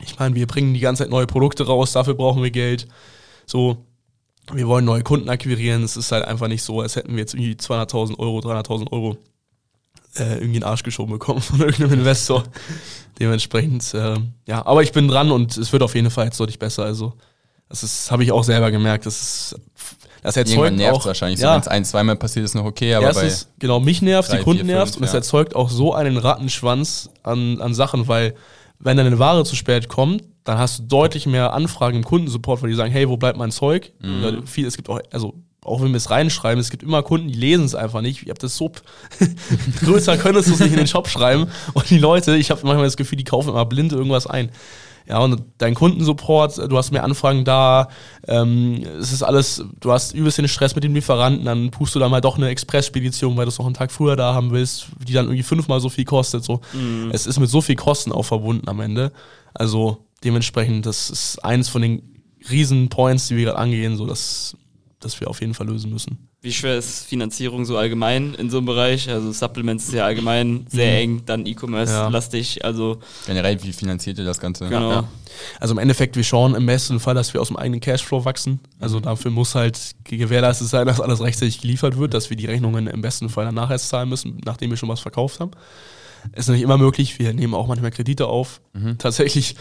Ich 0.00 0.18
meine, 0.18 0.34
wir 0.34 0.46
bringen 0.46 0.74
die 0.74 0.80
ganze 0.80 1.02
Zeit 1.02 1.10
neue 1.10 1.26
Produkte 1.26 1.66
raus, 1.66 1.92
dafür 1.92 2.14
brauchen 2.14 2.42
wir 2.42 2.50
Geld. 2.50 2.88
So, 3.46 3.86
wir 4.50 4.66
wollen 4.66 4.84
neue 4.84 5.02
Kunden 5.02 5.28
akquirieren. 5.28 5.84
Es 5.84 5.96
ist 5.96 6.12
halt 6.12 6.24
einfach 6.24 6.48
nicht 6.48 6.62
so, 6.62 6.80
als 6.80 6.96
hätten 6.96 7.12
wir 7.12 7.20
jetzt 7.20 7.34
irgendwie 7.34 7.52
200.000 7.52 8.18
Euro, 8.18 8.38
300.000 8.40 8.92
Euro 8.92 9.16
äh, 10.16 10.34
irgendwie 10.34 10.46
in 10.46 10.52
den 10.54 10.64
Arsch 10.64 10.82
geschoben 10.82 11.12
bekommen 11.12 11.40
von 11.40 11.60
irgendeinem 11.60 12.00
Investor. 12.00 12.44
Dementsprechend, 13.20 13.94
äh, 13.94 14.16
ja, 14.46 14.66
aber 14.66 14.82
ich 14.82 14.92
bin 14.92 15.06
dran 15.06 15.30
und 15.30 15.56
es 15.56 15.72
wird 15.72 15.82
auf 15.82 15.94
jeden 15.94 16.10
Fall 16.10 16.26
jetzt 16.26 16.40
deutlich 16.40 16.58
besser. 16.58 16.84
Also, 16.84 17.12
das 17.68 17.82
ist, 17.82 18.10
habe 18.10 18.24
ich 18.24 18.32
auch 18.32 18.42
selber 18.42 18.70
gemerkt. 18.70 19.06
Das 19.06 19.20
ist, 19.20 19.60
das 20.22 20.36
erzeugt 20.36 20.76
nervt 20.76 21.00
auch, 21.00 21.06
wahrscheinlich. 21.06 21.40
ja, 21.40 21.48
So, 21.48 21.54
wenn 21.54 21.60
es 21.60 21.68
ein, 21.68 21.84
zweimal 21.84 22.16
passiert, 22.16 22.44
ist 22.44 22.54
noch 22.54 22.64
okay, 22.64 22.94
aber 22.94 23.12
bei. 23.12 23.22
Erstens, 23.22 23.48
genau, 23.58 23.80
mich 23.80 24.02
nervt, 24.02 24.30
drei, 24.30 24.38
die 24.38 24.42
Kunden 24.42 24.66
nervt 24.66 24.96
und 24.96 25.04
es 25.04 25.12
ja. 25.12 25.18
erzeugt 25.18 25.54
auch 25.54 25.70
so 25.70 25.94
einen 25.94 26.16
Rattenschwanz 26.16 27.10
an, 27.22 27.60
an 27.60 27.74
Sachen, 27.74 28.08
weil 28.08 28.34
wenn 28.82 28.96
deine 28.96 29.18
Ware 29.18 29.44
zu 29.44 29.56
spät 29.56 29.88
kommt, 29.88 30.24
dann 30.44 30.58
hast 30.58 30.80
du 30.80 30.82
deutlich 30.84 31.26
mehr 31.26 31.52
Anfragen 31.52 31.98
im 31.98 32.04
Kundensupport, 32.04 32.62
weil 32.62 32.70
die 32.70 32.76
sagen, 32.76 32.92
hey, 32.92 33.08
wo 33.08 33.16
bleibt 33.16 33.38
mein 33.38 33.52
Zeug? 33.52 33.92
Mhm. 34.00 34.24
Oder 34.24 34.42
viel, 34.46 34.66
es 34.66 34.76
gibt 34.76 34.88
auch, 34.88 35.00
also 35.12 35.34
auch 35.64 35.80
wenn 35.80 35.90
wir 35.90 35.96
es 35.96 36.10
reinschreiben, 36.10 36.60
es 36.60 36.70
gibt 36.70 36.82
immer 36.82 37.04
Kunden, 37.04 37.28
die 37.28 37.38
lesen 37.38 37.64
es 37.64 37.76
einfach 37.76 38.00
nicht. 38.00 38.22
Ich 38.22 38.28
habe 38.28 38.40
das 38.40 38.56
so 38.56 38.72
größer 39.84 40.16
könntest 40.16 40.48
du 40.48 40.54
es 40.54 40.60
nicht 40.60 40.72
in 40.72 40.78
den 40.78 40.88
Shop 40.88 41.08
schreiben. 41.08 41.46
Und 41.72 41.88
die 41.88 41.98
Leute, 41.98 42.36
ich 42.36 42.50
habe 42.50 42.60
manchmal 42.64 42.86
das 42.86 42.96
Gefühl, 42.96 43.16
die 43.16 43.24
kaufen 43.24 43.50
immer 43.50 43.64
blind 43.64 43.92
irgendwas 43.92 44.26
ein. 44.26 44.50
Ja, 45.08 45.18
und 45.18 45.42
dein 45.58 45.74
Kundensupport, 45.74 46.70
du 46.70 46.76
hast 46.76 46.92
mehr 46.92 47.04
Anfragen 47.04 47.44
da, 47.44 47.88
ähm, 48.26 48.82
es 49.00 49.12
ist 49.12 49.22
alles, 49.22 49.64
du 49.80 49.92
hast 49.92 50.14
übelst 50.14 50.38
den 50.38 50.48
Stress 50.48 50.74
mit 50.74 50.84
den 50.84 50.94
Lieferanten, 50.94 51.44
dann 51.44 51.70
buchst 51.70 51.94
du 51.94 51.98
da 51.98 52.08
mal 52.08 52.20
doch 52.20 52.36
eine 52.36 52.48
Express-Spedition, 52.48 53.36
weil 53.36 53.44
du 53.44 53.50
es 53.50 53.58
noch 53.58 53.66
einen 53.66 53.74
Tag 53.74 53.90
früher 53.90 54.16
da 54.16 54.34
haben 54.34 54.52
willst, 54.52 54.86
die 55.06 55.12
dann 55.12 55.26
irgendwie 55.26 55.42
fünfmal 55.42 55.80
so 55.80 55.88
viel 55.88 56.04
kostet. 56.04 56.44
So. 56.44 56.60
Es 57.12 57.26
ist 57.26 57.40
mit 57.40 57.50
so 57.50 57.60
viel 57.60 57.76
Kosten 57.76 58.12
auch 58.12 58.24
verbunden 58.24 58.68
am 58.68 58.80
Ende. 58.80 59.12
Also 59.54 60.06
dementsprechend, 60.24 60.86
das 60.86 61.10
ist 61.10 61.44
eins 61.44 61.68
von 61.68 61.82
den 61.82 62.02
riesen 62.50 62.88
Points, 62.88 63.28
die 63.28 63.36
wir 63.36 63.44
gerade 63.44 63.58
angehen, 63.58 63.96
so 63.96 64.06
dass, 64.06 64.56
dass 65.04 65.20
wir 65.20 65.28
auf 65.28 65.40
jeden 65.40 65.54
Fall 65.54 65.66
lösen 65.66 65.90
müssen. 65.90 66.28
Wie 66.40 66.52
schwer 66.52 66.78
ist 66.78 67.06
Finanzierung 67.06 67.64
so 67.64 67.76
allgemein 67.76 68.34
in 68.34 68.50
so 68.50 68.58
einem 68.58 68.66
Bereich? 68.66 69.08
Also 69.08 69.32
Supplements 69.32 69.88
ist 69.88 69.94
ja 69.94 70.04
allgemein 70.04 70.66
sehr 70.68 70.98
eng, 70.98 71.22
dann 71.26 71.46
E-Commerce-lastig, 71.46 72.64
also 72.64 72.98
Generell, 73.26 73.62
wie 73.62 73.72
finanziert 73.72 74.18
ihr 74.18 74.24
das 74.24 74.40
Ganze? 74.40 74.68
genau. 74.68 74.90
Ja. 74.90 75.08
Also 75.60 75.72
im 75.72 75.78
Endeffekt, 75.78 76.16
wir 76.16 76.24
schauen 76.24 76.54
im 76.54 76.66
besten 76.66 77.00
Fall, 77.00 77.14
dass 77.14 77.32
wir 77.32 77.40
aus 77.40 77.48
dem 77.48 77.56
eigenen 77.56 77.80
Cashflow 77.80 78.24
wachsen. 78.24 78.60
Also 78.80 79.00
dafür 79.00 79.30
muss 79.30 79.54
halt 79.54 79.78
gewährleistet 80.04 80.68
sein, 80.68 80.86
dass 80.86 81.00
alles 81.00 81.20
rechtzeitig 81.20 81.60
geliefert 81.60 81.96
wird, 81.96 82.14
dass 82.14 82.30
wir 82.30 82.36
die 82.36 82.46
Rechnungen 82.46 82.86
im 82.86 83.00
besten 83.00 83.28
Fall 83.28 83.44
danach 83.44 83.70
erst 83.70 83.88
zahlen 83.88 84.08
müssen, 84.08 84.40
nachdem 84.44 84.70
wir 84.70 84.76
schon 84.76 84.88
was 84.88 85.00
verkauft 85.00 85.40
haben. 85.40 85.52
Ist 86.34 86.48
nicht 86.48 86.62
immer 86.62 86.78
möglich. 86.78 87.18
Wir 87.18 87.32
nehmen 87.34 87.54
auch 87.54 87.66
manchmal 87.66 87.90
Kredite 87.90 88.26
auf. 88.28 88.60
Tatsächlich, 88.98 89.56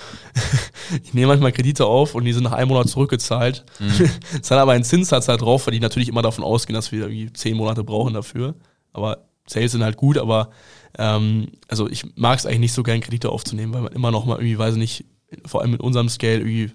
ich 1.04 1.14
nehme 1.14 1.28
manchmal 1.28 1.52
Kredite 1.52 1.86
auf 1.86 2.14
und 2.16 2.24
die 2.26 2.34
sind 2.34 2.44
nach 2.44 2.52
einem 2.52 2.70
Monat 2.70 2.88
zurückgezahlt. 2.90 3.66
Es 4.42 4.52
hat 4.52 4.60
aber 4.60 4.74
einen 4.74 4.84
Zinssatz 4.84 5.26
da 5.26 5.38
drauf, 5.38 5.66
weil 5.66 5.74
die 5.74 5.80
natürlich 5.80 6.10
immer 6.10 6.22
davon 6.22 6.44
ausgehen, 6.44 6.76
dass 6.76 6.92
wir 6.92 7.02
irgendwie 7.08 7.34
zehn 7.34 7.58
Monate 7.58 7.84
brauchen 7.84 8.14
dafür. 8.14 8.56
Aber 8.94 9.26
Sales 9.48 9.72
sind 9.72 9.84
halt 9.84 9.98
gut, 9.98 10.18
aber 10.18 10.50
ähm, 10.98 11.48
also 11.68 11.90
ich 11.90 12.06
mag 12.16 12.38
es 12.38 12.46
eigentlich 12.46 12.60
nicht 12.60 12.74
so 12.74 12.84
gern, 12.84 13.02
Kredite 13.02 13.30
aufzunehmen, 13.30 13.74
weil 13.74 13.82
man 13.82 13.94
immer 13.94 14.12
noch 14.12 14.26
mal 14.26 14.36
irgendwie, 14.36 14.58
weiß 14.60 14.76
nicht, 14.76 15.06
vor 15.46 15.62
allem 15.62 15.72
mit 15.72 15.82
unserem 15.82 16.10
Scale 16.10 16.38
irgendwie 16.40 16.72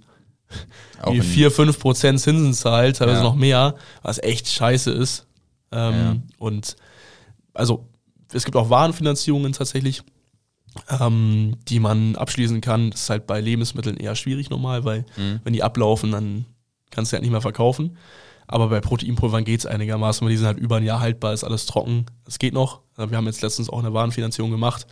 in- 1.07 1.23
4, 1.23 1.51
5 1.51 1.79
Prozent 1.79 2.21
Zinsen 2.21 2.55
zahlt, 2.55 2.97
teilweise 2.97 3.19
Ja. 3.19 3.25
noch 3.25 3.35
mehr, 3.37 3.77
was 4.03 4.19
echt 4.23 4.49
scheiße 4.49 4.91
ist. 4.91 5.27
Ähm, 5.73 5.95
Ja. 5.95 6.17
Und 6.39 6.77
also 7.55 7.89
es 8.33 8.45
gibt 8.45 8.57
auch 8.57 8.71
Warenfinanzierungen 8.71 9.53
tatsächlich, 9.53 10.03
ähm, 11.01 11.57
die 11.69 11.81
man 11.81 12.17
abschließen 12.17 12.61
kann. 12.61 12.91
Das 12.91 13.03
ist 13.03 13.11
halt 13.11 13.27
bei 13.27 13.41
Lebensmitteln 13.41 13.97
eher 13.97 14.15
schwierig 14.15 14.51
normal, 14.51 14.85
weil 14.85 15.05
Mhm. 15.17 15.41
wenn 15.45 15.53
die 15.53 15.63
ablaufen, 15.63 16.11
dann 16.13 16.45
kannst 16.91 17.13
du 17.13 17.15
halt 17.15 17.23
nicht 17.23 17.33
mehr 17.33 17.41
verkaufen. 17.41 17.97
Aber 18.49 18.69
bei 18.69 18.81
Proteinpulvern 18.81 19.45
geht 19.45 19.61
es 19.61 19.67
einigermaßen, 19.67 20.25
weil 20.25 20.31
die 20.31 20.37
sind 20.37 20.47
halt 20.47 20.59
über 20.59 20.77
ein 20.77 20.85
Jahr 20.85 21.01
haltbar, 21.01 21.33
ist 21.33 21.43
alles 21.43 21.67
trocken. 21.67 22.07
Das 22.25 22.39
geht 22.39 22.55
noch. 22.55 22.81
Wir 22.97 23.17
haben 23.17 23.27
jetzt 23.27 23.43
letztens 23.43 23.69
auch 23.69 23.81
eine 23.81 23.93
Warenfinanzierung 23.93 24.51
gemacht. 24.53 24.87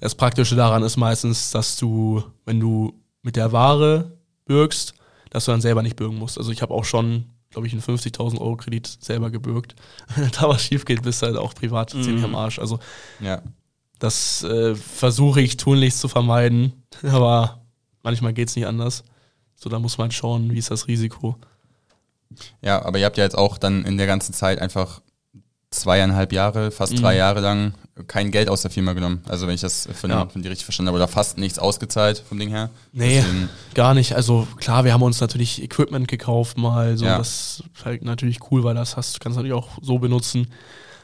Das 0.00 0.14
Praktische 0.14 0.56
daran 0.56 0.82
ist 0.82 0.96
meistens, 0.96 1.50
dass 1.50 1.76
du, 1.76 2.24
wenn 2.46 2.58
du 2.58 2.94
mit 3.22 3.36
der 3.36 3.52
Ware 3.52 4.16
bürgst, 4.46 4.94
dass 5.30 5.44
du 5.44 5.50
dann 5.50 5.60
selber 5.60 5.82
nicht 5.82 5.96
bürgen 5.96 6.16
musst. 6.16 6.38
Also 6.38 6.52
ich 6.52 6.62
habe 6.62 6.72
auch 6.72 6.84
schon, 6.86 7.26
glaube 7.50 7.66
ich, 7.66 7.72
einen 7.72 7.82
50.000 7.82 8.38
Euro 8.40 8.56
Kredit 8.56 8.86
selber 9.00 9.30
gebürgt. 9.30 9.74
Wenn 10.14 10.30
da 10.40 10.48
was 10.48 10.62
schief 10.62 10.84
geht, 10.84 11.02
bist 11.02 11.22
du 11.22 11.26
halt 11.26 11.36
auch 11.36 11.54
privat 11.54 11.90
ziemlich 11.90 12.22
am 12.24 12.34
Arsch. 12.34 12.58
Also 12.58 12.78
Ja. 13.20 13.42
das 13.98 14.42
äh, 14.44 14.74
versuche 14.74 15.40
ich 15.40 15.56
tunlichst 15.56 16.00
zu 16.00 16.08
vermeiden, 16.08 16.72
aber 17.02 17.62
manchmal 18.02 18.32
geht 18.32 18.48
es 18.48 18.56
nicht 18.56 18.66
anders. 18.66 19.04
So, 19.54 19.70
da 19.70 19.78
muss 19.78 19.96
man 19.98 20.10
schauen, 20.10 20.50
wie 20.52 20.58
ist 20.58 20.70
das 20.70 20.86
Risiko. 20.86 21.36
ja, 22.60 22.84
aber 22.84 22.98
ihr 22.98 23.06
habt 23.06 23.16
ja 23.16 23.24
jetzt 23.24 23.38
auch 23.38 23.56
dann 23.58 23.84
in 23.86 23.96
der 23.96 24.06
ganzen 24.06 24.34
Zeit 24.34 24.58
einfach 24.60 25.00
zweieinhalb 25.70 26.32
Jahre, 26.32 26.70
fast 26.70 26.92
Mhm. 26.92 26.96
drei 27.00 27.16
Jahre 27.16 27.40
lang 27.40 27.74
kein 28.08 28.30
Geld 28.30 28.48
aus 28.48 28.62
der 28.62 28.70
Firma 28.70 28.92
genommen. 28.92 29.22
Also 29.26 29.46
wenn 29.46 29.54
ich 29.54 29.62
das 29.62 29.88
von, 29.94 30.10
Ja. 30.10 30.26
von 30.26 30.42
dir 30.42 30.50
richtig 30.50 30.66
verstanden 30.66 30.88
habe, 30.88 30.96
oder 30.96 31.08
fast 31.08 31.38
nichts 31.38 31.58
ausgezahlt 31.58 32.22
vom 32.28 32.38
Ding 32.38 32.50
her. 32.50 32.70
Nee, 32.92 33.16
Deswegen- 33.22 33.48
gar 33.74 33.94
nicht. 33.94 34.14
Also 34.14 34.46
klar, 34.58 34.84
wir 34.84 34.92
haben 34.92 35.02
uns 35.02 35.20
natürlich 35.20 35.62
Equipment 35.62 36.06
gekauft 36.08 36.58
mal. 36.58 36.96
So, 36.98 37.06
Ja. 37.06 37.18
Das 37.18 37.62
ist 37.74 37.84
halt 37.84 38.04
natürlich 38.04 38.38
cool, 38.50 38.64
weil 38.64 38.74
das 38.74 38.96
hast, 38.96 39.20
kannst 39.20 39.36
du 39.36 39.40
natürlich 39.42 39.54
auch 39.54 39.78
so 39.80 39.98
benutzen. 39.98 40.48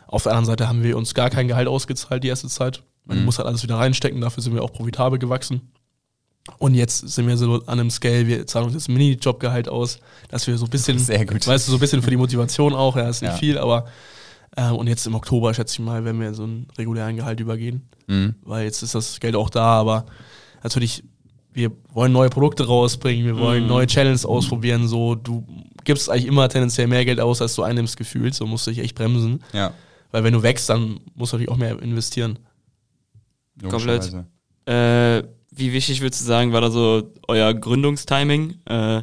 Auf 0.07 0.24
der 0.24 0.33
anderen 0.33 0.46
Seite 0.46 0.68
haben 0.68 0.83
wir 0.83 0.96
uns 0.98 1.14
gar 1.14 1.31
kein 1.31 1.48
Gehalt 1.48 1.68
ausgezahlt 1.68 2.22
die 2.24 2.28
erste 2.28 2.48
Zeit. 2.48 2.83
Man 3.07 3.20
Mhm. 3.20 3.24
muss 3.24 3.38
halt 3.38 3.48
alles 3.48 3.62
wieder 3.62 3.76
reinstecken, 3.78 4.20
dafür 4.20 4.42
sind 4.42 4.55
wir 4.55 4.62
auch 4.62 4.72
profitabel 4.72 5.18
gewachsen. 5.18 5.72
Und 6.59 6.74
jetzt 6.74 7.09
sind 7.09 7.26
wir 7.28 7.37
so 7.37 7.62
an 7.66 7.78
einem 7.78 7.90
Scale, 7.90 8.26
wir 8.26 8.46
zahlen 8.48 8.66
uns 8.66 8.74
jetzt 8.74 8.88
Minijobgehalt 8.88 9.68
aus, 9.68 9.98
dass 10.28 10.46
wir 10.48 10.59
so 10.59 10.66
ein 10.66 10.70
bisschen, 10.70 10.98
weißt 11.09 11.66
du, 11.68 11.70
so 11.70 11.76
ein 11.76 11.81
bisschen 11.81 12.02
für 12.02 12.11
die 12.11 12.16
Motivation 12.16 12.74
auch, 12.74 12.96
ja, 12.96 13.09
ist 13.09 13.22
nicht 13.22 13.31
Ja. 13.31 13.37
viel, 13.38 13.59
aber 13.59 13.87
und 14.57 14.87
jetzt 14.87 15.07
im 15.07 15.15
Oktober, 15.15 15.55
schätze 15.55 15.75
ich 15.75 15.79
mal, 15.81 16.05
werden 16.05 16.21
wir 16.21 16.29
in 16.29 16.35
so 16.35 16.43
einen 16.45 16.67
regulären 16.79 17.17
Gehalt 17.17 17.41
übergehen 17.41 17.83
Mhm. 18.09 18.35
weil 18.43 18.65
jetzt 18.65 18.83
ist 18.83 18.95
das 18.95 19.21
Geld 19.21 19.35
auch 19.37 19.49
da, 19.49 19.62
aber 19.81 20.05
natürlich, 20.62 21.03
wir 21.53 21.71
wollen 21.93 22.12
neue 22.12 22.29
Produkte 22.31 22.67
rausbringen, 22.67 23.25
wir 23.25 23.38
wollen 23.38 23.62
Mhm. 23.62 23.69
neue 23.69 23.87
Challenges 23.87 24.27
ausprobieren, 24.27 24.88
so, 24.88 25.15
du 25.15 25.47
gibst 25.85 26.11
eigentlich 26.11 26.27
immer 26.27 26.49
tendenziell 26.49 26.87
mehr 26.88 27.05
Geld 27.05 27.21
aus, 27.21 27.41
als 27.41 27.55
du 27.55 27.62
einnimmst 27.62 27.97
gefühlt, 27.97 28.35
so 28.35 28.47
musst 28.47 28.67
du 28.67 28.71
dich 28.73 28.81
echt 28.81 28.95
bremsen, 28.97 29.43
Ja, 29.53 29.73
weil 30.11 30.25
wenn 30.25 30.33
du 30.35 30.43
wächst, 30.43 30.69
dann 30.69 31.01
musst 31.15 31.33
du 31.33 31.37
natürlich 31.37 31.51
auch 31.51 31.57
mehr 31.57 31.81
investieren. 31.81 32.38
logischerweise. 33.61 34.27
Äh, 34.67 35.23
wie 35.55 35.73
wichtig 35.73 36.01
würdest 36.01 36.23
du 36.23 36.27
sagen, 36.27 36.53
war 36.53 36.61
da 36.61 36.71
so 36.71 37.12
euer 37.29 37.53
Gründungstiming, 37.55 38.55
äh, 38.67 39.03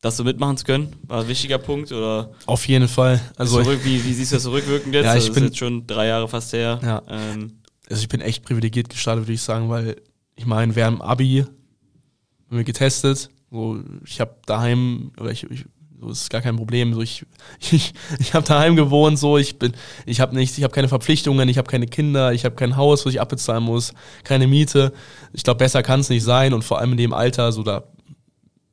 das 0.00 0.16
so 0.16 0.24
mitmachen 0.24 0.56
zu 0.56 0.64
können? 0.64 0.94
War 1.06 1.22
ein 1.22 1.28
wichtiger 1.28 1.58
Punkt 1.58 1.92
oder 1.92 2.30
Auf 2.46 2.66
jeden 2.68 2.88
Fall, 2.88 3.20
also 3.36 3.58
also 3.58 3.70
zurück, 3.70 3.80
wie, 3.84 4.04
wie 4.04 4.12
siehst 4.14 4.32
du 4.32 4.36
das 4.36 4.42
zurückwirkend 4.44 4.94
jetzt? 4.94 5.04
Ja, 5.04 5.16
ich 5.16 5.26
das 5.26 5.34
bin- 5.34 5.44
jetzt 5.44 5.58
schon 5.58 5.86
drei 5.86 6.06
Jahre 6.06 6.28
fast 6.28 6.52
her. 6.52 6.80
Ja. 6.82 7.02
Ähm, 7.08 7.60
also 7.88 8.00
ich 8.02 8.08
bin 8.08 8.20
echt 8.20 8.44
privilegiert 8.44 8.88
gestartet, 8.88 9.24
würde 9.24 9.32
ich 9.34 9.42
sagen, 9.42 9.68
weil 9.68 9.96
ich 10.36 10.46
meine, 10.46 10.74
wir 10.74 10.84
haben 10.86 11.02
Abi 11.02 11.44
haben 11.44 12.56
wir 12.56 12.64
getestet. 12.64 13.30
So, 13.50 13.80
ich 14.04 14.20
habe 14.20 14.36
daheim, 14.46 15.12
oder 15.20 15.30
ich, 15.30 15.44
ich 15.50 15.64
so 16.00 16.08
das 16.08 16.22
ist 16.22 16.30
gar 16.30 16.40
kein 16.40 16.56
Problem. 16.56 16.94
So, 16.94 17.02
ich 17.02 17.26
ich, 17.70 17.92
ich 18.18 18.32
habe 18.32 18.46
daheim 18.46 18.74
gewohnt, 18.76 19.18
so 19.18 19.36
ich 19.36 19.58
bin, 19.58 19.72
ich 20.06 20.20
habe 20.20 20.34
nichts, 20.34 20.56
ich 20.56 20.64
habe 20.64 20.72
keine 20.72 20.88
Verpflichtungen, 20.88 21.46
ich 21.48 21.58
habe 21.58 21.70
keine 21.70 21.86
Kinder, 21.86 22.32
ich 22.32 22.44
habe 22.46 22.54
kein 22.54 22.76
Haus, 22.76 23.04
was 23.04 23.12
ich 23.12 23.20
abbezahlen 23.20 23.64
muss, 23.64 23.92
keine 24.24 24.46
Miete. 24.46 24.92
Ich 25.34 25.42
glaube, 25.44 25.58
besser 25.58 25.82
kann 25.82 26.00
es 26.00 26.08
nicht 26.08 26.22
sein 26.22 26.54
und 26.54 26.62
vor 26.64 26.78
allem 26.78 26.92
in 26.92 26.96
dem 26.98 27.12
Alter, 27.12 27.52
so 27.52 27.62
da 27.62 27.84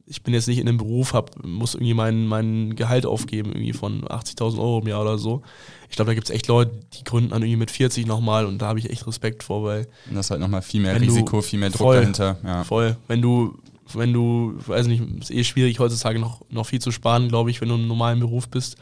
ich 0.10 0.24
bin 0.24 0.34
jetzt 0.34 0.48
nicht 0.48 0.58
in 0.60 0.67
einem 0.67 0.78
Beruf, 0.78 1.13
hab, 1.13 1.43
muss 1.46 1.76
irgendwie 1.76 1.93
mein, 1.93 2.28
mein 2.28 2.76
Gehalt 2.76 3.06
aufgeben, 3.06 3.52
irgendwie 3.52 3.74
von 3.74 4.06
80.000 4.06 4.58
Euro 4.58 4.80
im 4.80 4.88
Jahr 4.88 5.02
oder 5.02 5.17
so. 5.17 5.41
Ich 5.89 5.96
glaube, 5.98 6.10
da 6.12 6.15
gibt 6.15 6.30
es 6.30 6.34
echt 6.36 6.48
Leute, 6.48 6.72
die 6.93 7.04
gründen 7.04 7.30
dann 7.32 7.41
irgendwie 7.41 7.58
mit 7.58 7.72
40 7.72 8.06
nochmal 8.08 8.46
und 8.46 8.62
da 8.62 8.67
habe 8.67 8.80
ich 8.80 8.89
echt 8.89 9.06
Respekt 9.06 9.43
vor, 9.43 9.63
weil 9.63 9.88
Und 10.08 10.15
das 10.15 10.28
ist 10.28 10.32
halt 10.32 10.39
nochmal 10.41 10.62
viel 10.62 10.82
mehr 10.82 11.00
Risiko, 11.00 11.41
viel 11.41 11.60
mehr 11.60 11.70
Druck 11.70 11.80
voll, 11.80 11.98
dahinter. 11.98 12.38
Ja. 12.43 12.63
voll, 12.63 12.96
wenn 13.08 13.22
du, 13.22 13.58
wenn 13.93 14.13
du, 14.13 14.54
weiß 14.65 14.88
nicht, 14.88 15.04
ist 15.20 15.32
eh 15.32 15.43
schwierig 15.43 15.80
heutzutage 15.80 16.20
noch, 16.20 16.41
noch 16.50 16.65
viel 16.65 16.80
zu 16.80 16.91
sparen, 16.91 17.28
glaube 17.30 17.52
ich, 17.52 17.60
wenn 17.62 17.70
du 17.70 17.76
im 17.76 17.88
normalen 17.88 18.20
Beruf 18.20 18.48
bist. 18.50 18.78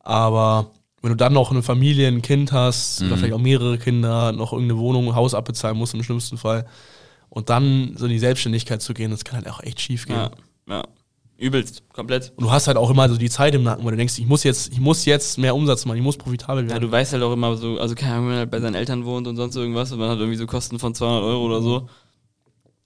Aber 0.00 0.70
wenn 1.02 1.10
du 1.10 1.16
dann 1.16 1.32
noch 1.32 1.50
eine 1.50 1.62
Familie, 1.62 2.08
ein 2.08 2.22
Kind 2.22 2.52
hast, 2.52 3.02
oder 3.02 3.10
Mhm. 3.14 3.18
vielleicht 3.18 3.34
auch 3.34 3.38
mehrere 3.38 3.78
Kinder, 3.78 4.32
noch 4.32 4.52
irgendeine 4.52 4.80
Wohnung, 4.80 5.08
ein 5.08 5.14
Haus 5.14 5.34
abbezahlen 5.34 5.76
musst 5.76 5.94
im 5.94 6.02
schlimmsten 6.02 6.38
Fall, 6.38 6.66
und 7.30 7.50
dann 7.50 7.94
so 7.96 8.06
in 8.06 8.12
die 8.12 8.18
Selbstständigkeit 8.18 8.80
zu 8.82 8.94
gehen, 8.94 9.10
das 9.10 9.24
kann 9.24 9.36
halt 9.36 9.48
auch 9.48 9.62
echt 9.62 9.80
schief 9.80 10.06
gehen. 10.06 10.16
ja, 10.16 10.30
ja. 10.68 10.82
Übelst, 11.40 11.84
komplett. 11.92 12.32
Und 12.34 12.42
du 12.44 12.50
hast 12.50 12.66
halt 12.66 12.76
auch 12.76 12.90
immer 12.90 13.08
so 13.08 13.16
die 13.16 13.30
Zeit 13.30 13.54
im 13.54 13.62
Nacken, 13.62 13.84
wo 13.84 13.90
du 13.90 13.96
denkst, 13.96 14.18
ich 14.18 14.26
muss 14.26 14.42
jetzt, 14.42 14.72
ich 14.72 14.80
muss 14.80 15.04
jetzt 15.04 15.38
mehr 15.38 15.54
Umsatz 15.54 15.84
machen, 15.84 15.96
ich 15.98 16.02
muss 16.02 16.16
profitabel 16.16 16.64
Ja, 16.64 16.70
werden. 16.70 16.82
du 16.82 16.90
weißt 16.90 17.12
halt 17.12 17.22
auch 17.22 17.32
immer 17.32 17.56
so, 17.56 17.78
also 17.78 17.94
keine 17.94 18.14
Ahnung, 18.14 18.24
wenn 18.24 18.30
man 18.32 18.38
halt 18.40 18.50
bei 18.50 18.58
seinen 18.60 18.74
Eltern 18.74 19.04
wohnt 19.04 19.28
und 19.28 19.36
sonst 19.36 19.54
irgendwas 19.54 19.92
und 19.92 20.00
man 20.00 20.10
hat 20.10 20.18
irgendwie 20.18 20.36
so 20.36 20.46
Kosten 20.46 20.80
von 20.80 20.96
200 20.96 21.22
Euro 21.22 21.44
oder 21.46 21.62
so. 21.62 21.88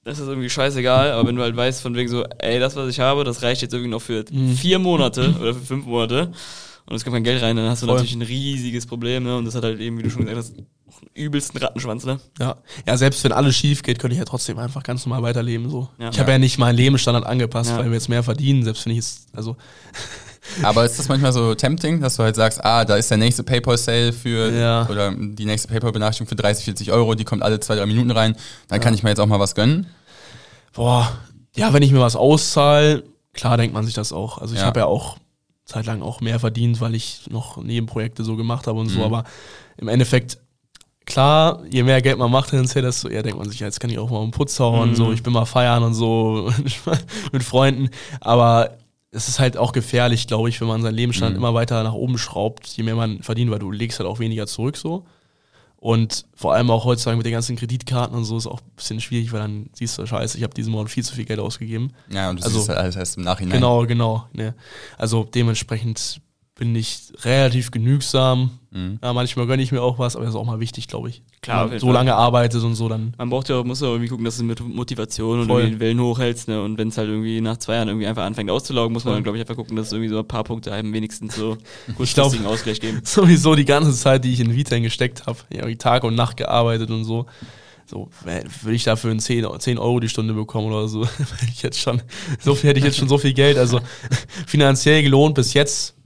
Das 0.04 0.18
ist 0.18 0.26
irgendwie 0.28 0.50
scheißegal, 0.50 1.12
aber 1.12 1.28
wenn 1.28 1.36
du 1.36 1.40
halt 1.42 1.56
weißt 1.56 1.80
von 1.80 1.94
wegen 1.94 2.10
so, 2.10 2.24
ey, 2.40 2.58
das, 2.60 2.76
was 2.76 2.90
ich 2.90 3.00
habe, 3.00 3.24
das 3.24 3.40
reicht 3.42 3.62
jetzt 3.62 3.72
irgendwie 3.72 3.90
noch 3.90 4.02
für 4.02 4.22
Mhm. 4.30 4.54
vier 4.54 4.78
Monate 4.78 5.34
oder 5.40 5.54
für 5.54 5.60
fünf 5.64 5.86
Monate 5.86 6.32
und 6.84 6.94
es 6.96 7.04
kommt 7.04 7.14
kein 7.14 7.24
Geld 7.24 7.40
rein, 7.40 7.56
dann 7.56 7.70
hast 7.70 7.82
du 7.82 7.86
Voll. 7.86 7.94
natürlich 7.94 8.16
ein 8.16 8.22
riesiges 8.22 8.84
Problem, 8.84 9.22
ne? 9.22 9.36
Und 9.36 9.46
das 9.46 9.54
hat 9.54 9.62
halt 9.64 9.80
eben, 9.80 9.96
wie 9.96 10.02
du 10.02 10.10
schon 10.10 10.26
gesagt 10.26 10.36
hast, 10.38 10.56
übelsten 11.14 11.58
Rattenschwanz, 11.60 12.04
ne? 12.04 12.20
Ja. 12.38 12.56
ja, 12.86 12.96
selbst 12.96 13.22
wenn 13.24 13.32
alles 13.32 13.54
schief 13.56 13.82
geht, 13.82 13.98
könnte 13.98 14.14
ich 14.14 14.18
ja 14.18 14.24
trotzdem 14.24 14.58
einfach 14.58 14.82
ganz 14.82 15.04
normal 15.06 15.22
weiterleben. 15.22 15.68
So. 15.70 15.88
Ja. 15.98 16.10
ich 16.10 16.18
habe 16.20 16.32
ja. 16.32 16.38
nicht 16.38 16.58
meinen 16.58 16.76
Lebensstandard 16.76 17.26
angepasst, 17.26 17.70
Ja. 17.70 17.78
weil 17.78 17.86
wir 17.86 17.94
jetzt 17.94 18.08
mehr 18.08 18.22
verdienen, 18.22 18.62
selbst 18.64 18.84
wenn 18.86 18.92
ich 18.92 18.98
es, 19.00 19.26
also 19.34 19.56
Aber 20.64 20.84
ist 20.84 20.98
das 20.98 21.08
manchmal 21.08 21.32
so 21.32 21.54
tempting, 21.54 22.00
dass 22.00 22.16
du 22.16 22.24
halt 22.24 22.34
sagst, 22.34 22.64
ah, 22.64 22.84
da 22.84 22.96
ist 22.96 23.08
der 23.10 23.16
nächste 23.18 23.44
PayPal-Sale 23.44 24.12
für 24.12 24.50
Ja. 24.52 24.88
oder 24.88 25.12
die 25.14 25.44
nächste 25.44 25.68
PayPal-Benachrichtigung 25.68 26.28
für 26.28 26.34
30, 26.34 26.64
40 26.64 26.90
Euro, 26.92 27.14
die 27.14 27.24
kommt 27.24 27.42
alle 27.44 27.60
zwei, 27.60 27.76
drei 27.76 27.86
Minuten 27.86 28.10
rein, 28.10 28.34
dann 28.68 28.80
kann 28.80 28.92
ich 28.92 29.02
mir 29.04 29.10
jetzt 29.10 29.20
auch 29.20 29.26
mal 29.26 29.38
was 29.40 29.54
gönnen. 29.54 29.86
boah, 30.74 31.12
ja, 31.54 31.72
wenn 31.72 31.82
ich 31.82 31.92
mir 31.92 32.00
was 32.00 32.16
auszahle, 32.16 33.04
klar 33.34 33.56
denkt 33.56 33.74
man 33.74 33.84
sich 33.84 33.94
das 33.94 34.12
auch. 34.12 34.38
Also 34.38 34.54
ich 34.54 34.60
Ja. 34.60 34.66
habe 34.66 34.80
ja 34.80 34.86
auch 34.86 35.16
zeitlang 35.64 36.02
auch 36.02 36.20
mehr 36.20 36.40
verdient, 36.40 36.80
weil 36.80 36.94
ich 36.94 37.22
noch 37.30 37.62
Nebenprojekte 37.62 38.24
so 38.24 38.36
gemacht 38.36 38.66
habe 38.66 38.80
und 38.80 38.88
so, 38.88 38.98
Mhm. 38.98 39.04
aber 39.04 39.24
im 39.76 39.88
Endeffekt, 39.88 40.38
klar, 41.06 41.62
je 41.70 41.82
mehr 41.82 42.00
Geld 42.02 42.18
man 42.18 42.30
macht 42.30 42.50
tendenziell, 42.50 42.82
desto 42.82 43.08
eher 43.08 43.22
denkt 43.22 43.38
man 43.38 43.48
sich, 43.48 43.60
ja, 43.60 43.66
jetzt 43.66 43.80
kann 43.80 43.90
ich 43.90 43.98
auch 43.98 44.10
mal 44.10 44.22
einen 44.22 44.30
Putz 44.30 44.58
hauen, 44.60 44.90
Mhm. 44.90 44.94
so, 44.94 45.12
ich 45.12 45.22
bin 45.22 45.32
mal 45.32 45.44
feiern 45.44 45.82
und 45.82 45.94
so 45.94 46.50
mit 47.32 47.42
Freunden, 47.42 47.90
aber 48.20 48.78
es 49.10 49.28
ist 49.28 49.38
halt 49.40 49.56
auch 49.58 49.72
gefährlich, 49.72 50.26
glaube 50.26 50.48
ich, 50.48 50.60
wenn 50.60 50.68
man 50.68 50.80
seinen 50.82 50.94
Lebensstand 50.94 51.32
Mhm. 51.34 51.38
immer 51.42 51.54
weiter 51.54 51.82
nach 51.82 51.92
oben 51.92 52.16
schraubt, 52.18 52.66
je 52.68 52.82
mehr 52.82 52.94
man 52.94 53.22
verdient, 53.22 53.50
weil 53.50 53.58
du 53.58 53.70
legst 53.70 53.98
halt 53.98 54.08
auch 54.08 54.18
weniger 54.20 54.46
zurück 54.46 54.76
so. 54.76 55.04
Und 55.76 56.26
vor 56.36 56.54
allem 56.54 56.70
auch 56.70 56.84
heutzutage 56.84 57.16
mit 57.16 57.26
den 57.26 57.32
ganzen 57.32 57.56
Kreditkarten 57.56 58.16
und 58.16 58.24
so 58.24 58.36
ist 58.38 58.46
auch 58.46 58.60
ein 58.60 58.70
bisschen 58.76 59.00
schwierig, 59.00 59.32
weil 59.32 59.40
dann 59.40 59.68
siehst 59.72 59.98
du, 59.98 60.06
scheiße, 60.06 60.38
ich 60.38 60.44
habe 60.44 60.54
diesen 60.54 60.70
Monat 60.70 60.90
viel 60.92 61.02
zu 61.02 61.12
viel 61.12 61.24
Geld 61.24 61.40
ausgegeben. 61.40 61.90
Ja, 62.08 62.30
und 62.30 62.38
du 62.38 62.44
Also- 62.44 62.58
siehst 62.58 62.68
halt 62.68 62.78
alles 62.78 62.94
erst 62.94 63.16
im 63.16 63.24
Nachhinein. 63.24 63.54
Genau, 63.58 63.84
genau. 63.84 64.26
Ne. 64.32 64.54
Also 64.96 65.24
dementsprechend 65.24 66.20
bin 66.62 66.76
ich 66.76 67.12
relativ 67.24 67.72
genügsam. 67.72 68.50
Mhm. 68.70 69.00
Ja, 69.02 69.12
manchmal 69.12 69.48
gönne 69.48 69.64
ich 69.64 69.72
mir 69.72 69.82
auch 69.82 69.98
was, 69.98 70.14
aber 70.14 70.24
das 70.24 70.34
ist 70.34 70.40
auch 70.40 70.46
mal 70.46 70.60
wichtig, 70.60 70.86
glaube 70.86 71.08
ich. 71.08 71.20
Klar, 71.40 71.64
Wenn 71.64 71.70
man 71.70 71.80
so 71.80 71.90
lange 71.90 72.14
arbeitet 72.14 72.62
und 72.62 72.76
so, 72.76 72.88
dann 72.88 73.14
Man 73.18 73.30
braucht 73.30 73.48
ja, 73.48 73.64
muss 73.64 73.80
ja 73.80 73.88
irgendwie 73.88 74.06
gucken, 74.06 74.24
dass 74.24 74.38
du 74.38 74.44
mit 74.44 74.60
Motivation 74.60 75.40
und 75.40 75.46
Voll. 75.48 75.62
irgendwie 75.62 75.74
den 75.74 75.80
Wellen 75.80 76.00
hochhältst, 76.00 76.46
ne? 76.46 76.62
Und 76.62 76.78
wenn 76.78 76.86
es 76.86 76.98
halt 76.98 77.08
irgendwie 77.08 77.40
nach 77.40 77.56
zwei 77.56 77.74
Jahren 77.74 77.88
irgendwie 77.88 78.06
einfach 78.06 78.22
anfängt 78.22 78.48
auszulaugen, 78.48 78.92
muss 78.92 79.04
man 79.04 79.14
dann, 79.14 79.24
glaube 79.24 79.38
ich, 79.38 79.42
einfach 79.42 79.56
gucken, 79.56 79.74
dass 79.74 79.88
es 79.88 79.92
irgendwie 79.92 80.10
so 80.10 80.20
ein 80.20 80.28
paar 80.28 80.44
Punkte 80.44 80.72
einem 80.72 80.92
wenigstens 80.92 81.34
so 81.34 81.58
kurzfristigen 81.96 82.46
Ausgleich 82.46 82.78
geben. 82.78 83.00
sowieso 83.04 83.56
die 83.56 83.64
ganze 83.64 83.92
Zeit, 83.92 84.24
die 84.24 84.32
ich 84.32 84.38
in 84.38 84.54
Vitain 84.54 84.84
gesteckt 84.84 85.26
habe, 85.26 85.40
ja, 85.52 85.66
Tag 85.74 86.04
und 86.04 86.14
Nacht 86.14 86.36
gearbeitet 86.36 86.90
und 86.92 87.02
so. 87.02 87.26
So, 87.86 88.08
würde 88.22 88.76
ich 88.76 88.84
dafür 88.84 89.18
10, 89.18 89.46
10 89.58 89.78
Euro 89.78 89.98
die 89.98 90.08
Stunde 90.08 90.32
bekommen 90.32 90.68
oder 90.68 90.86
so, 90.86 91.02
ich 91.52 91.62
jetzt 91.62 91.80
schon, 91.80 92.00
so 92.38 92.54
viel 92.54 92.70
hätte 92.70 92.78
ich 92.78 92.84
jetzt 92.84 92.98
schon 92.98 93.08
so 93.08 93.18
viel 93.18 93.32
Geld. 93.32 93.58
Also 93.58 93.80
finanziell 94.46 95.02
gelohnt 95.02 95.34
bis 95.34 95.54
jetzt 95.54 95.96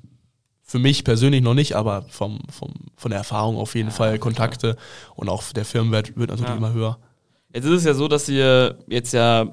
für 0.68 0.78
mich 0.80 1.04
persönlich 1.04 1.42
noch 1.42 1.54
nicht, 1.54 1.74
aber 1.76 2.04
vom, 2.08 2.40
vom, 2.50 2.72
von 2.96 3.10
der 3.10 3.18
Erfahrung 3.18 3.56
auf 3.56 3.74
jeden 3.76 3.92
Fall 3.92 4.18
Kontakte 4.18 4.76
und 5.14 5.28
auch 5.28 5.44
der 5.52 5.64
Firmenwert 5.64 6.16
wird 6.16 6.30
natürlich 6.30 6.50
Ja. 6.50 6.56
immer 6.56 6.72
höher. 6.72 6.98
Jetzt 7.54 7.64
ist 7.66 7.70
es 7.72 7.84
ja 7.84 7.94
so, 7.94 8.08
dass 8.08 8.28
ihr 8.28 8.76
jetzt 8.88 9.12
ja, 9.12 9.44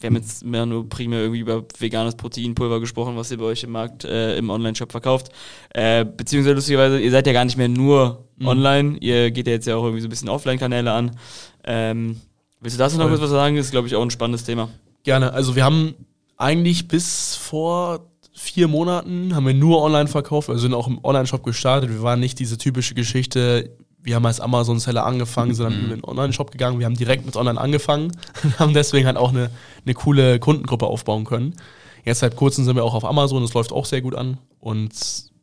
wir 0.00 0.06
haben 0.08 0.16
jetzt 0.16 0.44
mehr 0.44 0.66
nur 0.66 0.88
primär 0.88 1.20
irgendwie 1.20 1.40
über 1.40 1.64
veganes 1.78 2.16
Proteinpulver 2.16 2.80
gesprochen, 2.80 3.16
was 3.16 3.30
ihr 3.30 3.38
bei 3.38 3.44
euch 3.44 3.62
im 3.62 3.70
Markt, 3.70 4.04
äh, 4.04 4.36
im 4.36 4.50
Online-Shop 4.50 4.90
verkauft. 4.90 5.28
Äh, 5.70 6.04
beziehungsweise 6.04 6.54
lustigerweise, 6.56 7.00
ihr 7.00 7.10
seid 7.12 7.26
ja 7.28 7.32
gar 7.32 7.44
nicht 7.44 7.56
mehr 7.56 7.68
nur 7.68 8.24
Mhm. 8.36 8.46
online, 8.46 8.98
ihr 8.98 9.30
geht 9.30 9.46
ja 9.46 9.52
jetzt 9.52 9.66
ja 9.66 9.76
auch 9.76 9.84
irgendwie 9.84 10.00
so 10.02 10.06
ein 10.08 10.10
bisschen 10.10 10.28
Offline-Kanäle 10.28 10.92
an. 10.92 11.16
Ähm, 11.64 12.20
willst 12.60 12.76
du 12.76 12.78
dazu 12.78 12.98
noch 12.98 13.08
kurz 13.08 13.20
was 13.20 13.30
sagen? 13.30 13.56
Das 13.56 13.66
ist, 13.66 13.72
glaube 13.72 13.86
ich, 13.88 13.94
auch 13.96 14.02
ein 14.02 14.10
spannendes 14.10 14.44
Thema. 14.44 14.68
Gerne. 15.04 15.32
Also 15.32 15.54
wir 15.56 15.64
haben 15.64 15.94
eigentlich 16.36 16.86
bis 16.88 17.34
vor 17.36 18.00
vier 18.38 18.68
Monaten 18.68 19.34
haben 19.34 19.46
wir 19.46 19.54
nur 19.54 19.82
online 19.82 20.08
verkauft. 20.08 20.48
Wir 20.48 20.58
sind 20.58 20.74
auch 20.74 20.86
im 20.86 21.02
Online-Shop 21.02 21.42
gestartet. 21.42 21.90
Wir 21.90 22.02
waren 22.02 22.20
nicht 22.20 22.38
diese 22.38 22.56
typische 22.56 22.94
Geschichte, 22.94 23.76
wir 24.00 24.14
haben 24.14 24.26
als 24.26 24.40
Amazon-Seller 24.40 25.04
angefangen, 25.04 25.54
sondern 25.54 25.80
in 25.84 25.90
den 25.90 26.04
Online-Shop 26.04 26.50
gegangen. 26.50 26.78
Wir 26.78 26.86
haben 26.86 26.96
direkt 26.96 27.26
mit 27.26 27.36
Online 27.36 27.60
angefangen 27.60 28.12
und 28.42 28.58
haben 28.58 28.72
deswegen 28.72 29.06
halt 29.06 29.16
auch 29.16 29.30
eine, 29.30 29.50
eine 29.84 29.94
coole 29.94 30.38
Kundengruppe 30.38 30.86
aufbauen 30.86 31.24
können. 31.24 31.56
Jetzt 32.04 32.20
seit 32.20 32.36
kurzem 32.36 32.64
sind 32.64 32.76
wir 32.76 32.84
auch 32.84 32.94
auf 32.94 33.04
Amazon, 33.04 33.42
das 33.42 33.52
läuft 33.54 33.72
auch 33.72 33.84
sehr 33.84 34.00
gut 34.00 34.14
an. 34.14 34.38
Und 34.60 34.92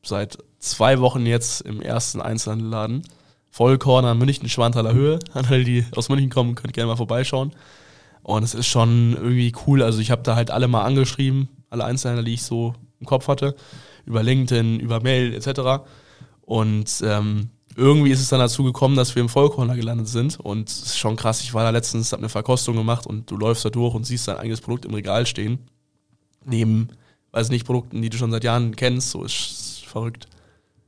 seit 0.04 0.38
zwei 0.60 1.00
Wochen 1.00 1.26
jetzt 1.26 1.62
im 1.62 1.82
ersten 1.82 2.22
Einzelhandelladen. 2.22 3.04
Vollkorn 3.52 4.06
an 4.06 4.18
München, 4.18 4.50
Schwanthaler 4.50 4.94
Höhe. 4.94 5.20
An 5.34 5.46
alle, 5.46 5.64
die 5.64 5.86
aus 5.96 6.10
München 6.10 6.30
kommen, 6.30 6.56
könnt 6.56 6.74
gerne 6.74 6.88
mal 6.88 6.98
vorbeischauen. 6.98 7.52
Und 8.24 8.44
es 8.44 8.54
ist 8.54 8.68
schon 8.68 9.14
irgendwie 9.14 9.54
cool. 9.68 9.84
Also 9.84 10.00
ich 10.00 10.12
habe 10.12 10.24
da 10.24 10.36
halt 10.36 10.52
alle 10.52 10.68
mal 10.68 10.84
angeschrieben, 10.84 11.48
alle 11.70 11.86
Einzelhändler, 11.86 12.26
die 12.26 12.34
ich 12.34 12.44
so 12.44 12.74
im 13.06 13.08
Kopf 13.08 13.28
hatte, 13.28 13.56
über 14.06 14.24
LinkedIn, 14.24 14.80
über 14.80 15.00
Mail 15.02 15.34
etc. 15.34 15.86
Und 16.42 17.02
ähm, 17.04 17.50
irgendwie 17.76 18.12
ist 18.12 18.22
es 18.22 18.30
dann 18.30 18.40
dazu 18.40 18.64
gekommen, 18.64 18.96
dass 18.96 19.16
wir 19.16 19.22
im 19.22 19.30
Vollkorner 19.30 19.76
gelandet 19.76 20.08
sind. 20.08 20.40
Und 20.40 20.70
es 20.70 20.82
ist 20.84 20.98
schon 20.98 21.16
krass. 21.16 21.42
Ich 21.42 21.54
war 21.54 21.64
da 21.64 21.70
letztens, 21.70 22.12
habe 22.12 22.22
eine 22.22 22.30
Verkostung 22.30 22.76
gemacht 22.76 23.06
und 23.06 23.30
du 23.30 23.38
läufst 23.38 23.66
da 23.66 23.70
durch 23.70 23.94
und 23.94 24.06
siehst 24.06 24.28
dein 24.28 24.38
eigenes 24.38 24.62
Produkt 24.62 24.86
im 24.86 24.94
Regal 24.94 25.26
stehen. 25.26 25.60
Neben, 26.44 26.90
weiß 27.32 27.50
nicht, 27.50 27.66
Produkten, 27.66 28.02
die 28.02 28.10
du 28.10 28.18
schon 28.18 28.32
seit 28.32 28.44
Jahren 28.44 28.76
kennst. 28.76 29.12
So 29.12 29.24
ist, 29.24 29.84
verrückt. 29.86 30.28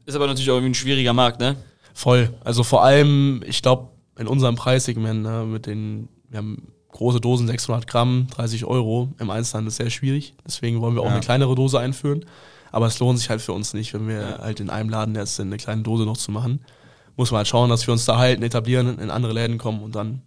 Ist 0.06 0.15
aber 0.15 0.27
natürlich 0.27 0.49
auch 0.49 0.56
irgendwie 0.56 0.71
ein 0.71 0.75
schwieriger 0.75 1.13
Markt, 1.13 1.39
ne? 1.39 1.58
Voll. 1.93 2.34
Also 2.43 2.63
vor 2.63 2.84
allem, 2.84 3.43
ich 3.45 3.62
glaube, 3.62 3.89
in 4.17 4.27
unserem 4.27 4.56
Preissegment, 4.56 5.23
ne, 5.23 5.45
mit 5.45 5.65
den, 5.65 6.08
wir 6.30 6.38
haben 6.38 6.71
große 6.97 7.21
Dosen, 7.21 7.47
600 7.47 7.88
Gramm, 7.88 8.27
30 8.36 8.65
Euro, 8.65 9.10
im 9.19 9.29
Einzelhandel 9.29 9.69
ist 9.69 9.77
sehr 9.77 9.89
schwierig. 9.89 10.33
Deswegen 10.45 10.81
wollen 10.81 10.95
wir 10.95 11.01
auch 11.01 11.05
Ja. 11.07 11.12
eine 11.13 11.19
kleinere 11.21 11.55
Dose 11.55 11.79
einführen. 11.79 12.25
Aber 12.71 12.88
es 12.88 12.99
lohnt 12.99 13.17
sich 13.17 13.29
halt 13.29 13.41
für 13.41 13.53
uns 13.53 13.73
nicht, 13.73 13.93
wenn 13.93 14.07
wir 14.07 14.39
halt 14.41 14.60
in 14.60 14.69
einem 14.69 14.89
Laden 14.89 15.15
jetzt 15.15 15.39
eine 15.39 15.57
kleine 15.57 15.83
Dose 15.83 16.03
noch 16.03 16.17
zu 16.17 16.31
machen. 16.31 16.60
Muss 17.15 17.31
man 17.31 17.38
halt 17.38 17.47
schauen, 17.47 17.69
dass 17.69 17.88
wir 17.88 17.93
uns 17.93 18.05
da 18.05 18.17
halten, 18.17 18.43
etablieren, 18.43 18.99
in 18.99 19.10
andere 19.10 19.33
Läden 19.33 19.57
kommen 19.57 19.81
und 19.81 19.95
dann 19.95 20.21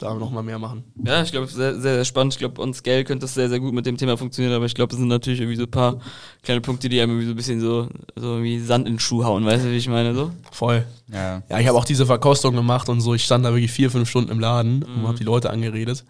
da 0.00 0.14
nochmal 0.14 0.42
mehr 0.42 0.58
machen. 0.58 0.84
Ja, 1.04 1.22
ich 1.22 1.30
glaube, 1.30 1.46
sehr, 1.46 1.78
sehr, 1.78 1.94
sehr 1.94 2.04
spannend. 2.04 2.32
Ich 2.34 2.38
glaube, 2.38 2.60
uns 2.60 2.78
Scale 2.78 3.04
könnte 3.04 3.24
das 3.24 3.34
sehr, 3.34 3.48
sehr 3.48 3.60
gut 3.60 3.72
mit 3.72 3.86
dem 3.86 3.96
Thema 3.96 4.16
funktionieren, 4.16 4.54
aber 4.54 4.64
ich 4.64 4.74
glaube, 4.74 4.92
es 4.92 4.98
sind 4.98 5.08
natürlich 5.08 5.40
irgendwie 5.40 5.56
so 5.56 5.64
ein 5.64 5.70
paar 5.70 6.00
kleine 6.42 6.60
Punkte, 6.60 6.88
die 6.88 7.00
einem 7.00 7.12
irgendwie 7.12 7.26
so 7.26 7.32
ein 7.32 7.36
bisschen 7.36 7.60
so, 7.60 7.88
so 8.16 8.32
irgendwie 8.32 8.58
Sand 8.60 8.86
in 8.86 8.94
den 8.94 9.00
Schuh 9.00 9.24
hauen, 9.24 9.44
weißt 9.44 9.64
du, 9.64 9.70
wie 9.70 9.76
ich 9.76 9.88
meine, 9.88 10.14
so? 10.14 10.30
Voll. 10.50 10.84
Ja. 11.12 11.42
Ja, 11.48 11.58
ich 11.60 11.68
habe 11.68 11.78
auch 11.78 11.84
diese 11.84 12.06
Verkostung 12.06 12.54
gemacht 12.54 12.88
und 12.88 13.00
so. 13.00 13.14
Ich 13.14 13.24
stand 13.24 13.44
da 13.44 13.52
wirklich 13.52 13.72
vier, 13.72 13.90
fünf 13.90 14.08
Stunden 14.08 14.30
im 14.30 14.40
Laden 14.40 14.82
und 14.82 15.06
habe 15.06 15.18
die 15.18 15.24
Leute 15.24 15.50
angeredet. 15.50 16.04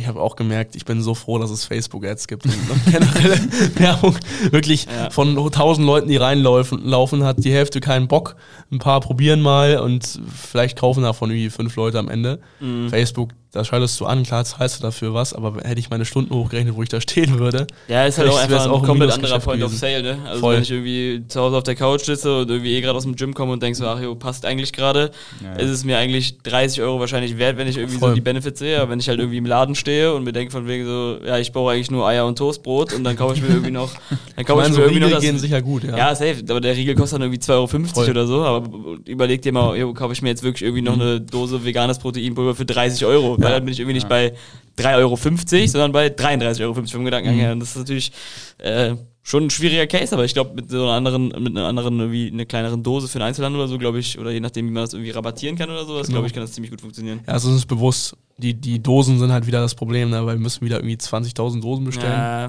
Ich 0.00 0.06
habe 0.06 0.20
auch 0.20 0.36
gemerkt, 0.36 0.74
ich 0.76 0.84
bin 0.84 1.02
so 1.02 1.14
froh, 1.14 1.38
dass 1.38 1.50
es 1.50 1.64
Facebook-Ads 1.64 2.26
gibt 2.26 2.46
und 2.46 2.52
generelle 2.90 3.36
Werbung. 3.76 4.16
Wirklich 4.50 4.86
Ja. 4.86 5.10
von 5.10 5.36
tausend 5.52 5.86
Leuten, 5.86 6.08
die 6.08 6.16
reinlaufen, 6.16 6.84
laufen, 6.84 7.24
hat 7.24 7.44
die 7.44 7.52
Hälfte 7.52 7.80
keinen 7.80 8.08
Bock. 8.08 8.36
Ein 8.70 8.78
paar 8.78 9.00
probieren 9.00 9.40
mal 9.40 9.78
und 9.78 10.20
vielleicht 10.34 10.78
kaufen 10.78 11.02
davon 11.02 11.30
irgendwie 11.30 11.50
fünf 11.50 11.76
Leute 11.76 11.98
am 11.98 12.08
Ende. 12.08 12.40
Mhm. 12.60 12.88
Facebook, 12.88 13.30
da 13.52 13.64
schaltest 13.64 14.00
du 14.00 14.06
an, 14.06 14.22
klar 14.22 14.44
zahlst 14.46 14.78
du 14.78 14.82
dafür 14.82 15.12
was, 15.12 15.34
aber 15.34 15.56
hätte 15.62 15.78
ich 15.78 15.90
meine 15.90 16.06
Stunden 16.06 16.34
hochgerechnet, 16.34 16.74
wo 16.74 16.82
ich 16.82 16.88
da 16.88 17.00
stehen 17.02 17.38
würde. 17.38 17.66
Ja, 17.86 18.06
ist 18.06 18.16
halt 18.16 18.30
auch 18.30 18.38
einfach 18.38 18.64
ein 18.64 18.70
auch 18.70 18.80
ein 18.80 18.86
komplett 18.86 19.12
anderer 19.12 19.38
Point 19.40 19.62
of 19.62 19.68
gewesen. 19.70 19.80
Sale, 19.80 20.02
ne? 20.02 20.18
Also 20.26 20.40
Voll. 20.40 20.54
wenn 20.56 20.62
ich 20.62 20.70
irgendwie 20.70 21.22
zu 21.28 21.38
Hause 21.40 21.56
auf 21.58 21.62
der 21.62 21.74
Couch 21.74 22.02
sitze 22.04 22.38
und 22.40 22.50
irgendwie 22.50 22.74
eh 22.74 22.80
gerade 22.80 22.96
aus 22.96 23.02
dem 23.04 23.14
Gym 23.14 23.34
komme 23.34 23.52
und 23.52 23.62
denk 23.62 23.76
so, 23.76 23.86
ach 23.86 24.00
jo, 24.00 24.14
passt 24.14 24.46
eigentlich 24.46 24.72
gerade, 24.72 25.10
Ja, 25.42 25.48
ja. 25.50 25.56
ist 25.58 25.70
es 25.70 25.84
mir 25.84 25.98
eigentlich 25.98 26.38
30 26.42 26.80
Euro 26.80 26.98
wahrscheinlich 26.98 27.36
wert, 27.36 27.58
wenn 27.58 27.68
ich 27.68 27.76
irgendwie 27.76 27.98
Voll. 27.98 28.08
so 28.10 28.14
die 28.14 28.20
Benefits 28.22 28.58
sehe. 28.58 28.80
Aber 28.80 28.90
wenn 28.90 29.00
ich 29.00 29.08
halt 29.08 29.18
irgendwie 29.18 29.36
im 29.38 29.46
Laden 29.46 29.74
stehe 29.74 30.14
und 30.14 30.24
mir 30.24 30.32
denke 30.32 30.50
von 30.50 30.66
wegen 30.66 30.86
so, 30.86 31.18
ja, 31.22 31.36
ich 31.38 31.52
brauche 31.52 31.72
eigentlich 31.72 31.90
nur 31.90 32.06
Eier 32.08 32.24
und 32.26 32.38
Toastbrot 32.38 32.94
und 32.94 33.04
dann 33.04 33.16
kaufe 33.16 33.34
ich 33.34 33.42
mir 33.42 33.48
irgendwie 33.50 33.70
noch, 33.70 33.92
dann 34.08 34.18
Ich 34.38 34.46
kaufe 34.46 34.62
ich 34.62 34.68
meine, 34.68 34.68
mir 34.70 34.74
so 34.76 34.80
irgendwie 34.80 35.00
noch 35.00 35.06
Riegel 35.08 35.14
das, 35.16 35.22
gehen 35.24 35.38
sicher 35.38 35.60
gut, 35.60 35.84
ja. 35.84 35.94
Ja, 35.96 36.14
safe. 36.14 36.36
Aber 36.48 36.62
der 36.62 36.74
Riegel 36.74 36.94
kostet 36.94 37.16
dann 37.20 37.30
irgendwie 37.30 37.40
2,50 37.42 37.52
Euro 37.52 37.66
Voll. 37.66 38.10
oder 38.10 38.26
so. 38.26 38.42
Aber 38.44 38.70
überleg 39.04 39.42
dir 39.42 39.52
mal, 39.52 39.76
jo, 39.76 39.92
kaufe 39.92 40.14
ich 40.14 40.22
mir 40.22 40.30
jetzt 40.30 40.42
wirklich 40.42 40.62
irgendwie 40.62 40.80
noch 40.82 40.94
eine 40.94 41.20
Dose 41.20 41.64
veganes 41.66 41.98
Proteinpulver 41.98 42.54
für 42.54 42.64
30 42.64 43.04
Euro. 43.04 43.36
Weil 43.42 43.52
dann 43.52 43.64
bin 43.64 43.72
ich 43.72 43.80
irgendwie 43.80 43.94
nicht 43.94 44.08
bei 44.08 44.34
3,50 44.78 44.96
Euro, 44.98 45.66
sondern 45.66 45.92
bei 45.92 46.06
33,50 46.08 46.62
Euro 46.62 46.74
vom 46.74 47.04
Gedankengang 47.04 47.38
her. 47.38 47.52
Und 47.52 47.60
das 47.60 47.70
ist 47.70 47.76
natürlich 47.76 48.12
äh, 48.58 48.94
schon 49.22 49.44
ein 49.44 49.50
schwieriger 49.50 49.86
Case, 49.86 50.14
aber 50.14 50.24
ich 50.24 50.34
glaube, 50.34 50.54
mit 50.54 50.70
so 50.70 50.82
einer 50.82 50.92
anderen, 50.92 51.28
mit 51.28 51.56
einer 51.56 51.66
anderen, 51.66 51.98
irgendwie 52.00 52.30
eine 52.32 52.46
kleineren 52.46 52.82
Dose 52.82 53.06
für 53.08 53.18
den 53.18 53.26
Einzelhandel 53.26 53.60
oder 53.60 53.68
so, 53.68 53.78
glaube 53.78 53.98
ich, 53.98 54.18
oder 54.18 54.30
je 54.30 54.40
nachdem, 54.40 54.66
wie 54.66 54.70
man 54.72 54.82
das 54.84 54.94
irgendwie 54.94 55.10
rabattieren 55.10 55.56
kann 55.56 55.70
oder 55.70 55.84
sowas, 55.84 56.06
Genau. 56.06 56.16
glaube 56.16 56.26
ich, 56.28 56.32
kann 56.32 56.42
das 56.42 56.52
ziemlich 56.52 56.70
gut 56.70 56.80
funktionieren. 56.80 57.20
Ja, 57.26 57.34
also 57.34 57.48
uns 57.48 57.58
ist 57.58 57.66
bewusst, 57.66 58.16
die, 58.38 58.54
die 58.54 58.82
Dosen 58.82 59.18
sind 59.18 59.30
halt 59.30 59.46
wieder 59.46 59.60
das 59.60 59.74
Problem, 59.74 60.10
ne, 60.10 60.24
weil 60.26 60.36
wir 60.36 60.40
müssen 60.40 60.64
wieder 60.64 60.78
irgendwie 60.78 60.96
20.000 60.96 61.60
Dosen 61.60 61.84
bestellen. 61.84 62.10
Ja, 62.12 62.46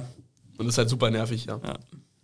Und 0.57 0.65
das 0.65 0.75
ist 0.75 0.77
halt 0.77 0.89
super 0.89 1.11
nervig, 1.11 1.45
ja. 1.45 1.59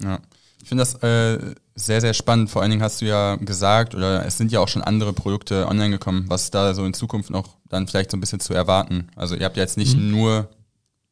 Ja. 0.01 0.19
Ich 0.61 0.67
finde 0.67 0.83
das 0.83 0.95
äh, 0.95 1.55
sehr, 1.75 2.01
sehr 2.01 2.13
spannend. 2.13 2.49
Vor 2.49 2.61
allen 2.61 2.71
Dingen 2.71 2.83
hast 2.83 3.01
du 3.01 3.05
ja 3.05 3.35
gesagt, 3.35 3.95
oder 3.95 4.25
es 4.25 4.37
sind 4.37 4.51
ja 4.51 4.59
auch 4.59 4.67
schon 4.67 4.81
andere 4.81 5.13
Produkte 5.13 5.67
online 5.67 5.91
gekommen, 5.91 6.25
was 6.27 6.51
da 6.51 6.73
so 6.73 6.85
in 6.85 6.93
Zukunft 6.93 7.29
noch 7.29 7.57
dann 7.69 7.87
vielleicht 7.87 8.11
so 8.11 8.17
ein 8.17 8.19
bisschen 8.19 8.39
zu 8.39 8.53
erwarten. 8.53 9.07
Also 9.15 9.35
ihr 9.35 9.45
habt 9.45 9.57
ja 9.57 9.63
jetzt 9.63 9.77
nicht 9.77 9.97
nur 9.97 10.49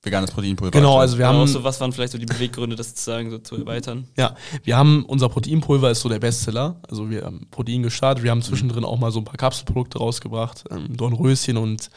veganes 0.04 0.32
Proteinpulver. 0.32 0.72
Genau, 0.72 1.00
also 1.00 1.18
wir 1.18 1.30
auch 1.30 1.34
haben, 1.34 1.48
so, 1.48 1.64
was 1.64 1.80
waren 1.80 1.92
vielleicht 1.92 2.14
so 2.14 2.18
die 2.18 2.26
Beweggründe, 2.26 2.76
das 2.76 2.90
sozusagen 2.90 3.30
so 3.30 3.40
zu 3.40 3.56
erweitern? 3.56 4.08
ja, 4.18 4.36
wir 4.64 4.78
haben, 4.78 5.06
unser 5.06 5.30
Proteinpulver 5.30 5.92
ist 5.92 6.02
so 6.02 6.10
der 6.10 6.20
Bestseller. 6.20 6.80
Also 6.88 7.10
wir 7.10 7.24
haben 7.24 7.48
Protein 7.52 7.84
gestartet, 7.84 8.24
wir 8.24 8.32
haben 8.32 8.42
zwischendrin 8.42 8.86
auch 8.86 9.00
mal 9.00 9.12
so 9.12 9.20
ein 9.20 9.26
paar 9.26 9.38
Kapselprodukte 9.38 10.00
rausgebracht, 10.00 10.66
ähm, 10.72 10.96
Dornröschen 10.96 11.58
und 11.58 11.90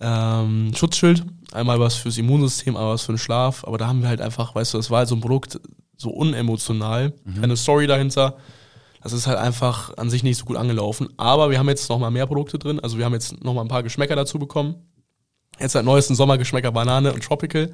ähm, 0.00 0.72
Schutzschild. 0.74 1.24
Einmal 1.52 1.80
was 1.80 1.94
fürs 1.96 2.18
Immunsystem, 2.18 2.76
einmal 2.76 2.94
was 2.94 3.02
für 3.02 3.12
den 3.12 3.18
Schlaf. 3.18 3.64
Aber 3.64 3.78
da 3.78 3.88
haben 3.88 4.02
wir 4.02 4.08
halt 4.08 4.20
einfach, 4.20 4.54
weißt 4.54 4.74
du, 4.74 4.78
das 4.78 4.90
war 4.90 4.98
halt 4.98 5.08
so 5.08 5.14
ein 5.14 5.20
Produkt 5.20 5.60
so 5.98 6.10
unemotional, 6.10 7.12
keine 7.40 7.56
Story 7.56 7.86
dahinter. 7.86 8.36
Das 9.02 9.12
ist 9.12 9.26
halt 9.26 9.38
einfach 9.38 9.96
an 9.96 10.10
sich 10.10 10.22
nicht 10.22 10.38
so 10.38 10.44
gut 10.44 10.56
angelaufen. 10.56 11.08
Aber 11.16 11.50
wir 11.50 11.58
haben 11.58 11.68
jetzt 11.68 11.88
noch 11.88 11.98
mal 11.98 12.10
mehr 12.10 12.26
Produkte 12.26 12.58
drin. 12.58 12.80
Also 12.80 12.98
wir 12.98 13.04
haben 13.04 13.12
jetzt 13.12 13.44
noch 13.44 13.54
mal 13.54 13.62
ein 13.62 13.68
paar 13.68 13.82
Geschmäcker 13.82 14.16
dazu 14.16 14.38
bekommen. 14.38 14.76
Jetzt 15.60 15.72
seit 15.72 15.84
neuesten 15.84 16.14
Sommergeschmäcker 16.14 16.72
Banane 16.72 17.12
und 17.12 17.22
Tropical. 17.22 17.70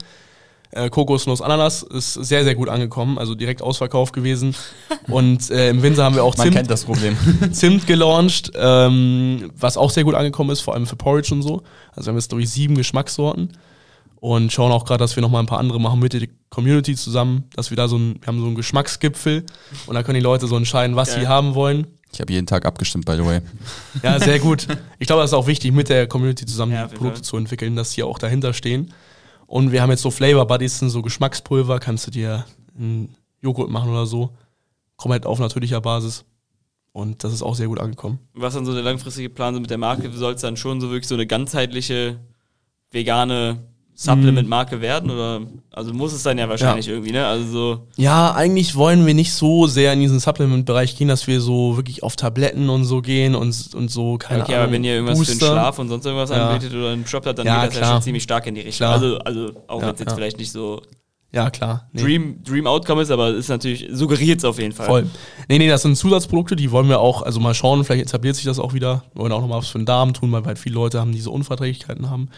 Äh, 0.71 0.91
Kokosnuss, 0.91 1.41
Ananas 1.41 1.83
ist 1.83 2.15
sehr, 2.15 2.45
sehr 2.45 2.55
gut 2.55 2.69
angekommen. 2.69 3.19
Also 3.19 3.35
direkt 3.35 3.63
ausverkauft 3.63 4.13
gewesen. 4.13 4.55
Und 5.07 5.51
äh, 5.51 5.69
im 5.69 5.83
Winter 5.83 6.03
haben 6.03 6.15
wir 6.15 6.25
auch 6.25 6.37
Man 6.37 6.47
Zimt, 6.47 6.57
kennt 6.57 6.71
das 6.71 6.85
Problem. 6.85 7.17
Zimt 7.53 7.87
gelauncht, 7.87 8.51
ähm, 8.57 9.53
was 9.57 9.77
auch 9.77 9.91
sehr 9.91 10.03
gut 10.03 10.15
angekommen 10.15 10.51
ist, 10.51 10.63
vor 10.63 10.75
allem 10.75 10.87
für 10.87 10.97
Porridge 10.97 11.35
und 11.35 11.43
so. 11.43 11.63
Also 11.93 12.07
wir 12.07 12.13
haben 12.13 12.17
jetzt, 12.17 12.31
glaube 12.31 12.43
ich, 12.43 12.51
sieben 12.51 12.75
Geschmackssorten 12.75 13.51
und 14.25 14.51
schauen 14.51 14.73
auch 14.73 14.87
gerade, 14.87 15.01
dass 15.01 15.17
wir 15.17 15.21
noch 15.21 15.29
mal 15.29 15.41
ein 15.41 15.45
paar 15.45 15.59
andere 15.59 15.79
machen 15.79 16.01
mit 16.01 16.15
der 16.15 16.27
Community 16.49 16.97
zusammen, 16.97 17.45
dass 17.55 17.69
wir 17.69 17.77
da 17.77 17.89
so 17.89 17.99
ein, 17.99 18.15
wir 18.23 18.27
haben 18.27 18.41
so 18.41 18.47
einen 18.47 18.55
Geschmacksgipfel 18.55 19.45
und 19.85 19.95
da 19.95 20.03
können 20.03 20.15
die 20.15 20.25
Leute 20.25 20.47
so 20.47 20.57
entscheiden, 20.57 20.97
was 20.97 21.11
Geil. 21.11 21.21
sie 21.21 21.29
haben 21.29 21.55
wollen. 21.55 21.87
Ich 22.11 22.23
habe 22.23 22.33
jeden 22.33 22.47
Tag 22.47 22.65
abgestimmt, 22.65 23.05
by 23.05 23.17
the 23.17 23.25
way. 23.27 23.43
Ja, 24.03 24.19
sehr 24.19 24.39
gut. 24.39 24.67
Ich 24.99 25.09
glaube, 25.09 25.21
das 25.21 25.33
ist 25.33 25.35
auch 25.35 25.47
wichtig, 25.47 25.75
mit 25.75 25.91
der 25.91 26.07
Community 26.07 26.47
zusammen 26.47 26.73
Ja, 26.73 26.87
die 26.87 26.95
Produkte 26.95 27.21
zu 27.21 27.37
entwickeln, 27.37 27.77
dass 27.77 27.91
die 27.91 28.03
auch 28.03 28.19
dahinter 28.19 28.55
stehen. 28.55 28.95
Und 29.47 29.73
wir 29.73 29.83
haben 29.83 29.91
jetzt 29.91 30.01
so 30.01 30.11
Flavor 30.11 30.47
Buddies, 30.47 30.79
sind 30.79 30.89
so 30.89 31.03
Geschmackspulver, 31.03 31.79
kannst 31.79 32.07
du 32.07 32.11
dir 32.11 32.47
einen 32.79 33.15
Joghurt 33.43 33.69
machen 33.69 33.91
oder 33.91 34.07
so. 34.07 34.31
Komplett 34.97 35.27
auf 35.27 35.39
natürlicher 35.39 35.83
Basis. 35.83 36.25
Und 36.93 37.25
das 37.25 37.35
ist 37.35 37.43
auch 37.43 37.57
sehr 37.57 37.67
gut 37.67 37.79
angekommen. 37.79 38.21
Was 38.33 38.55
dann 38.55 38.65
so 38.65 38.73
der 38.73 38.85
langfristige 38.85 39.29
Plan 39.29 39.53
so 39.53 39.61
mit 39.61 39.69
der 39.69 39.77
Marke? 39.77 40.11
Soll 40.13 40.33
es 40.33 40.41
dann 40.41 40.57
schon 40.57 40.81
so 40.81 40.89
wirklich 40.89 41.09
so 41.09 41.15
eine 41.15 41.27
ganzheitliche 41.27 42.21
vegane 42.91 43.74
Supplement-Marke 43.97 44.81
werden? 44.81 45.11
Oder 45.11 45.43
also 45.73 45.93
muss 45.95 46.13
es 46.13 46.23
dann 46.25 46.37
ja 46.39 46.49
wahrscheinlich 46.49 46.89
irgendwie, 46.89 47.13
ne? 47.13 47.27
Also 47.27 47.47
so. 47.47 47.87
Ja, 47.97 48.33
eigentlich 48.35 48.75
wollen 48.75 49.07
wir 49.07 49.15
nicht 49.15 49.33
so 49.33 49.67
sehr 49.67 49.93
in 49.93 50.01
diesen 50.01 50.19
Supplement-Bereich 50.21 50.97
gehen, 50.97 51.09
dass 51.09 51.27
wir 51.27 51.41
so 51.41 51.77
wirklich 51.77 52.03
auf 52.03 52.17
Tabletten 52.17 52.69
und 52.71 52.85
so 52.85 53.01
gehen 53.03 53.35
und, 53.35 53.55
und 53.75 53.91
so, 53.91 54.19
keine 54.19 54.43
Okay, 54.43 54.53
Ahnung. 54.55 54.65
aber 54.65 54.73
wenn 54.73 54.85
ihr 54.85 54.95
irgendwas 54.95 55.19
für 55.21 55.25
den 55.27 55.39
Booster. 55.39 55.53
Schlaf 55.53 55.79
und 55.79 55.89
sonst 55.89 56.05
irgendwas 56.07 56.31
Ja. 56.31 56.49
anbietet 56.51 56.75
oder 56.75 56.91
einen 56.91 57.07
Shop 57.07 57.25
habt, 57.25 57.39
dann 57.39 57.47
Ja, 57.47 57.61
geht 57.63 57.69
das 57.69 57.75
ja 57.75 57.81
klar. 57.83 57.93
schon 57.95 58.03
ziemlich 58.03 58.23
stark 58.25 58.47
in 58.47 58.55
die 58.57 58.63
Richtung. 58.63 58.87
Klar. 58.87 58.93
Also, 58.95 59.19
also 59.19 59.51
auch 59.69 59.81
Ja, 59.81 59.87
wenn 59.89 59.95
es 59.95 60.01
jetzt 60.01 60.11
ja. 60.11 60.15
vielleicht 60.17 60.39
nicht 60.39 60.51
so 60.53 60.83
Ja, 61.35 61.51
klar. 61.51 61.89
Nee. 61.93 62.03
Dream, 62.03 62.43
Dream 62.45 62.67
Outcome 62.69 63.03
ist, 63.03 63.11
aber 63.11 63.31
es 63.31 63.41
ist 63.41 63.49
natürlich, 63.49 63.89
suggeriert 63.91 64.39
es 64.39 64.45
auf 64.45 64.61
jeden 64.61 64.73
Fall. 64.73 64.87
Voll. 64.87 65.07
Nee, 65.49 65.59
nee, 65.59 65.69
das 65.69 65.83
sind 65.83 65.97
Zusatzprodukte, 65.97 66.55
die 66.55 66.71
wollen 66.71 66.89
wir 66.89 67.01
auch, 67.01 67.23
also 67.23 67.41
mal 67.41 67.55
schauen, 67.55 67.85
vielleicht 67.85 68.07
etabliert 68.07 68.37
sich 68.37 68.45
das 68.45 68.61
auch 68.61 68.73
wieder. 68.73 69.03
Wir 69.15 69.23
wollen 69.23 69.33
auch 69.33 69.41
nochmal 69.41 69.59
was 69.59 69.69
für 69.69 69.79
den 69.79 69.87
Darm 69.87 70.15
tun, 70.15 70.31
weil 70.31 70.45
halt 70.45 70.61
viele 70.61 70.77
Leute 70.77 71.01
haben, 71.01 71.11
die 71.11 71.21
so 71.21 71.33
Unverträglichkeiten 71.33 72.09
haben. 72.09 72.29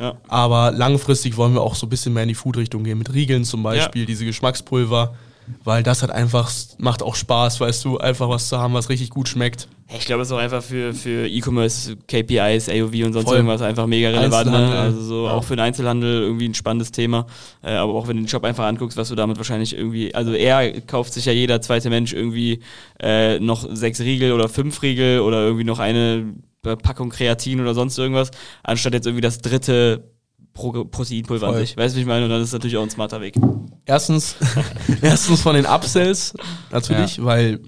Ja. 0.00 0.14
Aber 0.28 0.70
langfristig 0.70 1.36
wollen 1.36 1.52
wir 1.52 1.60
auch 1.60 1.74
so 1.74 1.86
ein 1.86 1.90
bisschen 1.90 2.14
mehr 2.14 2.22
in 2.22 2.30
die 2.30 2.34
Food-Richtung 2.34 2.82
gehen, 2.84 2.96
mit 2.96 3.12
Riegeln 3.12 3.44
zum 3.44 3.62
Beispiel, 3.62 4.06
diese 4.06 4.24
Geschmackspulver, 4.24 5.14
weil 5.62 5.82
das 5.82 6.02
hat 6.02 6.10
einfach, 6.10 6.50
macht 6.78 7.02
auch 7.02 7.14
Spaß, 7.14 7.60
weißt 7.60 7.84
du, 7.84 7.98
einfach 7.98 8.30
was 8.30 8.48
zu 8.48 8.58
haben, 8.58 8.72
was 8.72 8.88
richtig 8.88 9.10
gut 9.10 9.28
schmeckt. 9.28 9.68
Ich 9.88 10.04
glaube, 10.04 10.22
es 10.22 10.28
ist 10.28 10.32
auch 10.32 10.38
einfach 10.38 10.62
für, 10.64 10.92
für 10.92 11.28
E-Commerce, 11.28 11.96
KPIs, 12.08 12.68
AOV 12.68 12.92
und 13.04 13.12
sonst 13.12 13.26
Voll. 13.26 13.36
irgendwas 13.36 13.62
einfach 13.62 13.86
mega 13.86 14.08
relevant. 14.10 14.50
Ne? 14.50 14.78
Also 14.78 15.00
so 15.00 15.26
Ja. 15.26 15.32
auch 15.32 15.44
für 15.44 15.54
den 15.54 15.64
Einzelhandel 15.64 16.22
irgendwie 16.22 16.48
ein 16.48 16.54
spannendes 16.54 16.90
Thema. 16.90 17.26
Äh, 17.62 17.70
aber 17.72 17.94
auch 17.94 18.08
wenn 18.08 18.16
du 18.16 18.22
den 18.24 18.28
Shop 18.28 18.42
einfach 18.44 18.64
anguckst, 18.64 18.96
was 18.96 19.08
du 19.10 19.14
damit 19.14 19.36
wahrscheinlich 19.36 19.76
irgendwie, 19.76 20.12
also 20.12 20.32
eher 20.32 20.80
kauft 20.80 21.12
sich 21.12 21.24
ja 21.26 21.32
jeder 21.32 21.60
zweite 21.60 21.88
Mensch 21.88 22.12
irgendwie 22.12 22.60
äh, 23.00 23.38
noch 23.38 23.64
sechs 23.72 24.00
Riegel 24.00 24.32
oder 24.32 24.48
fünf 24.48 24.82
Riegel 24.82 25.20
oder 25.20 25.42
irgendwie 25.42 25.64
noch 25.64 25.78
eine 25.78 26.34
Packung 26.62 27.10
Kreatin 27.10 27.60
oder 27.60 27.74
sonst 27.74 27.96
irgendwas, 27.96 28.32
anstatt 28.64 28.92
jetzt 28.92 29.06
irgendwie 29.06 29.20
das 29.22 29.38
dritte 29.38 30.10
Pro 30.52 30.72
Proteinpulver 30.84 31.46
an 31.46 31.52
Voll. 31.52 31.60
sich. 31.66 31.76
Weißt 31.76 31.94
du, 31.94 31.98
wie 31.98 32.00
ich 32.02 32.08
meine? 32.08 32.24
Und 32.24 32.30
dann 32.30 32.40
ist 32.40 32.48
es 32.48 32.52
natürlich 32.54 32.76
auch 32.76 32.82
ein 32.82 32.90
smarter 32.90 33.20
Weg. 33.20 33.36
Erstens, 33.84 34.34
erstens 35.02 35.42
von 35.42 35.54
den 35.54 35.66
Upsells 35.66 36.34
natürlich, 36.72 37.22
weil 37.22 37.60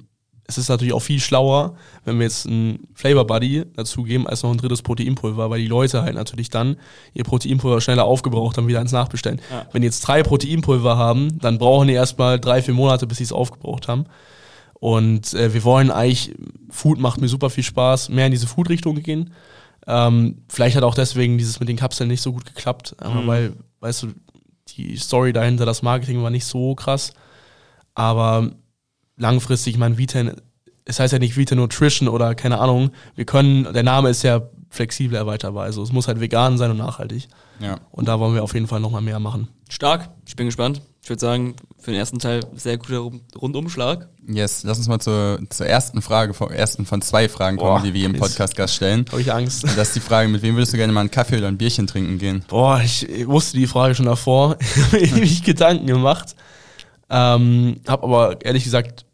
es 0.50 0.56
ist 0.56 0.70
natürlich 0.70 0.94
auch 0.94 1.00
viel 1.02 1.20
schlauer, 1.20 1.76
wenn 2.06 2.16
wir 2.18 2.24
jetzt 2.24 2.46
ein 2.46 2.80
Flavor 2.94 3.26
Buddy 3.26 3.64
dazugeben, 3.76 4.26
als 4.26 4.42
noch 4.42 4.50
ein 4.50 4.56
drittes 4.56 4.80
Proteinpulver, 4.80 5.50
weil 5.50 5.60
die 5.60 5.66
Leute 5.68 6.02
halt 6.02 6.14
natürlich 6.14 6.48
dann 6.48 6.76
ihr 7.12 7.22
Proteinpulver 7.24 7.82
schneller 7.82 8.04
aufgebraucht 8.04 8.56
haben, 8.56 8.66
wieder 8.66 8.80
eins 8.80 8.92
nachbestellen. 8.92 9.42
Ja. 9.50 9.66
Wenn 9.72 9.82
die 9.82 9.86
jetzt 9.86 10.00
drei 10.00 10.22
Proteinpulver 10.22 10.96
haben, 10.96 11.38
dann 11.38 11.58
brauchen 11.58 11.86
die 11.86 11.94
erstmal 11.94 12.40
drei, 12.40 12.62
vier 12.62 12.72
Monate, 12.72 13.06
bis 13.06 13.18
sie 13.18 13.24
es 13.24 13.32
aufgebraucht 13.32 13.88
haben. 13.88 14.06
Und 14.80 15.34
äh, 15.34 15.52
wir 15.52 15.64
wollen 15.64 15.90
eigentlich, 15.90 16.34
Food 16.70 16.98
macht 16.98 17.20
mir 17.20 17.28
super 17.28 17.50
viel 17.50 17.64
Spaß, 17.64 18.08
mehr 18.08 18.24
in 18.26 18.32
diese 18.32 18.46
Food-Richtung 18.46 18.94
gehen. 19.02 19.34
Ähm, 19.86 20.38
vielleicht 20.48 20.76
hat 20.76 20.82
auch 20.82 20.94
deswegen 20.94 21.36
dieses 21.36 21.60
mit 21.60 21.68
den 21.68 21.76
Kapseln 21.76 22.08
nicht 22.08 22.22
so 22.22 22.32
gut 22.32 22.46
geklappt, 22.46 22.96
Mhm. 23.02 23.26
weil, 23.26 23.52
weißt 23.80 24.04
du, 24.04 24.06
die 24.76 24.96
Story 24.96 25.32
dahinter, 25.34 25.66
das 25.66 25.82
Marketing 25.82 26.22
war 26.22 26.30
nicht 26.30 26.46
so 26.46 26.74
krass. 26.74 27.12
Aber 27.94 28.50
langfristig, 29.18 29.74
ich 29.74 29.78
meine, 29.78 29.98
Vita, 29.98 30.20
es 30.84 31.00
heißt 31.00 31.12
ja 31.12 31.18
nicht 31.18 31.36
Vita 31.36 31.54
Nutrition 31.54 32.08
oder 32.08 32.34
keine 32.34 32.58
Ahnung, 32.58 32.90
wir 33.14 33.24
können, 33.26 33.72
der 33.72 33.82
Name 33.82 34.08
ist 34.10 34.22
ja 34.22 34.42
flexibel 34.70 35.16
erweiterbar, 35.16 35.64
also 35.64 35.82
es 35.82 35.92
muss 35.92 36.08
halt 36.08 36.20
vegan 36.20 36.58
sein 36.58 36.70
und 36.70 36.76
nachhaltig. 36.78 37.28
Ja. 37.60 37.78
Und 37.90 38.06
da 38.06 38.20
wollen 38.20 38.34
wir 38.34 38.42
auf 38.44 38.54
jeden 38.54 38.66
Fall 38.68 38.80
nochmal 38.80 39.02
mehr 39.02 39.18
machen. 39.18 39.48
Stark. 39.68 40.10
Ich 40.26 40.36
bin 40.36 40.46
gespannt. 40.46 40.80
Ich 41.02 41.08
würde 41.10 41.20
sagen, 41.20 41.56
für 41.78 41.90
den 41.90 41.98
ersten 41.98 42.18
Teil 42.18 42.40
sehr 42.54 42.76
guter 42.76 43.10
Rundumschlag. 43.40 44.08
Yes, 44.28 44.62
lass 44.64 44.76
uns 44.78 44.88
mal 44.88 45.00
zur, 45.00 45.40
zur 45.48 45.66
ersten 45.66 46.02
Frage, 46.02 46.34
von, 46.34 46.50
ersten 46.50 46.84
von 46.86 47.00
zwei 47.02 47.28
Fragen 47.30 47.56
kommen, 47.56 47.80
Boah, 47.80 47.82
die 47.82 47.94
wir 47.94 48.02
jedem 48.02 48.14
ist- 48.14 48.20
Podcast-Gast 48.20 48.74
stellen. 48.74 49.06
Habe 49.10 49.22
ich 49.22 49.32
Angst. 49.32 49.64
Und 49.64 49.76
Das 49.76 49.88
ist 49.88 49.96
die 49.96 50.00
Frage, 50.00 50.28
mit 50.28 50.42
wem 50.42 50.54
würdest 50.54 50.72
du 50.74 50.76
gerne 50.76 50.92
mal 50.92 51.00
einen 51.00 51.10
Kaffee 51.10 51.38
oder 51.38 51.48
ein 51.48 51.56
Bierchen 51.58 51.86
trinken 51.86 52.18
gehen? 52.18 52.44
Boah, 52.48 52.80
ich 52.84 53.08
ich 53.08 53.26
wusste 53.26 53.56
die 53.56 53.66
Frage 53.66 53.94
schon 53.94 54.06
davor. 54.06 54.56
Ich 54.76 54.82
habe 54.84 54.96
mir 54.98 55.22
ewig 55.22 55.42
Gedanken 55.44 55.86
gemacht. 55.86 56.36
Ähm, 57.10 57.80
habe 57.88 58.02
aber 58.04 58.44
ehrlich 58.44 58.64
gesagt 58.64 59.06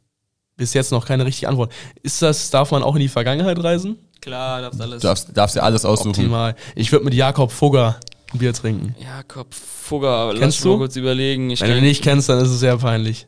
bis 0.56 0.74
jetzt 0.74 0.92
noch 0.92 1.06
keine 1.06 1.24
richtige 1.24 1.48
Antwort. 1.48 1.72
Ist 2.02 2.22
das, 2.22 2.50
darf 2.50 2.70
man 2.70 2.82
auch 2.82 2.94
in 2.94 3.00
die 3.00 3.08
Vergangenheit 3.08 3.62
reisen? 3.62 3.98
Klar, 4.20 4.62
darfst 4.62 4.80
alles. 4.80 5.02
Du 5.02 5.08
darfst, 5.08 5.28
darfst 5.36 5.56
dir 5.56 5.62
alles 5.62 5.84
aussuchen. 5.84 6.10
Optimal. 6.10 6.54
Ich 6.74 6.90
würde 6.92 7.04
mit 7.04 7.14
Jakob 7.14 7.50
Fugger 7.52 7.96
ein 8.32 8.38
Bier 8.38 8.52
trinken. 8.54 8.94
Jakob 8.98 9.52
Fugger, 9.52 10.30
lass 10.32 10.38
Kennst 10.40 10.58
mich 10.60 10.64
mal 10.66 10.70
du? 10.72 10.78
kurz 10.78 10.96
überlegen. 10.96 11.50
Ich 11.50 11.60
Wenn 11.60 11.70
du 11.70 11.78
ihn 11.78 11.84
nicht 11.84 12.02
kennst, 12.02 12.28
dann 12.28 12.38
ist 12.38 12.48
es 12.50 12.60
sehr 12.60 12.76
peinlich. 12.78 13.26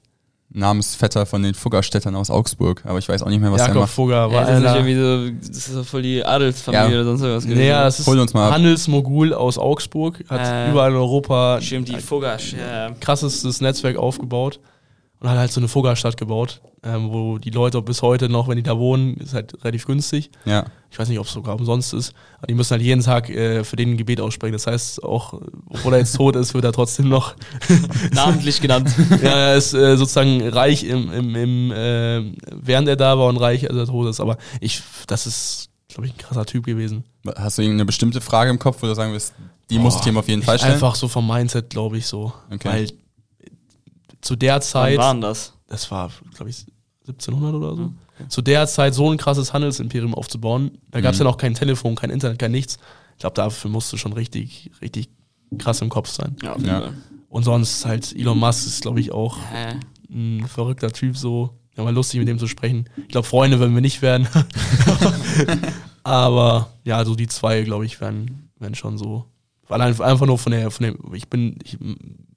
Namensvetter 0.48 1.26
von 1.26 1.42
den 1.42 1.54
Fuggerstädtern 1.54 2.14
aus 2.14 2.30
Augsburg, 2.30 2.82
aber 2.86 2.98
ich 2.98 3.08
weiß 3.08 3.22
auch 3.22 3.28
nicht 3.28 3.40
mehr, 3.40 3.50
was 3.50 3.58
der 3.58 3.66
Jakob 3.68 3.82
macht. 3.82 3.92
Fugger 3.92 4.14
Ja, 4.28 4.32
war 4.32 4.42
ist 4.42 4.48
das 4.48 4.60
nicht 4.60 4.68
einer. 4.70 4.88
irgendwie 4.88 5.40
so, 5.42 5.48
das 5.48 5.56
ist 5.68 5.76
doch 5.76 5.84
voll 5.84 6.02
die 6.02 6.24
Adelsfamilie 6.24 6.84
Ja. 6.84 7.00
oder 7.02 7.04
sonst 7.04 7.22
irgendwas 7.22 7.44
Naja, 7.46 7.82
das 7.84 8.00
ist 8.00 8.06
Hol 8.06 8.18
uns 8.20 8.32
mal 8.32 8.46
ab. 8.48 8.54
Handelsmogul 8.54 9.34
aus 9.34 9.58
Augsburg, 9.58 10.24
hat 10.28 10.40
Äh, 10.46 10.70
überall 10.70 10.90
in 10.92 10.96
Europa 10.96 11.58
Stimmt, 11.60 11.88
die 11.88 11.96
Fuggasch, 11.98 12.52
ja. 12.54 12.90
krassestes 13.00 13.60
Netzwerk 13.60 13.96
aufgebaut 13.96 14.60
und 15.20 15.30
hat 15.30 15.38
halt 15.38 15.52
so 15.52 15.60
eine 15.60 15.68
Fuggerstadt 15.68 16.16
gebaut, 16.16 16.60
ähm, 16.82 17.10
wo 17.10 17.38
die 17.38 17.50
Leute 17.50 17.80
bis 17.80 18.02
heute 18.02 18.28
noch, 18.28 18.48
wenn 18.48 18.56
die 18.56 18.62
da 18.62 18.78
wohnen, 18.78 19.16
ist 19.16 19.32
halt 19.32 19.54
relativ 19.64 19.86
günstig. 19.86 20.30
Ja. 20.44 20.66
Ich 20.90 20.98
weiß 20.98 21.08
nicht, 21.08 21.18
ob 21.18 21.26
es 21.26 21.32
sogar 21.32 21.54
umsonst 21.56 21.94
ist, 21.94 22.12
aber 22.38 22.48
die 22.48 22.54
müssen 22.54 22.72
halt 22.72 22.82
jeden 22.82 23.02
Tag 23.02 23.30
äh, 23.30 23.64
für 23.64 23.76
den 23.76 23.92
ein 23.92 23.96
Gebet 23.96 24.20
aussprechen. 24.20 24.52
Das 24.52 24.66
heißt, 24.66 25.02
auch, 25.02 25.40
obwohl 25.68 25.94
er 25.94 26.00
jetzt 26.00 26.16
tot 26.16 26.36
ist, 26.36 26.52
wird 26.52 26.64
er 26.64 26.72
trotzdem 26.72 27.08
noch, 27.08 27.34
Namentlich 28.12 28.60
genannt. 28.60 28.90
ja, 29.22 29.30
er 29.30 29.56
ist 29.56 29.72
äh, 29.72 29.96
sozusagen 29.96 30.46
reich 30.48 30.84
im, 30.84 31.10
im, 31.10 31.34
im 31.34 31.70
äh, 31.72 32.32
während 32.52 32.88
er 32.88 32.96
da 32.96 33.18
war 33.18 33.28
und 33.28 33.38
reich, 33.38 33.68
als 33.68 33.78
er 33.78 33.86
tot 33.86 34.08
ist. 34.08 34.20
Aber 34.20 34.36
ich, 34.60 34.82
das 35.06 35.26
ist, 35.26 35.70
glaube 35.88 36.06
ich, 36.06 36.14
ein 36.14 36.18
krasser 36.18 36.44
Typ 36.44 36.66
gewesen. 36.66 37.04
Hast 37.36 37.56
du 37.56 37.62
irgendeine 37.62 37.86
bestimmte 37.86 38.20
Frage 38.20 38.50
im 38.50 38.58
Kopf, 38.58 38.82
wo 38.82 38.86
du 38.86 38.94
sagen 38.94 39.12
wirst, 39.12 39.34
die 39.70 39.78
muss 39.78 39.98
ich 39.98 40.06
ihm 40.06 40.18
auf 40.18 40.28
jeden 40.28 40.42
Fall 40.42 40.58
stellen? 40.58 40.74
Einfach 40.74 40.94
so 40.94 41.08
vom 41.08 41.26
Mindset, 41.26 41.70
glaube 41.70 41.98
ich, 41.98 42.06
so. 42.06 42.32
Okay. 42.50 42.68
Weil 42.68 42.88
zu 44.26 44.36
der 44.36 44.54
Wann 44.54 44.62
Zeit, 44.62 44.98
waren 44.98 45.20
das? 45.20 45.52
das 45.68 45.90
war, 45.90 46.10
glaube 46.34 46.50
ich, 46.50 46.64
1700 47.08 47.54
oder 47.54 47.76
so. 47.76 47.92
Zu 48.28 48.42
der 48.42 48.66
Zeit 48.66 48.94
so 48.94 49.10
ein 49.10 49.18
krasses 49.18 49.52
Handelsimperium 49.52 50.14
aufzubauen, 50.14 50.78
da 50.90 51.00
gab 51.00 51.12
es 51.12 51.18
Mhm. 51.20 51.26
ja 51.26 51.30
noch 51.30 51.36
kein 51.38 51.54
Telefon, 51.54 51.94
kein 51.94 52.10
Internet, 52.10 52.38
kein 52.38 52.50
nichts. 52.52 52.78
Ich 53.12 53.20
glaube, 53.20 53.34
dafür 53.34 53.70
musst 53.70 53.92
du 53.92 53.96
schon 53.96 54.12
richtig, 54.12 54.70
richtig 54.80 55.08
krass 55.58 55.80
im 55.82 55.88
Kopf 55.88 56.08
sein. 56.10 56.36
Ja, 56.42 56.52
auf 56.52 56.58
jeden 56.58 56.68
Ja. 56.68 56.80
Fall. 56.80 56.94
Und 57.28 57.42
sonst 57.44 57.84
halt 57.84 58.14
Elon 58.16 58.38
Musk 58.38 58.66
ist, 58.66 58.82
glaube 58.82 59.00
ich, 59.00 59.12
auch 59.12 59.36
Hä? 59.52 59.78
ein 60.10 60.46
verrückter 60.48 60.90
Typ 60.92 61.16
so. 61.16 61.58
Ja, 61.76 61.84
mal 61.84 61.92
lustig 61.92 62.18
mit 62.20 62.28
dem 62.28 62.38
zu 62.38 62.46
sprechen. 62.46 62.88
Ich 62.96 63.08
glaube, 63.08 63.26
Freunde 63.26 63.60
werden 63.60 63.74
wir 63.74 63.82
nicht 63.82 64.00
werden. 64.00 64.26
Aber 66.02 66.70
ja, 66.84 67.04
so 67.04 67.14
die 67.14 67.26
zwei, 67.26 67.62
glaube 67.62 67.84
ich, 67.84 68.00
werden, 68.00 68.48
werden 68.58 68.74
schon 68.74 68.96
so. 68.98 69.26
Allein 69.68 70.00
einfach 70.00 70.26
nur 70.26 70.38
von 70.38 70.52
der, 70.52 70.70
von 70.70 70.84
der, 70.84 70.94
ich 71.14 71.28
bin, 71.28 71.58
ich 71.64 71.76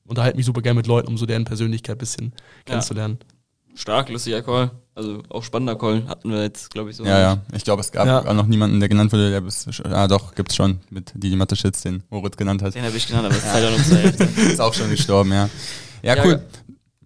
unterhalte 0.10 0.38
mich 0.38 0.46
super 0.46 0.62
gerne 0.62 0.76
mit 0.78 0.88
Leuten, 0.88 1.08
um 1.08 1.18
so 1.18 1.26
deren 1.26 1.46
Persönlichkeit 1.46 1.96
ein 1.96 2.00
bisschen 2.00 2.34
kennenzulernen. 2.66 3.20
Stark, 3.76 4.10
lustiger 4.10 4.42
Call. 4.42 4.72
Also 4.96 5.22
auch 5.30 5.44
spannender 5.44 5.76
Call 5.78 6.04
hatten 6.08 6.32
wir 6.32 6.42
jetzt, 6.42 6.70
glaube 6.72 6.90
ich, 6.90 6.98
so. 6.98 7.06
Ja, 7.06 7.20
ja. 7.20 7.38
Ich 7.56 7.64
glaube, 7.64 7.80
es 7.82 7.92
gab 7.92 8.06
Ja. 8.08 8.26
auch 8.26 8.34
noch 8.34 8.48
niemanden, 8.48 8.80
der 8.82 8.90
genannt 8.90 9.14
wurde, 9.14 9.30
der 9.32 9.40
bis. 9.40 9.66
Ah, 9.86 10.08
doch, 10.08 10.36
gibt's 10.36 10.56
schon 10.56 10.80
mit 10.90 11.14
Didi 11.16 11.36
Mateschitz, 11.38 11.82
den 11.84 12.04
Moritz 12.10 12.36
genannt 12.36 12.62
hat. 12.62 12.76
Den 12.76 12.84
habe 12.84 12.98
ich 12.98 13.08
genannt, 13.08 13.28
aber 13.28 13.36
es 13.36 13.44
ist 13.46 13.54
leider 13.54 13.72
noch 13.72 13.82
zur 13.84 13.98
Hälfte. 13.98 14.24
Ist 14.42 14.60
auch 14.60 14.74
schon 14.74 14.90
gestorben, 14.90 15.32
ja. 15.32 15.50
Ja, 16.02 16.16
Ja, 16.16 16.26
cool. 16.26 16.42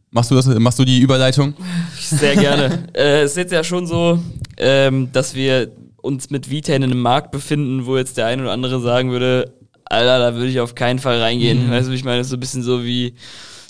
Machst 0.09 0.31
du 0.31 0.35
das, 0.35 0.45
machst 0.47 0.79
du 0.79 0.85
die 0.85 0.99
Überleitung? 0.99 1.53
Sehr 1.99 2.35
gerne. 2.35 2.87
äh, 2.93 3.21
es 3.21 3.31
ist 3.31 3.37
jetzt 3.37 3.51
ja 3.51 3.63
schon 3.63 3.85
so, 3.87 4.19
ähm, 4.57 5.11
dass 5.11 5.33
wir 5.35 5.71
uns 5.97 6.29
mit 6.29 6.49
Vita 6.51 6.73
in 6.73 6.83
einem 6.83 7.01
Markt 7.01 7.31
befinden, 7.31 7.85
wo 7.87 7.97
jetzt 7.97 8.17
der 8.17 8.27
eine 8.27 8.43
oder 8.43 8.51
andere 8.51 8.79
sagen 8.79 9.09
würde, 9.11 9.53
Alter, 9.93 10.19
da 10.19 10.35
würde 10.35 10.49
ich 10.49 10.59
auf 10.59 10.75
keinen 10.75 10.99
Fall 10.99 11.19
reingehen. 11.21 11.69
Weißt 11.69 11.87
du, 11.87 11.93
ich 11.93 12.03
meine, 12.03 12.17
das 12.17 12.27
ist 12.27 12.31
so 12.31 12.37
ein 12.37 12.39
bisschen 12.39 12.63
so 12.63 12.83
wie 12.83 13.15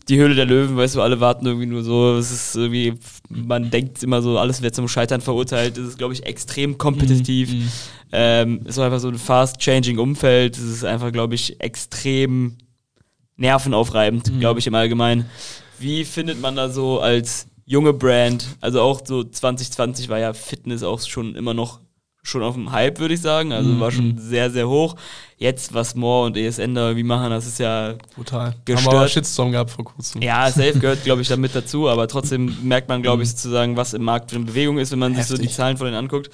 die 0.09 0.17
Höhle 0.17 0.35
der 0.35 0.45
Löwen, 0.45 0.75
weißt 0.75 0.95
du, 0.95 1.01
alle 1.01 1.19
warten 1.19 1.45
irgendwie 1.45 1.65
nur 1.65 1.83
so, 1.83 2.15
es 2.17 2.29
ist 2.29 2.55
irgendwie, 2.55 2.95
man 3.29 3.69
denkt 3.71 4.03
immer 4.03 4.21
so, 4.21 4.37
alles 4.37 4.61
wird 4.61 4.75
zum 4.75 4.87
Scheitern 4.87 5.21
verurteilt. 5.21 5.77
Es 5.77 5.87
ist, 5.87 5.97
glaube 5.97 6.13
ich, 6.13 6.25
extrem 6.25 6.77
kompetitiv. 6.77 7.49
Ähm, 8.11 8.61
ist 8.65 8.77
auch 8.77 8.83
einfach 8.83 8.99
so 8.99 9.07
ein 9.07 9.17
fast-changing 9.17 9.97
Umfeld. 9.97 10.57
Es 10.57 10.63
ist 10.63 10.85
einfach, 10.85 11.11
glaube 11.11 11.35
ich, 11.35 11.59
extrem 11.61 12.57
nervenaufreibend, 13.37 14.39
glaube 14.39 14.59
ich, 14.59 14.67
im 14.67 14.75
Allgemeinen. 14.75 15.25
Wie 15.79 16.05
findet 16.05 16.39
man 16.41 16.55
da 16.55 16.69
so 16.69 16.99
als 16.99 17.47
junge 17.65 17.93
Brand, 17.93 18.45
also 18.61 18.81
auch 18.81 19.01
so 19.05 19.23
2020 19.23 20.09
war 20.09 20.19
ja 20.19 20.33
Fitness 20.33 20.83
auch 20.83 21.01
schon 21.01 21.35
immer 21.35 21.53
noch 21.53 21.79
schon 22.23 22.41
auf 22.41 22.55
dem 22.55 22.71
Hype, 22.71 22.99
würde 22.99 23.13
ich 23.13 23.21
sagen, 23.21 23.51
also 23.51 23.79
war 23.79 23.91
schon 23.91 24.17
sehr, 24.17 24.49
sehr 24.49 24.67
hoch. 24.67 24.95
Jetzt, 25.37 25.73
was 25.73 25.93
More 25.93 26.25
und 26.27 26.37
ESN 26.37 26.73
da 26.73 26.87
irgendwie 26.87 27.03
machen, 27.03 27.29
das 27.29 27.45
ist 27.45 27.59
ja 27.59 27.95
Brutal. 28.15 28.55
Gestört. 28.63 28.85
Haben 28.85 28.93
wir 28.93 28.99
aber 28.99 29.07
Shitstorm 29.09 29.51
gehabt 29.51 29.71
vor 29.71 29.83
kurzem. 29.83 30.21
ja, 30.21 30.49
safe 30.49 30.79
gehört, 30.79 31.03
glaube 31.03 31.21
ich, 31.21 31.27
da 31.27 31.35
mit 31.35 31.53
dazu, 31.53 31.89
aber 31.89 32.07
trotzdem 32.07 32.57
merkt 32.63 32.87
man, 32.87 33.01
glaube 33.01 33.23
ich, 33.23 33.29
sozusagen, 33.31 33.75
was 33.75 33.93
im 33.93 34.03
Markt 34.03 34.31
für 34.31 34.37
eine 34.37 34.45
Bewegung 34.45 34.77
ist, 34.77 34.93
wenn 34.93 34.99
man 34.99 35.13
sich 35.15 35.25
so 35.25 35.35
die 35.35 35.43
Heftig. 35.43 35.55
Zahlen 35.57 35.77
von 35.77 35.85
denen 35.85 35.97
anguckt. 35.97 36.29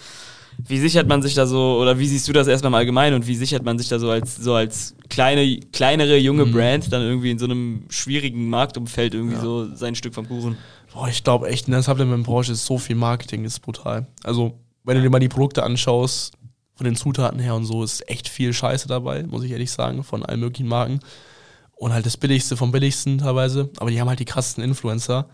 Wie 0.68 0.78
sichert 0.78 1.08
man 1.08 1.22
sich 1.22 1.34
da 1.34 1.48
so, 1.48 1.80
oder 1.82 1.98
wie 1.98 2.08
siehst 2.08 2.28
du 2.28 2.34
das 2.34 2.48
erstmal 2.48 2.72
im 2.72 2.76
Allgemeinen 2.76 3.16
und 3.16 3.28
wie 3.28 3.36
sichert 3.36 3.64
man 3.64 3.80
sich 3.80 3.88
da 3.88 3.98
so 3.98 4.12
als, 4.12 4.36
so 4.36 4.54
als 4.54 4.94
kleine, 5.10 5.60
kleinere, 5.72 6.18
junge 6.18 6.46
Brand 6.46 6.92
dann 6.92 7.02
irgendwie 7.02 7.32
in 7.32 7.40
so 7.40 7.46
einem 7.46 7.86
schwierigen 7.90 8.50
Marktumfeld 8.50 9.14
irgendwie 9.14 9.38
so 9.38 9.74
sein 9.74 9.96
Stück 9.96 10.14
vom 10.14 10.28
Kuchen? 10.28 10.58
Boah, 10.94 11.08
ich 11.08 11.24
glaube 11.24 11.48
echt, 11.48 11.68
in 11.68 11.72
der 11.72 11.82
Supplement-Branche 11.82 12.52
ist 12.52 12.66
so 12.66 12.78
viel 12.78 12.96
Marketing, 12.98 13.46
ist 13.46 13.60
brutal. 13.62 14.08
Also, 14.24 14.60
wenn 14.84 14.96
du 14.96 15.02
dir 15.02 15.10
mal 15.10 15.20
die 15.20 15.30
Produkte 15.30 15.64
anschaust, 15.64 16.34
von 16.76 16.86
den 16.86 16.96
Zutaten 16.96 17.40
her 17.40 17.56
und 17.56 17.66
so, 17.66 17.84
ist 17.84 18.10
echt 18.10 18.30
viel 18.30 18.54
Scheiße 18.54 18.88
dabei, 18.88 19.24
muss 19.24 19.44
ich 19.44 19.52
ehrlich 19.52 19.72
sagen, 19.72 20.04
von 20.04 20.24
allen 20.24 20.40
möglichen 20.40 20.68
Marken. 20.68 21.02
Und 21.76 21.94
halt 21.94 22.06
das 22.06 22.16
Billigste 22.18 22.56
vom 22.56 22.72
Billigsten 22.72 23.18
teilweise. 23.18 23.70
Aber 23.78 23.92
die 23.92 24.00
haben 24.00 24.08
halt 24.08 24.20
die 24.20 24.26
krassesten 24.26 24.64
Influencer. 24.64 25.30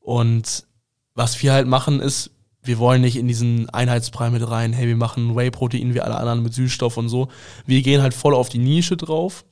Und 0.00 0.66
was 1.14 1.42
wir 1.42 1.52
halt 1.52 1.66
machen, 1.66 2.00
ist, 2.00 2.30
wir 2.62 2.78
wollen 2.78 3.00
nicht 3.00 3.16
in 3.16 3.28
diesen 3.28 3.68
Einheitsbrei 3.70 4.30
mit 4.30 4.48
rein, 4.48 4.72
hey, 4.72 4.86
wir 4.86 4.96
machen 4.96 5.36
Whey-Protein 5.36 5.94
wie 5.94 6.00
alle 6.00 6.16
anderen 6.16 6.42
mit 6.42 6.54
Süßstoff 6.54 6.96
und 6.96 7.08
so. 7.08 7.28
Wir 7.66 7.82
gehen 7.82 8.02
halt 8.02 8.14
voll 8.14 8.34
auf 8.34 8.48
die 8.48 8.58
Nische 8.58 8.96
drauf. 8.96 9.44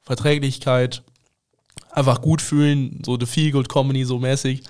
Verträglichkeit, 0.00 1.02
einfach 1.90 2.22
gut 2.22 2.40
fühlen, 2.40 3.02
so 3.04 3.18
The 3.18 3.26
Feel 3.26 3.52
Good 3.52 3.68
Company 3.68 4.04
so 4.04 4.18
mäßig. 4.18 4.62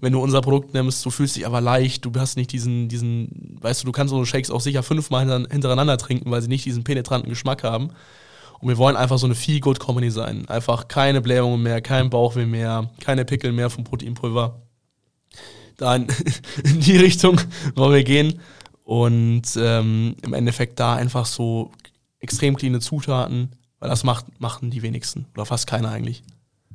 Wenn 0.00 0.12
du 0.12 0.20
unser 0.20 0.40
Produkt 0.40 0.74
nimmst, 0.74 1.04
du 1.04 1.10
fühlst 1.10 1.36
dich 1.36 1.46
aber 1.46 1.60
leicht, 1.60 2.04
du 2.04 2.12
hast 2.16 2.36
nicht 2.36 2.52
diesen, 2.52 2.88
diesen, 2.88 3.53
weißt 3.64 3.82
du, 3.82 3.86
du 3.86 3.92
kannst 3.92 4.10
so 4.10 4.24
Shakes 4.24 4.50
auch 4.50 4.60
sicher 4.60 4.82
fünfmal 4.82 5.20
hinter- 5.20 5.50
hintereinander 5.50 5.96
trinken, 5.98 6.30
weil 6.30 6.42
sie 6.42 6.48
nicht 6.48 6.64
diesen 6.64 6.84
penetranten 6.84 7.30
Geschmack 7.30 7.64
haben. 7.64 7.90
Und 8.60 8.68
wir 8.68 8.78
wollen 8.78 8.96
einfach 8.96 9.18
so 9.18 9.26
eine 9.26 9.34
Feel 9.34 9.60
Good 9.60 9.80
Company 9.80 10.10
sein. 10.10 10.48
Einfach 10.48 10.86
keine 10.88 11.20
Blähungen 11.20 11.62
mehr, 11.62 11.80
kein 11.80 12.10
Bauchweh 12.10 12.46
mehr, 12.46 12.90
keine 13.00 13.24
Pickel 13.24 13.52
mehr 13.52 13.70
vom 13.70 13.84
Proteinpulver. 13.84 14.60
Da 15.76 15.96
in, 15.96 16.06
in 16.64 16.80
die 16.80 16.96
Richtung 16.96 17.40
wollen 17.74 17.94
wir 17.94 18.04
gehen. 18.04 18.40
Und 18.84 19.42
ähm, 19.56 20.14
im 20.22 20.34
Endeffekt 20.34 20.78
da 20.78 20.94
einfach 20.94 21.24
so 21.26 21.72
extrem 22.20 22.56
cleane 22.56 22.80
Zutaten, 22.80 23.50
weil 23.80 23.88
das 23.88 24.04
macht, 24.04 24.26
machen 24.40 24.70
die 24.70 24.82
wenigsten. 24.82 25.26
Oder 25.34 25.46
fast 25.46 25.66
keiner 25.66 25.90
eigentlich. 25.90 26.22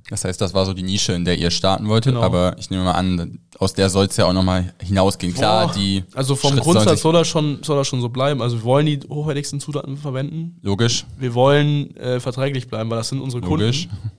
Das 0.10 0.24
heißt, 0.26 0.40
das 0.42 0.54
war 0.54 0.66
so 0.66 0.74
die 0.74 0.82
Nische, 0.84 1.14
in 1.14 1.26
der 1.26 1.38
ihr 1.38 1.52
starten 1.52 1.88
wolltet, 1.88 2.14
Genau. 2.14 2.26
aber 2.26 2.56
ich 2.58 2.70
nehme 2.70 2.84
mal 2.84 2.94
an, 2.94 3.40
aus 3.60 3.74
der 3.74 3.90
soll 3.90 4.06
es 4.06 4.18
ja 4.18 4.26
auch 4.26 4.34
nochmal 4.34 4.74
hinausgehen. 4.82 5.34
Klar, 5.34 5.68
Boah. 5.68 5.74
die. 5.76 6.04
Also 6.16 6.36
vom 6.36 6.52
Schritte 6.52 6.64
sollen 6.64 6.76
Grundsatz 6.78 7.02
soll 7.02 7.14
das, 7.14 7.28
schon, 7.28 7.64
soll 7.64 7.78
das 7.78 7.88
schon 7.88 8.02
so 8.02 8.10
bleiben. 8.10 8.42
Also 8.42 8.58
wir 8.58 8.64
wollen 8.64 8.86
die 8.86 9.00
hochwertigsten 9.08 9.60
Zutaten 9.60 9.98
verwenden. 9.98 10.58
Logisch, 10.62 11.06
Wir 11.18 11.34
wollen 11.34 11.96
äh, 11.98 12.20
verträglich 12.20 12.68
bleiben, 12.68 12.90
weil 12.90 12.98
das 12.98 13.10
sind 13.10 13.22
unsere 13.22 13.44
logisch. 13.46 13.88
Kunden. 13.90 14.12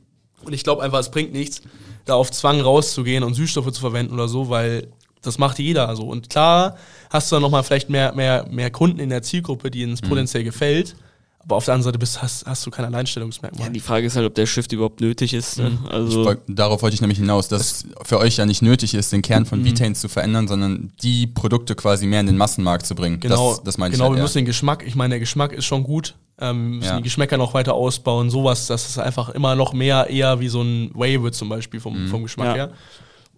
Und 0.44 0.52
ich 0.52 0.62
glaube 0.64 0.82
einfach, 0.82 0.98
es 1.00 1.10
bringt 1.10 1.32
nichts, 1.32 1.62
da 2.04 2.14
auf 2.14 2.30
Zwang 2.30 2.60
rauszugehen 2.60 3.24
und 3.24 3.34
Süßstoffe 3.34 3.72
zu 3.72 3.80
verwenden 3.80 4.14
oder 4.14 4.28
so, 4.28 4.48
weil 4.48 4.88
das 5.22 5.38
macht 5.38 5.58
jeder 5.58 5.94
so. 5.96 6.04
Und 6.04 6.30
klar 6.30 6.76
hast 7.10 7.30
du 7.30 7.36
dann 7.36 7.42
nochmal 7.42 7.62
vielleicht 7.62 7.90
mehr, 7.90 8.14
mehr, 8.14 8.46
mehr 8.50 8.70
Kunden 8.70 9.00
in 9.00 9.10
der 9.10 9.22
Zielgruppe, 9.22 9.70
die 9.70 9.84
Mhm. 9.86 9.92
es 9.94 10.00
potenziell 10.00 10.44
gefällt. 10.44 10.94
Aber 11.42 11.56
auf 11.56 11.64
der 11.64 11.72
anderen 11.74 11.84
Seite 11.84 11.98
bist, 11.98 12.20
hast, 12.22 12.44
hast 12.46 12.66
du 12.66 12.70
kein 12.70 12.84
Alleinstellungsmerkmal. 12.84 13.66
Ja, 13.66 13.72
die 13.72 13.80
Frage 13.80 14.06
ist 14.06 14.14
halt, 14.14 14.26
ob 14.26 14.34
der 14.34 14.44
Shift 14.46 14.72
überhaupt 14.72 15.00
nötig 15.00 15.32
ist. 15.32 15.58
Ne? 15.58 15.78
Ich 15.84 15.90
Also, 15.90 16.24
woll- 16.24 16.38
darauf 16.46 16.82
wollte 16.82 16.94
ich 16.94 17.00
nämlich 17.00 17.18
hinaus, 17.18 17.48
dass 17.48 17.60
es 17.62 17.86
für 18.04 18.18
euch 18.18 18.36
ja 18.36 18.44
nicht 18.44 18.60
nötig 18.60 18.92
ist, 18.94 19.10
den 19.10 19.22
Kern 19.22 19.42
Mhm. 19.44 19.46
von 19.46 19.64
Vitains 19.64 20.00
zu 20.00 20.08
verändern, 20.10 20.48
sondern 20.48 20.92
die 21.02 21.26
Produkte 21.26 21.74
quasi 21.74 22.06
mehr 22.06 22.20
in 22.20 22.26
den 22.26 22.36
Massenmarkt 22.36 22.84
zu 22.84 22.94
bringen. 22.94 23.20
Genau, 23.20 23.50
das, 23.54 23.62
das 23.62 23.78
meine 23.78 23.92
genau 23.92 24.04
ich 24.04 24.08
halt 24.10 24.18
wir 24.18 24.22
müssen 24.22 24.38
den 24.38 24.44
Geschmack, 24.44 24.84
ich 24.86 24.94
meine, 24.94 25.12
der 25.12 25.20
Geschmack 25.20 25.52
ist 25.52 25.64
schon 25.64 25.82
gut. 25.82 26.14
Ähm, 26.38 26.56
wir 26.72 26.76
müssen 26.78 26.88
Ja. 26.88 26.96
die 26.98 27.02
Geschmäcker 27.04 27.38
noch 27.38 27.54
weiter 27.54 27.72
ausbauen, 27.74 28.28
sowas, 28.30 28.66
dass 28.66 28.88
es 28.88 28.98
einfach 28.98 29.30
immer 29.30 29.54
noch 29.56 29.72
mehr 29.72 30.08
eher 30.10 30.40
wie 30.40 30.48
so 30.48 30.60
ein 30.62 30.90
Whey 30.94 31.22
wird 31.22 31.34
zum 31.34 31.48
Beispiel 31.48 31.80
vom, 31.80 32.06
vom 32.08 32.22
Geschmack 32.22 32.48
Ja. 32.48 32.54
her. 32.54 32.72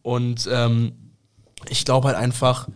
Und 0.03 0.48
ähm, 0.53 0.92
ich 1.68 1.84
glaube 1.84 2.09
halt 2.09 2.16
einfach, 2.16 2.68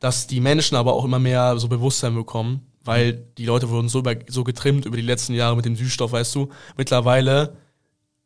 dass 0.00 0.26
die 0.26 0.40
Menschen 0.40 0.76
aber 0.76 0.92
auch 0.92 1.04
immer 1.06 1.18
mehr 1.18 1.58
so 1.58 1.68
Bewusstsein 1.68 2.14
bekommen, 2.14 2.60
weil 2.86 3.12
die 3.38 3.44
Leute 3.46 3.68
wurden 3.68 3.88
so, 3.88 3.98
über, 4.00 4.14
so 4.28 4.44
getrimmt 4.44 4.86
über 4.86 4.96
die 4.96 5.02
letzten 5.02 5.34
Jahre 5.34 5.56
mit 5.56 5.64
dem 5.64 5.76
Süßstoff, 5.76 6.12
weißt 6.12 6.34
du. 6.34 6.48
Mittlerweile, 6.76 7.56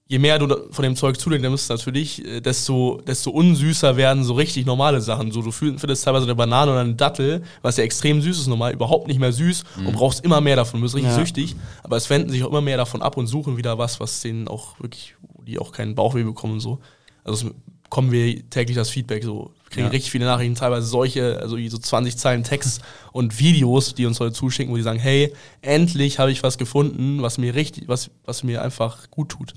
je 0.07 0.19
mehr 0.19 0.39
du 0.39 0.73
von 0.73 0.83
dem 0.83 0.97
Zeug 0.97 1.19
zu 1.19 1.31
dir 1.31 1.39
nimmst, 1.39 1.71
natürlich, 1.71 2.25
äh, 2.25 2.41
desto, 2.41 3.01
desto 3.07 3.31
unsüßer 3.31 3.97
werden 3.97 4.25
so 4.25 4.35
richtig 4.35 4.67
normale 4.67 5.01
Sachen. 5.01 5.31
So, 5.33 5.41
du 5.43 5.51
findest 5.53 6.05
teilweise 6.05 6.25
eine 6.25 6.35
Banane 6.35 6.71
oder 6.73 6.81
eine 6.81 6.95
Dattel, 6.95 7.43
was 7.63 7.77
ja 7.77 7.85
extrem 7.85 8.21
süß 8.21 8.39
ist, 8.41 8.47
normal, 8.49 8.73
überhaupt 8.73 9.09
nicht 9.09 9.21
mehr 9.21 9.33
süß 9.33 9.65
und 9.87 9.93
brauchst 9.95 10.25
immer 10.25 10.41
mehr 10.41 10.57
davon. 10.57 10.81
Du 10.81 10.85
bist 10.85 10.95
richtig 10.97 11.13
Ja. 11.13 11.19
süchtig, 11.19 11.57
aber 11.83 11.97
es 11.97 12.11
wenden 12.11 12.31
sich 12.31 12.43
auch 12.45 12.49
immer 12.51 12.61
mehr 12.61 12.77
davon 12.77 13.03
ab 13.03 13.17
und 13.17 13.27
suchen 13.29 13.57
wieder 13.57 13.79
was, 13.79 14.01
was 14.01 14.21
denen 14.21 14.49
auch 14.49 14.79
wirklich, 14.81 15.15
die 15.47 15.59
auch 15.59 15.73
keinen 15.73 15.95
Bauchweh 15.95 16.25
bekommen 16.25 16.55
und 16.55 16.61
so. 16.61 16.81
Also 17.23 17.51
es 17.91 17.95
bekommen 17.95 18.13
wir 18.13 18.49
täglich 18.51 18.77
das 18.77 18.89
Feedback 18.91 19.25
so. 19.25 19.51
Wir 19.65 19.71
kriegen 19.71 19.87
Ja. 19.87 19.91
richtig 19.91 20.11
viele 20.11 20.25
Nachrichten, 20.25 20.55
teilweise 20.55 20.87
solche, 20.87 21.39
also 21.41 21.57
so 21.69 21.79
20 21.79 22.17
Zeilen 22.17 22.45
Text 22.45 22.81
und 23.13 23.39
Videos, 23.39 23.95
die 23.95 24.07
uns 24.07 24.19
Leute 24.19 24.33
zuschicken, 24.33 24.73
wo 24.73 24.77
die 24.77 24.83
sagen, 24.83 24.99
hey, 24.99 25.33
endlich 25.61 26.19
habe 26.19 26.31
ich 26.31 26.43
was 26.43 26.59
gefunden, 26.59 27.23
was 27.23 27.39
mir 27.39 27.55
richtig, 27.55 27.89
was, 27.89 28.11
was 28.25 28.43
mir 28.43 28.63
einfach 28.63 29.11
gut 29.11 29.31
tut. 29.31 29.55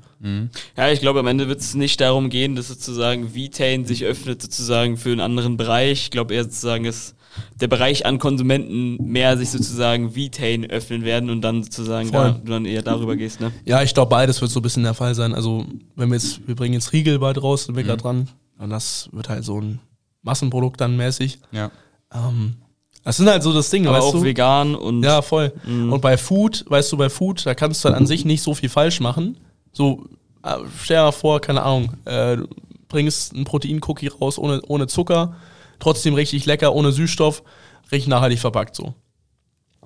ja, 0.78 0.90
ich 0.92 1.02
glaube, 1.02 1.20
am 1.20 1.28
Ende 1.28 1.48
wird 1.48 1.60
es 1.60 1.74
nicht 1.76 2.00
darum 2.02 2.30
gehen, 2.30 2.56
dass 2.56 2.70
sozusagen 2.70 3.34
Vitain 3.36 3.86
sich 3.86 4.06
öffnet 4.06 4.42
sozusagen 4.42 4.98
für 4.98 5.12
einen 5.12 5.20
anderen 5.20 5.58
Bereich. 5.58 6.04
Ich 6.04 6.12
glaube 6.12 6.34
eher 6.34 6.44
sozusagen, 6.44 6.86
dass 6.86 7.14
der 7.60 7.68
Bereich 7.68 8.06
an 8.06 8.20
Konsumenten 8.20 8.98
mehr 9.04 9.38
sich 9.38 9.50
sozusagen 9.52 10.16
Vitain 10.16 10.70
öffnen 10.70 11.04
werden 11.04 11.30
und 11.30 11.42
dann 11.42 11.64
sozusagen 11.64 12.10
Voll. 12.10 12.24
da, 12.24 12.32
du 12.32 12.52
dann 12.52 12.66
eher 12.66 12.82
darüber 12.82 13.16
gehst, 13.16 13.42
ne? 13.42 13.52
Ja, 13.66 13.82
ich 13.82 13.94
glaube, 13.94 14.10
beides 14.10 14.42
wird 14.42 14.52
so 14.52 14.60
ein 14.60 14.64
bisschen 14.64 14.84
der 14.84 14.94
Fall 14.94 15.16
sein. 15.16 15.34
Also, 15.34 15.66
wenn 15.96 16.10
wir 16.10 16.16
jetzt, 16.16 16.48
wir 16.48 16.56
bringen 16.56 16.74
jetzt 16.74 16.94
Riegel 16.94 17.20
bald 17.20 17.42
raus, 17.42 17.66
sind 17.66 17.76
wir 17.76 17.84
gerade 17.84 18.02
dran. 18.02 18.30
Und 18.58 18.70
das 18.70 19.10
wird 19.12 19.30
halt 19.30 19.44
so 19.44 19.60
ein 19.60 19.80
Massenprodukt 20.22 20.80
dann 20.80 20.96
mäßig. 20.98 21.40
Ja. 21.52 21.72
Ähm, 22.14 22.56
das 23.04 23.18
sind 23.18 23.28
halt 23.28 23.44
so 23.44 23.52
das 23.52 23.70
Ding, 23.70 23.86
Aber 23.88 23.98
weißt 23.98 24.08
auch 24.08 24.14
du? 24.14 24.24
vegan 24.24 24.76
und 24.76 25.04
Ja, 25.04 25.22
voll. 25.22 25.52
Und 25.66 26.00
bei 26.02 26.18
Food, 26.18 26.64
weißt 26.70 26.92
du, 26.92 26.98
bei 26.98 27.10
Food, 27.10 27.46
da 27.46 27.54
kannst 27.54 27.84
du 27.84 27.90
halt 27.90 27.98
an 27.98 28.08
sich 28.08 28.24
nicht 28.24 28.42
so 28.42 28.54
viel 28.54 28.70
falsch 28.70 29.02
machen. 29.02 29.38
So, 29.74 30.06
äh, 30.44 30.56
stell 30.82 30.98
dir 30.98 31.04
mal 31.04 31.12
vor, 31.12 31.42
keine 31.42 31.64
Ahnung, 31.64 31.94
äh, 32.06 32.38
du 32.38 32.48
bringst 32.88 33.34
einen 33.34 33.44
Protein-Cookie 33.44 34.08
raus 34.08 34.38
ohne, 34.38 34.62
ohne 34.68 34.88
Zucker, 34.88 35.36
trotzdem 35.84 36.14
richtig 36.14 36.46
lecker, 36.46 36.74
ohne 36.74 36.92
Süßstoff, 36.92 37.44
richtig 37.92 38.08
nachhaltig 38.08 38.40
verpackt 38.40 38.76
so. 38.76 38.94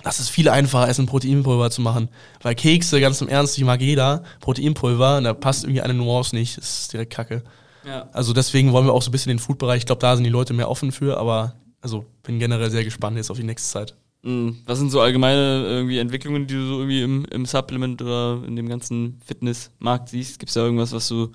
Das 0.04 0.20
ist 0.20 0.30
viel 0.30 0.48
einfacher, 0.48 0.86
als 0.86 1.00
ein 1.00 1.08
Proteinpulver 1.08 1.72
zu 1.72 1.82
machen. 1.82 2.10
Weil 2.44 2.54
Kekse, 2.54 3.02
ganz 3.02 3.20
im 3.20 3.28
Ernst, 3.28 3.58
die 3.58 3.64
mag 3.64 3.82
jeder. 3.82 4.22
Proteinpulver, 4.42 5.22
da 5.22 5.34
passt 5.34 5.64
irgendwie 5.64 5.82
eine 5.82 5.96
Nuance 5.96 6.36
nicht. 6.36 6.56
Das 6.58 6.82
ist 6.82 6.94
direkt 6.94 7.14
kacke. 7.14 7.44
ja. 7.84 8.08
Also 8.14 8.32
deswegen 8.34 8.72
wollen 8.74 8.86
wir 8.86 8.94
auch 8.94 9.02
so 9.02 9.10
ein 9.10 9.12
bisschen 9.12 9.30
den 9.30 9.40
Food-Bereich, 9.40 9.80
ich 9.80 9.86
glaube, 9.88 10.02
da 10.02 10.16
sind 10.16 10.24
die 10.24 10.30
Leute 10.30 10.54
mehr 10.54 10.70
offen 10.70 10.92
für, 10.92 11.18
aber 11.18 11.56
also 11.82 12.06
bin 12.22 12.38
generell 12.38 12.70
sehr 12.70 12.84
gespannt 12.84 13.18
jetzt 13.18 13.32
auf 13.32 13.38
die 13.38 13.44
nächste 13.44 13.70
Zeit. 13.70 13.96
Mhm. 14.22 14.58
Was 14.66 14.78
sind 14.78 14.92
so 14.92 15.02
allgemeine 15.02 15.66
irgendwie 15.68 15.98
Entwicklungen, 15.98 16.46
die 16.46 16.54
du 16.54 16.68
so 16.68 16.80
irgendwie 16.80 17.02
im, 17.02 17.26
im 17.26 17.46
Supplement 17.46 18.00
oder 18.02 18.44
in 18.46 18.56
dem 18.56 18.70
ganzen 18.70 19.20
Fitnessmarkt 19.26 20.10
siehst? 20.10 20.38
Gibt 20.38 20.50
es 20.50 20.54
da 20.54 20.62
irgendwas, 20.62 20.92
was 20.92 21.08
du 21.08 21.32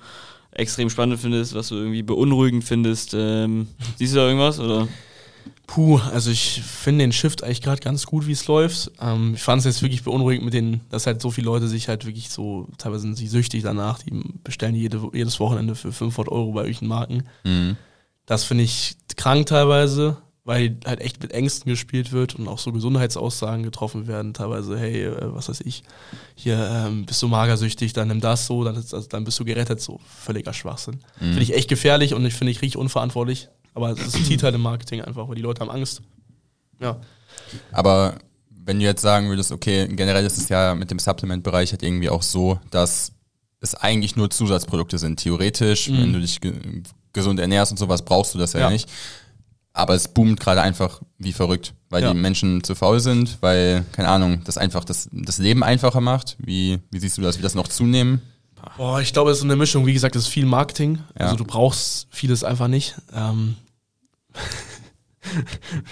extrem 0.53 0.91
spannend 0.91 1.21
findest, 1.21 1.55
was 1.55 1.69
du 1.69 1.77
irgendwie 1.77 2.03
beunruhigend 2.03 2.65
findest? 2.65 3.15
Ähm, 3.15 3.69
siehst 3.97 4.15
du 4.15 4.19
da 4.19 4.27
irgendwas? 4.27 4.61
Oder? 4.61 4.89
Puh, 5.67 5.99
also 6.13 6.31
ich 6.31 6.63
finde 6.63 7.05
den 7.05 7.13
Shift 7.13 7.43
eigentlich 7.43 7.63
gerade 7.63 7.81
ganz 7.81 8.07
gut, 8.07 8.27
wie 8.27 8.33
es 8.33 8.47
läuft. 8.47 8.91
Ähm, 9.01 9.33
ich 9.35 9.43
fand 9.43 9.61
es 9.61 9.65
jetzt 9.65 9.83
wirklich 9.83 10.03
beunruhigend 10.03 10.45
mit 10.45 10.55
den, 10.55 10.81
dass 10.91 11.07
halt 11.07 11.23
so 11.23 11.31
viele 11.31 11.47
Leute 11.47 11.69
sich 11.69 11.89
halt 11.89 12.05
wirklich 12.05 12.29
so, 12.29 12.69
teilweise 12.79 13.03
sind 13.03 13.17
sie 13.17 13.27
süchtig 13.27 13.63
danach, 13.63 14.01
die 14.01 14.11
bestellen 14.45 14.75
jede, 14.75 15.01
jedes 15.13 15.41
Wochenende 15.41 15.75
für 15.75 15.93
500 15.93 16.31
Euro 16.31 16.53
bei 16.53 16.61
irgendwelchen 16.61 16.89
Marken. 16.89 17.25
Mhm. 17.45 17.77
Das 18.27 18.45
finde 18.45 18.65
ich 18.65 18.97
krank 19.17 19.47
teilweise, 19.47 20.19
weil 20.45 20.77
halt 20.85 21.01
echt 21.01 21.23
mit 21.23 21.33
Ängsten 21.33 21.71
gespielt 21.71 22.11
wird 22.13 22.35
und 22.35 22.49
auch 22.49 22.59
so 22.59 22.73
Gesundheitsaussagen 22.73 23.63
getroffen 23.63 24.07
werden. 24.09 24.35
Teilweise, 24.35 24.77
hey, 24.79 25.05
äh, 25.05 25.35
was 25.35 25.49
weiß 25.49 25.61
ich, 25.61 25.85
hier 26.35 26.69
ähm, 26.71 27.07
bist 27.07 27.23
du 27.23 27.29
magersüchtig, 27.29 27.93
dann 27.93 28.09
nimm 28.09 28.21
das 28.21 28.47
so, 28.47 28.65
dann, 28.65 28.75
ist, 28.77 28.93
also, 28.93 29.07
dann 29.09 29.23
bist 29.25 29.39
du 29.39 29.45
gerettet. 29.45 29.81
So 29.81 30.01
völliger 30.07 30.53
Schwachsinn. 30.53 30.97
Mhm. 31.21 31.25
Finde 31.27 31.43
ich 31.43 31.55
echt 31.55 31.69
gefährlich 31.69 32.15
und 32.15 32.25
ich 32.27 32.35
finde 32.35 32.51
ich 32.51 32.61
richtig 32.63 32.77
unverantwortlich. 32.77 33.49
Aber 33.75 33.91
es 33.91 34.13
zieht 34.25 34.43
halt 34.43 34.55
im 34.55 34.61
Marketing 34.63 35.01
einfach, 35.01 35.29
weil 35.29 35.37
die 35.37 35.43
Leute 35.43 35.61
haben 35.61 35.71
Angst. 35.71 36.03
Ja. 36.81 37.01
Aber 37.71 38.19
wenn 38.51 38.79
du 38.79 38.85
jetzt 38.85 39.01
sagen 39.03 39.29
würdest, 39.29 39.53
okay, 39.53 39.87
generell 39.89 40.25
ist 40.27 40.39
es 40.39 40.49
ja 40.49 40.75
mit 40.75 40.91
dem 40.91 40.99
Supplement-Bereich 40.99 41.71
halt 41.73 41.83
irgendwie 41.83 42.11
auch 42.11 42.23
so, 42.23 42.59
dass 42.71 43.13
es 43.61 43.75
eigentlich 43.77 44.17
nur 44.17 44.29
Zusatzprodukte 44.31 44.99
sind. 44.99 45.21
Theoretisch, 45.21 45.89
Mhm. 45.89 45.99
wenn 45.99 46.13
du 46.15 46.21
dich 46.21 46.41
ge 46.41 46.53
gesund 47.13 47.39
ernährst 47.39 47.71
und 47.73 47.79
sowas, 47.79 48.03
brauchst 48.03 48.35
du 48.35 48.39
das 48.39 48.55
ja, 48.55 48.61
Ja. 48.61 48.71
nicht. 48.71 48.89
Aber 49.75 49.95
es 49.95 50.09
boomt 50.09 50.39
gerade 50.39 50.61
einfach 50.61 51.01
wie 51.19 51.33
verrückt, 51.33 51.73
weil 51.89 52.03
Ja. 52.03 52.13
die 52.13 52.19
Menschen 52.19 52.63
zu 52.63 52.75
faul 52.75 53.01
sind, 53.01 53.39
weil, 53.41 53.85
keine 53.93 54.09
Ahnung, 54.09 54.43
das 54.45 54.59
einfach 54.59 54.85
das, 54.85 55.09
das 55.13 55.39
Leben 55.39 55.63
einfacher 55.65 56.01
macht. 56.03 56.37
Wie, 56.39 56.79
wie 56.91 56.99
siehst 56.99 57.17
du 57.17 57.23
das? 57.23 57.37
Wird 57.37 57.45
das 57.47 57.55
noch 57.55 57.69
zunehmen? 57.69 58.21
Boah, 58.77 59.01
ich 59.01 59.13
glaube, 59.13 59.31
es 59.31 59.39
ist 59.39 59.45
eine 59.45 59.57
Mischung. 59.57 59.87
Wie 59.87 59.93
gesagt, 59.95 60.15
es 60.15 60.25
ist 60.25 60.29
viel 60.29 60.47
Marketing. 60.47 60.99
Ja. 61.19 61.25
Also 61.27 61.37
du 61.37 61.45
brauchst 61.45 62.07
vieles 62.11 62.45
einfach 62.45 62.69
nicht. 62.69 62.95
Ähm 63.15 63.57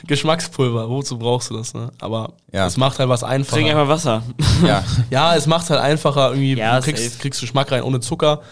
Geschmackspulver, 0.07 0.89
wozu 0.89 1.19
brauchst 1.19 1.51
du 1.51 1.57
das? 1.57 1.73
Ne? 1.73 1.91
Aber 2.01 2.35
Ja. 2.53 2.67
es 2.67 2.77
macht 2.77 2.99
halt 2.99 3.09
was 3.09 3.23
einfacher. 3.23 3.57
Trink 3.57 3.71
einfach 3.71 3.89
Wasser. 3.89 4.23
Ja, 4.67 4.85
Ja, 5.11 5.37
es 5.37 5.47
macht 5.47 5.71
halt 5.71 5.81
einfacher, 5.81 6.31
irgendwie, 6.31 6.55
Ja, 6.57 6.79
du 6.81 6.85
kriegst, 6.85 7.21
kriegst 7.21 7.41
Geschmack 7.41 7.71
rein 7.73 7.83
ohne 7.83 8.01
Zucker. 8.01 8.43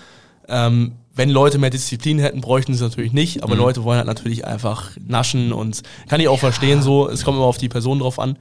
Ähm, 0.48 0.92
wenn 1.18 1.30
Leute 1.30 1.58
mehr 1.58 1.70
Disziplin 1.70 2.20
hätten, 2.20 2.40
bräuchten 2.40 2.72
sie 2.72 2.84
es 2.84 2.90
natürlich 2.90 3.12
nicht, 3.12 3.42
aber 3.42 3.56
Leute 3.56 3.82
wollen 3.82 3.98
halt 3.98 4.06
natürlich 4.06 4.46
einfach 4.46 4.92
naschen 5.04 5.52
und 5.52 5.82
kann 6.08 6.20
ich 6.20 6.28
auch 6.28 6.38
verstehen 6.38 6.80
so, 6.80 7.08
es 7.08 7.24
kommt 7.24 7.36
immer 7.36 7.46
auf 7.46 7.58
die 7.58 7.68
Person 7.68 7.98
drauf 7.98 8.20
an. 8.20 8.38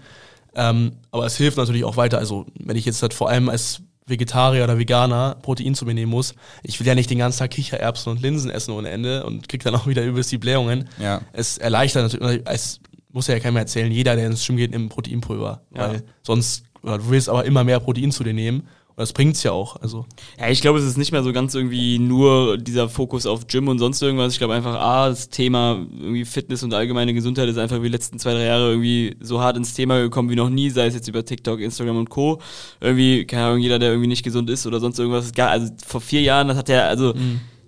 Ähm, 0.53 0.91
aber 1.09 1.25
es 1.25 1.37
hilft 1.37 1.57
natürlich 1.57 1.83
auch 1.83 1.97
weiter. 1.97 2.19
Also, 2.19 2.45
wenn 2.59 2.77
ich 2.77 2.85
jetzt 2.85 3.01
halt 3.01 3.15
vor 3.15 3.29
allem 3.29 3.49
als 3.49 3.81
Vegetarier 4.05 4.63
oder 4.63 4.77
Veganer 4.77 5.37
Protein 5.41 5.73
zu 5.73 5.85
mir 5.85 5.95
nehmen 5.95 6.11
muss, 6.11 6.35
ich 6.61 6.79
will 6.79 6.85
ja 6.85 6.93
nicht 6.93 7.09
den 7.09 7.17
ganzen 7.17 7.39
Tag 7.39 7.49
Kichererbsen 7.49 8.11
und 8.11 8.21
Linsen 8.21 8.51
essen 8.51 8.71
ohne 8.71 8.89
Ende 8.89 9.25
und 9.25 9.49
krieg 9.49 9.63
dann 9.63 9.73
auch 9.73 9.87
wieder 9.87 10.03
übelst 10.03 10.31
die 10.31 10.37
Blähungen. 10.37 10.87
ja. 11.01 11.21
Es 11.33 11.57
erleichtert 11.57 12.13
natürlich, 12.13 12.43
es 12.45 12.79
muss 13.11 13.25
ja 13.25 13.39
keiner 13.39 13.53
mehr 13.53 13.63
erzählen, 13.63 13.91
jeder, 13.91 14.15
der 14.15 14.27
ins 14.27 14.45
Gym 14.45 14.57
geht, 14.57 14.69
nimmt 14.69 14.89
Proteinpulver. 14.89 15.61
Ja. 15.75 15.89
Weil 15.89 16.03
sonst, 16.21 16.63
du 16.83 17.09
willst 17.09 17.27
aber 17.27 17.43
immer 17.45 17.63
mehr 17.63 17.79
Protein 17.79 18.11
zu 18.11 18.23
dir 18.23 18.33
nehmen. 18.33 18.67
Das 18.97 19.13
bringt's 19.13 19.43
ja 19.43 19.51
auch. 19.51 19.75
Also, 19.75 20.07
Ja, 20.39 20.49
ich 20.49 20.59
glaube, 20.59 20.79
es 20.79 20.85
ist 20.85 20.97
nicht 20.97 21.11
mehr 21.11 21.21
so 21.21 21.31
ganz 21.31 21.53
irgendwie 21.53 21.99
nur 21.99 22.57
dieser 22.57 22.89
Fokus 22.89 23.27
auf 23.27 23.45
Gym 23.45 23.67
und 23.67 23.77
sonst 23.77 24.01
irgendwas. 24.01 24.33
Ich 24.33 24.39
glaube 24.39 24.55
einfach, 24.55 24.73
A, 24.73 25.09
das 25.09 25.29
Thema 25.29 25.85
irgendwie 25.99 26.25
Fitness 26.25 26.63
und 26.63 26.73
allgemeine 26.73 27.13
Gesundheit 27.13 27.47
ist 27.47 27.59
einfach 27.59 27.77
wie 27.77 27.85
die 27.85 27.91
letzten 27.91 28.17
zwei, 28.17 28.33
drei 28.33 28.45
Jahre 28.45 28.71
irgendwie 28.71 29.15
so 29.21 29.39
hart 29.39 29.55
ins 29.55 29.75
Thema 29.75 29.99
gekommen 30.01 30.31
wie 30.31 30.35
noch 30.35 30.49
nie, 30.49 30.71
sei 30.71 30.87
es 30.87 30.95
jetzt 30.95 31.07
über 31.07 31.23
TikTok, 31.23 31.59
Instagram 31.59 31.97
und 31.97 32.09
Co. 32.09 32.41
Irgendwie, 32.81 33.25
keine 33.25 33.45
Ahnung, 33.45 33.59
jeder, 33.59 33.77
der 33.77 33.89
irgendwie 33.91 34.07
nicht 34.07 34.23
gesund 34.23 34.49
ist 34.49 34.65
oder 34.65 34.79
sonst 34.79 34.97
irgendwas, 34.97 35.25
ist 35.25 35.35
gar, 35.35 35.51
also 35.51 35.71
vor 35.85 36.01
vier 36.01 36.21
Jahren, 36.21 36.47
das 36.47 36.57
hat 36.57 36.67
ja, 36.67 36.87
also, 36.87 37.13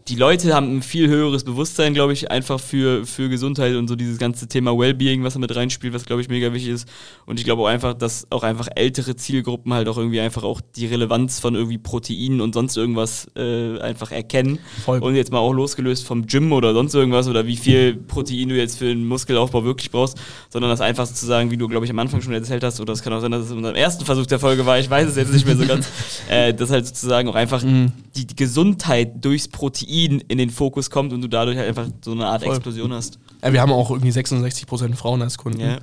die 0.09 0.15
Leute 0.15 0.55
haben 0.55 0.77
ein 0.77 0.81
viel 0.81 1.07
höheres 1.07 1.43
Bewusstsein, 1.43 1.93
glaube 1.93 2.13
ich, 2.13 2.31
einfach 2.31 2.59
für, 2.59 3.05
für 3.05 3.29
Gesundheit 3.29 3.75
und 3.75 3.87
so 3.87 3.95
dieses 3.95 4.17
ganze 4.17 4.47
Thema 4.47 4.75
Wellbeing, 4.75 5.23
was 5.23 5.33
da 5.33 5.39
mit 5.39 5.55
reinspielt, 5.55 5.93
was, 5.93 6.05
glaube 6.05 6.23
ich, 6.23 6.29
mega 6.29 6.51
wichtig 6.51 6.71
ist. 6.71 6.89
Und 7.27 7.39
ich 7.39 7.45
glaube 7.45 7.61
auch 7.61 7.67
einfach, 7.67 7.93
dass 7.93 8.25
auch 8.31 8.41
einfach 8.41 8.67
ältere 8.75 9.15
Zielgruppen 9.15 9.71
halt 9.71 9.87
auch 9.87 9.97
irgendwie 9.97 10.19
einfach 10.19 10.43
auch 10.43 10.61
die 10.75 10.87
Relevanz 10.87 11.39
von 11.39 11.53
irgendwie 11.53 11.77
Proteinen 11.77 12.41
und 12.41 12.55
sonst 12.55 12.75
irgendwas 12.75 13.27
äh, 13.35 13.79
einfach 13.79 14.11
erkennen. 14.11 14.57
Voll. 14.83 14.97
Und 14.97 15.13
jetzt 15.13 15.31
mal 15.31 15.37
auch 15.37 15.53
losgelöst 15.53 16.07
vom 16.07 16.25
Gym 16.25 16.53
oder 16.53 16.73
sonst 16.73 16.95
irgendwas 16.95 17.27
oder 17.27 17.45
wie 17.45 17.57
viel 17.57 17.93
Protein 17.93 18.49
du 18.49 18.57
jetzt 18.57 18.79
für 18.79 18.85
den 18.85 19.05
Muskelaufbau 19.05 19.63
wirklich 19.63 19.91
brauchst, 19.91 20.17
sondern 20.49 20.71
das 20.71 20.81
einfach 20.81 21.05
sozusagen, 21.05 21.51
wie 21.51 21.57
du, 21.57 21.67
glaube 21.67 21.85
ich, 21.85 21.91
am 21.91 21.99
Anfang 21.99 22.23
schon 22.23 22.33
erzählt 22.33 22.63
hast, 22.63 22.79
oder 22.79 22.93
es 22.93 23.03
kann 23.03 23.13
auch 23.13 23.21
sein, 23.21 23.31
dass 23.31 23.45
es 23.45 23.51
in 23.51 23.57
unserem 23.57 23.75
ersten 23.75 24.05
Versuch 24.05 24.25
der 24.25 24.39
Folge 24.39 24.65
war, 24.65 24.79
ich 24.79 24.89
weiß 24.89 25.07
es 25.07 25.17
jetzt 25.17 25.31
nicht 25.31 25.45
mehr 25.45 25.55
so 25.55 25.67
ganz, 25.67 25.87
äh, 26.29 26.51
dass 26.51 26.71
halt 26.71 26.87
sozusagen 26.87 27.29
auch 27.29 27.35
einfach 27.35 27.61
die, 27.61 28.25
die 28.25 28.35
Gesundheit 28.35 29.23
durchs 29.23 29.47
Protein 29.47 29.98
in 30.05 30.37
den 30.37 30.49
Fokus 30.49 30.89
kommt 30.89 31.13
und 31.13 31.21
du 31.21 31.27
dadurch 31.27 31.57
halt 31.57 31.67
einfach 31.69 31.87
so 32.03 32.11
eine 32.11 32.25
Art 32.27 32.43
Voll. 32.43 32.53
Explosion 32.55 32.93
hast. 32.93 33.19
ja, 33.43 33.53
wir 33.53 33.61
haben 33.61 33.71
auch 33.71 33.89
irgendwie 33.91 34.11
66% 34.11 34.95
Frauen 34.95 35.21
als 35.21 35.37
Kunden. 35.37 35.59
Ja. 35.61 35.77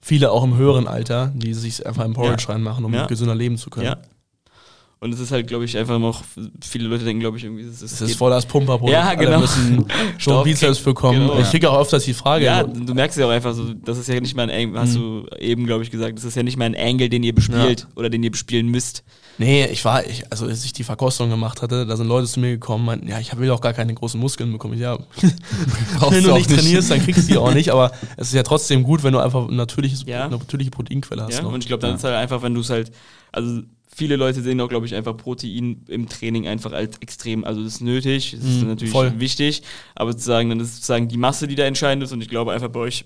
Viele 0.00 0.30
auch 0.30 0.44
im 0.44 0.56
höheren 0.56 0.86
Alter, 0.86 1.32
die 1.34 1.54
sich 1.54 1.84
einfach 1.86 2.04
im 2.04 2.12
Porridge 2.14 2.44
Ja. 2.48 2.54
reinmachen, 2.54 2.84
um 2.84 2.92
gesünder 3.08 3.34
leben 3.34 3.56
zu 3.58 3.68
können. 3.70 3.96
Ja. 5.00 5.06
Und 5.06 5.14
es 5.14 5.20
ist 5.20 5.30
halt, 5.30 5.46
glaube 5.46 5.64
ich, 5.64 5.76
einfach 5.78 5.98
noch, 5.98 6.22
viele 6.60 6.88
Leute 6.88 7.04
denken, 7.04 7.20
glaube 7.20 7.36
ich, 7.36 7.44
irgendwie, 7.44 7.62
es 7.62 7.80
Das 7.80 8.00
ist 8.00 8.16
voll 8.16 8.30
das 8.30 8.46
Pumperprodukt. 8.46 8.92
Ja, 8.92 9.14
genau. 9.14 9.30
Alle 9.32 9.40
müssen 9.42 9.86
schon 10.18 10.42
Bizeps 10.42 10.80
bekommen. 10.80 11.20
genau. 11.28 11.38
Ich 11.38 11.50
kriege 11.50 11.70
auch 11.70 11.80
öfters 11.80 12.04
die 12.04 12.14
Frage. 12.14 12.44
Ja, 12.44 12.64
du 12.64 12.94
merkst 12.94 13.16
ja 13.16 13.26
auch 13.26 13.30
einfach 13.30 13.54
so, 13.54 13.72
das 13.74 13.96
ist 13.98 14.08
ja 14.08 14.20
nicht 14.20 14.34
mal 14.34 14.42
ein 14.42 14.50
Angle, 14.50 14.80
hast 14.80 14.96
du 14.96 15.26
eben, 15.38 15.66
glaube 15.66 15.84
ich, 15.84 15.90
gesagt, 15.90 16.18
das 16.18 16.24
ist 16.24 16.34
ja 16.34 16.42
nicht 16.42 16.56
mal 16.56 16.64
ein 16.64 16.74
Angle, 16.76 17.08
den 17.08 17.22
ihr 17.22 17.34
bespielt 17.34 17.86
oder 17.94 18.10
den 18.10 18.22
ihr 18.24 18.32
bespielen 18.32 18.68
müsst. 18.68 19.04
Nee, 19.40 19.66
ich 19.66 19.84
war, 19.84 20.04
ich, 20.04 20.24
also 20.32 20.46
als 20.46 20.64
ich 20.64 20.72
die 20.72 20.82
Verkostung 20.82 21.30
gemacht 21.30 21.62
hatte, 21.62 21.86
da 21.86 21.96
sind 21.96 22.08
Leute 22.08 22.26
zu 22.26 22.40
mir 22.40 22.50
gekommen, 22.50 22.84
meinten, 22.84 23.06
ja, 23.06 23.20
ich 23.20 23.36
will 23.38 23.48
auch 23.52 23.60
gar 23.60 23.72
keine 23.72 23.94
großen 23.94 24.18
Muskeln 24.18 24.50
bekommen. 24.50 24.74
Ich, 24.74 24.80
ja, 24.80 24.98
wenn 26.10 26.24
du 26.24 26.34
nicht 26.34 26.50
trainierst, 26.50 26.90
dann 26.90 27.00
kriegst 27.00 27.28
du 27.28 27.32
die 27.34 27.38
auch 27.38 27.54
nicht, 27.54 27.70
aber 27.70 27.92
es 28.16 28.28
ist 28.28 28.34
ja 28.34 28.42
trotzdem 28.42 28.82
gut, 28.82 29.04
wenn 29.04 29.12
du 29.12 29.20
einfach 29.20 29.48
ein 29.48 29.54
natürliches, 29.54 30.04
Ja. 30.06 30.24
eine 30.24 30.38
natürliche 30.38 30.72
Proteinquelle 30.72 31.22
hast. 31.22 31.36
Ja? 31.36 31.42
ne? 31.42 31.48
Und 31.50 31.62
ich 31.62 31.68
glaube, 31.68 31.82
dann 31.82 31.94
ist 31.94 32.02
halt 32.02 32.16
einfach, 32.16 32.42
wenn 32.42 32.52
du 32.54 32.62
es 32.62 32.70
halt, 32.70 32.90
also 33.30 33.60
viele 33.98 34.16
Leute 34.16 34.40
sehen 34.42 34.60
auch, 34.60 34.68
glaube 34.68 34.86
ich, 34.86 34.94
einfach 34.94 35.16
Protein 35.16 35.84
im 35.88 36.08
Training 36.08 36.46
einfach 36.46 36.72
als 36.72 36.98
extrem, 36.98 37.44
also 37.44 37.62
das 37.62 37.74
ist 37.74 37.80
nötig, 37.82 38.30
das 38.38 38.40
ist 38.48 38.62
Mhm, 38.62 38.68
natürlich 38.68 38.92
voll. 38.92 39.18
wichtig, 39.20 39.62
aber 39.94 40.12
sozusagen, 40.12 40.48
dann 40.48 40.60
ist 40.60 40.76
sozusagen 40.76 41.08
die 41.08 41.18
Masse, 41.18 41.46
die 41.48 41.56
da 41.56 41.64
entscheidend 41.64 42.02
ist 42.04 42.12
und 42.12 42.22
ich 42.22 42.28
glaube 42.28 42.52
einfach 42.52 42.68
bei 42.68 42.80
euch 42.80 43.04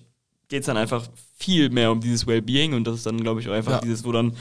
geht 0.48 0.60
es 0.60 0.66
dann 0.66 0.76
einfach 0.76 1.08
viel 1.34 1.70
mehr 1.70 1.90
um 1.90 2.00
dieses 2.00 2.26
Wellbeing 2.26 2.74
und 2.74 2.84
das 2.86 2.96
ist 2.96 3.06
dann, 3.06 3.20
glaube 3.22 3.40
ich, 3.40 3.48
auch 3.48 3.54
einfach 3.54 3.72
Ja. 3.72 3.80
dieses, 3.80 4.04
wo 4.04 4.12
dann 4.12 4.34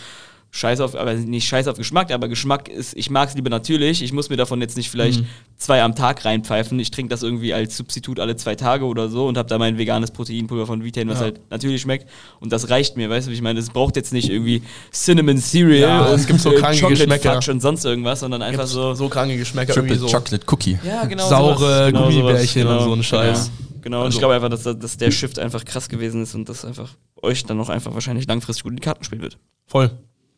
Scheiß 0.54 0.82
auf, 0.82 0.96
aber 0.96 1.14
nicht 1.14 1.48
Scheiß 1.48 1.68
auf 1.70 1.78
Geschmack, 1.78 2.12
aber 2.12 2.28
Geschmack 2.28 2.68
ist, 2.68 2.94
ich 2.98 3.10
mag 3.10 3.30
es 3.30 3.36
lieber 3.36 3.50
natürlich. 3.50 4.04
Ich 4.04 4.12
muss 4.12 4.30
mir 4.30 4.36
davon 4.36 4.60
jetzt 4.60 4.76
nicht 4.76 4.90
vielleicht 4.90 5.22
Mhm. 5.22 5.28
zwei 5.56 5.82
am 5.82 5.96
Tag 5.96 6.26
reinpfeifen. 6.26 6.78
Ich 6.80 6.92
trinke 6.92 7.10
das 7.10 7.24
irgendwie 7.24 7.54
als 7.54 7.78
Substitut 7.78 8.20
alle 8.20 8.36
zwei 8.36 8.56
Tage 8.56 8.84
oder 8.86 9.08
so 9.08 9.28
und 9.28 9.38
habe 9.38 9.48
da 9.48 9.58
mein 9.58 9.78
veganes 9.78 10.12
Proteinpulver 10.12 10.68
von 10.68 10.84
Vitain, 10.84 11.08
was 11.08 11.20
Ja. 11.20 11.24
halt 11.26 11.40
natürlich 11.50 11.82
schmeckt. 11.82 12.10
Und 12.42 12.52
das 12.52 12.70
reicht 12.70 12.98
mir, 12.98 13.10
weißt 13.10 13.28
du, 13.28 13.32
wie 13.32 13.36
ich 13.36 13.42
meine? 13.42 13.60
Es 13.62 13.70
braucht 13.70 13.96
jetzt 13.96 14.12
nicht 14.12 14.30
irgendwie 14.30 14.62
Cinnamon 14.92 15.38
Cereal 15.38 15.80
Ja, 15.90 16.06
und 16.08 16.16
es 16.20 16.28
gibt 16.28 16.42
so 16.42 16.52
kranke 16.52 16.82
Chocolate 16.82 17.06
Geschmäcker. 17.08 17.34
Fudge 17.36 17.52
und 17.52 17.62
sonst 17.62 17.86
irgendwas, 17.86 18.20
sondern 18.20 18.42
einfach 18.42 18.64
Gibt's 18.64 18.74
so. 18.74 18.94
so 18.94 19.08
kranke 19.08 19.38
Geschmäcker, 19.38 19.74
Triple 19.74 19.94
irgendwie 19.94 20.10
so. 20.10 20.18
Chocolate 20.18 20.46
Cookie. 20.52 20.78
Ja, 20.86 21.06
genau. 21.06 21.30
Saure 21.30 21.88
genau 21.94 22.08
Gummibärchen 22.10 22.64
sowas, 22.64 22.82
und 22.84 22.90
so 22.90 22.94
ein 22.96 23.04
Scheiß. 23.04 23.46
Genau, 23.46 23.82
genau. 23.84 23.98
und 24.00 24.04
Also- 24.08 24.16
ich 24.16 24.20
glaube 24.20 24.34
einfach, 24.36 24.50
dass, 24.50 24.64
dass 24.64 24.98
der 24.98 25.12
Shift 25.12 25.40
einfach 25.40 25.64
krass 25.64 25.88
gewesen 25.88 26.22
ist 26.24 26.36
und 26.36 26.50
das 26.50 26.66
einfach 26.66 26.90
euch 27.22 27.46
dann 27.46 27.58
auch 27.62 27.70
einfach 27.70 27.94
wahrscheinlich 27.94 28.28
langfristig 28.28 28.64
gut 28.64 28.72
in 28.72 28.76
die 28.76 28.82
Karten 28.82 29.06
spielen 29.06 29.22
wird. 29.22 29.38
Voll. 29.68 29.92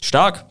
Stark. 0.04 0.45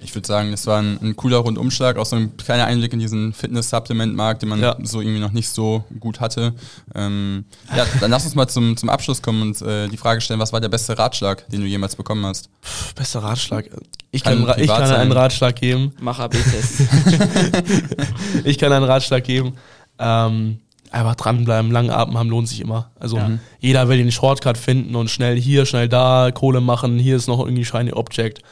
Ich 0.00 0.14
würde 0.14 0.26
sagen, 0.28 0.50
das 0.50 0.66
war 0.66 0.80
ein, 0.82 0.98
ein 1.00 1.16
cooler 1.16 1.38
Rundumschlag, 1.38 1.96
auch 1.96 2.04
so 2.04 2.16
ein 2.16 2.36
kleiner 2.36 2.66
Einblick 2.66 2.92
in 2.92 2.98
diesen 2.98 3.32
Fitness-Supplement-Markt, 3.32 4.42
den 4.42 4.50
man 4.50 4.60
Ja. 4.60 4.76
so 4.82 5.00
irgendwie 5.00 5.18
noch 5.20 5.32
nicht 5.32 5.48
so 5.48 5.84
gut 5.98 6.20
hatte. 6.20 6.52
Ähm, 6.94 7.46
ja, 7.74 7.86
dann 8.00 8.10
lass 8.10 8.24
uns 8.26 8.34
mal 8.34 8.46
zum, 8.46 8.76
zum 8.76 8.90
Abschluss 8.90 9.22
kommen 9.22 9.40
und 9.40 9.62
äh, 9.62 9.88
die 9.88 9.96
Frage 9.96 10.20
stellen, 10.20 10.40
was 10.40 10.52
war 10.52 10.60
der 10.60 10.68
beste 10.68 10.98
Ratschlag, 10.98 11.48
den 11.48 11.62
du 11.62 11.66
jemals 11.66 11.96
bekommen 11.96 12.26
hast? 12.26 12.50
Bester 12.94 13.20
Ratschlag. 13.22 13.70
Ich 14.10 14.22
Kann 14.22 14.44
kann, 14.44 14.60
ich 14.60 14.66
kann 14.68 14.86
sein. 14.86 15.00
einen 15.00 15.12
Ratschlag 15.12 15.56
geben. 15.56 15.92
Mach 16.00 16.18
AB-Test. 16.18 16.82
Ich 18.44 18.58
kann 18.58 18.72
einen 18.72 18.84
Ratschlag 18.84 19.24
geben. 19.24 19.54
Ähm, 19.98 20.58
einfach 20.90 21.14
dranbleiben, 21.14 21.70
langen 21.70 21.90
Atem 21.90 22.18
haben 22.18 22.28
lohnt 22.28 22.48
sich 22.48 22.60
immer. 22.60 22.90
Also 23.00 23.16
Ja. 23.16 23.30
jeder 23.60 23.88
will 23.88 23.96
den 23.98 24.12
Shortcut 24.12 24.58
finden 24.58 24.94
und 24.96 25.08
schnell 25.10 25.40
hier, 25.40 25.66
schnell 25.66 25.88
da, 25.88 26.30
Kohle 26.32 26.60
machen, 26.60 26.98
hier 26.98 27.16
ist 27.16 27.26
noch 27.26 27.40
irgendwie 27.40 27.64
Shiny 27.64 27.92
Object. 27.92 28.42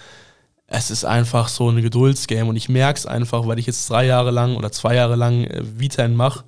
Es 0.67 0.91
ist 0.91 1.05
einfach 1.05 1.49
so 1.49 1.69
ein 1.69 1.83
Geduldsgame 1.83 2.49
und 2.49 2.57
ich 2.57 2.69
merke 2.69 2.99
es 2.99 3.07
einfach, 3.07 3.47
weil 3.47 3.59
ich 3.59 3.67
jetzt 3.67 3.89
drei 3.91 4.07
Jahre 4.07 4.31
lang 4.31 4.57
oder 4.57 4.73
zwei 4.73 4.95
Jahre 4.95 5.17
lang 5.17 5.45
äh, 5.45 5.63
Vitan 5.79 6.17
mache 6.17 6.45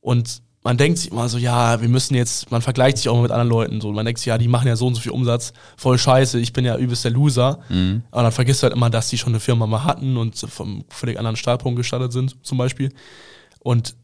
und 0.00 0.42
man 0.66 0.76
denkt 0.76 0.98
sich 0.98 1.12
immer 1.12 1.28
so, 1.28 1.38
ja, 1.38 1.80
wir 1.80 1.88
müssen 1.88 2.16
jetzt, 2.16 2.50
man 2.50 2.60
vergleicht 2.60 2.96
sich 2.96 3.08
auch 3.08 3.14
mal 3.14 3.22
mit 3.22 3.30
anderen 3.30 3.48
Leuten 3.48 3.80
so. 3.80 3.92
Man 3.92 4.04
denkt 4.04 4.18
sich, 4.18 4.26
ja, 4.26 4.36
die 4.36 4.48
machen 4.48 4.66
ja 4.66 4.74
so 4.74 4.88
und 4.88 4.96
so 4.96 5.00
viel 5.00 5.12
Umsatz, 5.12 5.52
voll 5.76 5.96
scheiße, 5.96 6.40
ich 6.40 6.52
bin 6.52 6.64
ja 6.64 6.76
übelst 6.76 7.04
der 7.04 7.12
Loser. 7.12 7.60
Aber 8.10 8.24
dann 8.24 8.32
vergisst 8.32 8.62
du 8.62 8.64
halt 8.64 8.74
immer, 8.74 8.90
dass 8.90 9.08
die 9.08 9.16
schon 9.16 9.32
eine 9.32 9.38
Firma 9.38 9.68
mal 9.68 9.84
hatten 9.84 10.16
und 10.16 10.36
vom 10.36 10.84
völlig 10.88 11.18
anderen 11.18 11.36
Startpunkt 11.36 11.76
gestartet 11.76 12.12
sind, 12.12 12.44
zum 12.44 12.58
Beispiel. 12.58 12.92
Und 13.60 13.94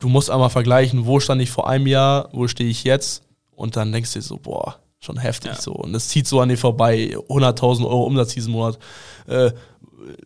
du 0.00 0.10
musst 0.10 0.30
einmal 0.30 0.50
vergleichen, 0.50 1.06
wo 1.06 1.18
stand 1.18 1.40
ich 1.40 1.50
vor 1.50 1.66
einem 1.66 1.86
Jahr, 1.86 2.28
wo 2.32 2.46
stehe 2.46 2.68
ich 2.68 2.84
jetzt 2.84 3.22
und 3.52 3.76
dann 3.76 3.90
denkst 3.90 4.12
du 4.12 4.18
dir 4.18 4.22
so, 4.22 4.36
boah, 4.36 4.81
schon 5.02 5.18
heftig 5.18 5.52
Ja. 5.52 5.60
so. 5.60 5.72
Und 5.72 5.94
es 5.94 6.08
zieht 6.08 6.26
so 6.26 6.40
an 6.40 6.48
dir 6.48 6.56
vorbei, 6.56 7.16
100.000 7.28 7.84
Euro 7.84 8.04
Umsatz 8.04 8.34
diesen 8.34 8.52
Monat. 8.52 8.78
Äh, 9.26 9.50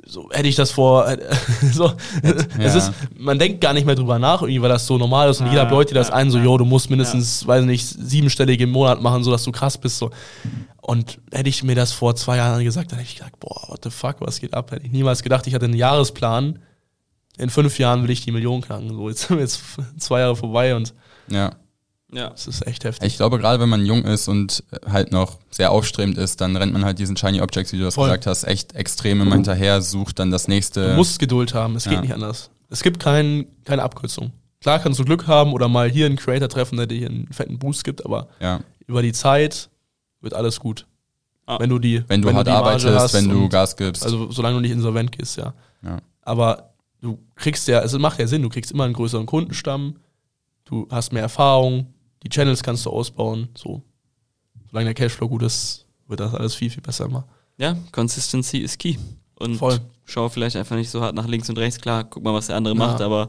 so 0.06 0.30
hätte 0.30 0.48
ich 0.48 0.54
das 0.56 0.70
vor, 0.70 1.06
äh, 1.08 1.18
so, 1.72 1.92
es 2.22 2.74
ja. 2.74 2.78
ist, 2.78 2.92
man 3.18 3.38
denkt 3.38 3.60
gar 3.60 3.72
nicht 3.74 3.84
mehr 3.84 3.94
drüber 3.94 4.18
nach, 4.18 4.40
irgendwie, 4.42 4.62
weil 4.62 4.70
das 4.70 4.86
so 4.86 4.96
normal 4.96 5.28
ist 5.30 5.40
und 5.40 5.46
Ja, 5.46 5.52
jeder 5.52 5.66
bläut 5.66 5.90
dir 5.90 5.94
das 5.94 6.08
ja, 6.08 6.14
ein, 6.14 6.30
so, 6.30 6.38
ja. 6.38 6.44
yo, 6.44 6.56
du 6.58 6.64
musst 6.64 6.88
mindestens, 6.88 7.46
weiß 7.46 7.64
nicht, 7.64 7.86
siebenstellige 7.86 8.64
im 8.64 8.70
Monat 8.70 9.02
machen, 9.02 9.22
so 9.22 9.30
dass 9.30 9.44
du 9.44 9.52
krass 9.52 9.76
bist, 9.76 9.98
so. 9.98 10.10
Und 10.80 11.18
hätte 11.32 11.48
ich 11.48 11.62
mir 11.62 11.74
das 11.74 11.92
vor 11.92 12.14
zwei 12.16 12.36
Jahren 12.36 12.62
gesagt, 12.64 12.92
dann 12.92 12.98
hätte 13.00 13.10
ich 13.10 13.16
gedacht, 13.16 13.38
boah, 13.40 13.68
what 13.68 13.80
the 13.82 13.90
fuck, 13.90 14.16
was 14.20 14.40
geht 14.40 14.54
ab? 14.54 14.70
Hätte 14.70 14.86
ich 14.86 14.92
niemals 14.92 15.22
gedacht, 15.22 15.46
ich 15.46 15.54
hatte 15.54 15.64
einen 15.66 15.74
Jahresplan, 15.74 16.58
in 17.38 17.50
fünf 17.50 17.78
Jahren 17.78 18.02
will 18.02 18.10
ich 18.10 18.24
die 18.24 18.32
Million 18.32 18.62
knacken, 18.62 18.88
so, 18.94 19.08
jetzt 19.10 19.22
sind 19.28 19.36
wir 19.36 19.42
jetzt 19.42 19.60
zwei 19.98 20.20
Jahre 20.20 20.36
vorbei 20.36 20.74
und 20.74 20.94
Ja. 21.30 21.52
Ja. 22.16 22.30
Das 22.30 22.46
ist 22.46 22.66
echt 22.66 22.84
heftig. 22.84 23.06
Ich 23.06 23.16
glaube, 23.16 23.38
gerade 23.38 23.60
wenn 23.60 23.68
man 23.68 23.84
jung 23.84 24.04
ist 24.04 24.26
und 24.28 24.64
halt 24.90 25.12
noch 25.12 25.38
sehr 25.50 25.70
aufstrebend 25.70 26.16
ist, 26.16 26.40
dann 26.40 26.56
rennt 26.56 26.72
man 26.72 26.84
halt 26.84 26.98
diesen 26.98 27.16
Shiny 27.16 27.42
Objects, 27.42 27.72
wie 27.72 27.78
du 27.78 27.84
das 27.84 27.94
Voll. 27.94 28.08
gesagt 28.08 28.26
hast, 28.26 28.44
echt 28.44 28.74
extrem 28.74 29.20
immer 29.20 29.34
hinterher, 29.34 29.82
sucht 29.82 30.18
dann 30.18 30.30
das 30.30 30.48
nächste. 30.48 30.90
Du 30.90 30.94
musst 30.94 31.18
Geduld 31.18 31.52
haben, 31.54 31.76
es 31.76 31.84
geht 31.84 31.92
Ja. 31.92 32.00
nicht 32.00 32.14
anders. 32.14 32.50
Es 32.70 32.82
gibt 32.82 33.00
kein, 33.00 33.46
keine 33.64 33.82
Abkürzung. 33.82 34.32
Klar 34.60 34.78
kannst 34.78 34.98
du 34.98 35.04
Glück 35.04 35.26
haben 35.26 35.52
oder 35.52 35.68
mal 35.68 35.90
hier 35.90 36.06
einen 36.06 36.16
Creator 36.16 36.48
treffen, 36.48 36.78
der 36.78 36.86
dir 36.86 36.98
hier 36.98 37.08
einen 37.10 37.28
fetten 37.32 37.58
Boost 37.58 37.84
gibt, 37.84 38.04
aber 38.04 38.28
ja. 38.40 38.60
über 38.86 39.02
die 39.02 39.12
Zeit 39.12 39.68
wird 40.22 40.32
alles 40.34 40.58
gut. 40.58 40.86
Ah. 41.44 41.58
Wenn 41.60 41.70
du 41.70 41.78
die, 41.78 42.02
Wenn 42.08 42.22
du 42.22 42.32
hart 42.32 42.46
die 42.46 42.50
Marge 42.50 42.66
arbeitest, 42.66 42.98
hast 42.98 43.14
wenn 43.14 43.28
du 43.28 43.48
Gas 43.48 43.76
gibst. 43.76 44.02
Also 44.02 44.30
solange 44.32 44.56
du 44.56 44.62
nicht 44.62 44.72
insolvent 44.72 45.12
gehst, 45.12 45.36
ja. 45.36 45.52
ja. 45.84 45.98
Aber 46.22 46.70
du 47.00 47.18
kriegst 47.36 47.68
ja, 47.68 47.82
es 47.82 47.96
macht 47.98 48.18
ja 48.18 48.26
Sinn, 48.26 48.42
du 48.42 48.48
kriegst 48.48 48.72
immer 48.72 48.84
einen 48.84 48.94
größeren 48.94 49.26
Kundenstamm, 49.26 49.96
du 50.64 50.88
hast 50.90 51.12
mehr 51.12 51.22
Erfahrung, 51.22 51.94
die 52.26 52.34
Channels 52.34 52.62
kannst 52.62 52.84
du 52.86 52.90
ausbauen, 52.90 53.48
so. 53.56 53.82
Solange 54.70 54.86
der 54.86 54.94
Cashflow 54.94 55.28
gut 55.28 55.42
ist, 55.42 55.86
wird 56.08 56.20
das 56.20 56.34
alles 56.34 56.54
viel, 56.54 56.70
viel 56.70 56.82
besser 56.82 57.04
immer. 57.04 57.26
Ja, 57.56 57.76
Consistency 57.92 58.58
ist 58.58 58.78
key. 58.78 58.96
Und 59.38 59.56
Voll. 59.56 59.78
schau 60.04 60.28
vielleicht 60.28 60.56
einfach 60.56 60.76
nicht 60.76 60.90
so 60.90 61.00
hart 61.02 61.14
nach 61.14 61.26
links 61.28 61.48
und 61.48 61.58
rechts. 61.58 61.80
Klar, 61.80 62.04
guck 62.04 62.22
mal, 62.24 62.34
was 62.34 62.48
der 62.48 62.56
andere 62.56 62.74
Ja. 62.74 62.78
macht, 62.78 63.00
aber 63.00 63.28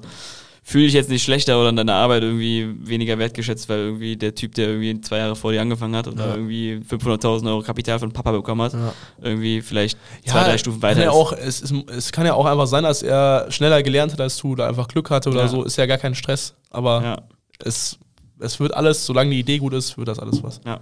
fühle 0.64 0.86
dich 0.86 0.94
jetzt 0.94 1.10
nicht 1.10 1.24
schlechter 1.24 1.60
oder 1.60 1.70
in 1.70 1.76
deiner 1.78 1.94
Arbeit 1.94 2.24
irgendwie 2.24 2.76
weniger 2.82 3.18
wertgeschätzt, 3.20 3.70
weil 3.70 3.80
irgendwie 3.80 4.18
der 4.18 4.34
Typ, 4.36 4.54
der 4.56 4.68
irgendwie 4.70 5.00
zwei 5.02 5.20
Jahre 5.20 5.36
vor 5.36 5.52
dir 5.54 5.62
angefangen 5.62 5.96
hat 5.96 6.08
oder 6.08 6.28
Ja. 6.30 6.36
irgendwie 6.36 6.80
500.000 6.84 7.48
Euro 7.48 7.62
Kapital 7.62 8.00
von 8.00 8.12
Papa 8.12 8.32
bekommen 8.32 8.62
hat, 8.64 8.74
Ja. 8.74 8.94
irgendwie 9.22 9.62
vielleicht 9.62 9.98
zwei, 10.26 10.44
drei 10.44 10.58
Stufen 10.58 10.82
weiter 10.82 11.04
ist. 11.04 11.10
auch, 11.10 11.32
es, 11.34 11.62
ist, 11.62 11.74
es 11.90 12.12
kann 12.12 12.26
ja 12.26 12.34
auch 12.34 12.46
einfach 12.46 12.68
sein, 12.68 12.84
dass 12.84 13.02
er 13.04 13.46
schneller 13.50 13.82
gelernt 13.84 14.12
hat 14.12 14.20
als 14.22 14.38
du 14.38 14.54
oder 14.54 14.68
einfach 14.68 14.88
Glück 14.90 15.10
hatte 15.12 15.30
oder 15.30 15.48
so, 15.48 15.64
ist 15.64 15.78
ja 15.78 15.86
gar 15.86 15.98
kein 16.00 16.16
Stress. 16.16 16.56
Aber 16.70 17.24
es, 17.60 17.98
es 18.40 18.60
wird 18.60 18.74
alles, 18.74 19.06
solange 19.06 19.32
die 19.32 19.40
Idee 19.40 19.58
gut 19.60 19.74
ist, 19.74 19.98
wird 19.98 20.08
das 20.08 20.20
alles 20.20 20.42
was. 20.44 20.62
ja. 20.66 20.80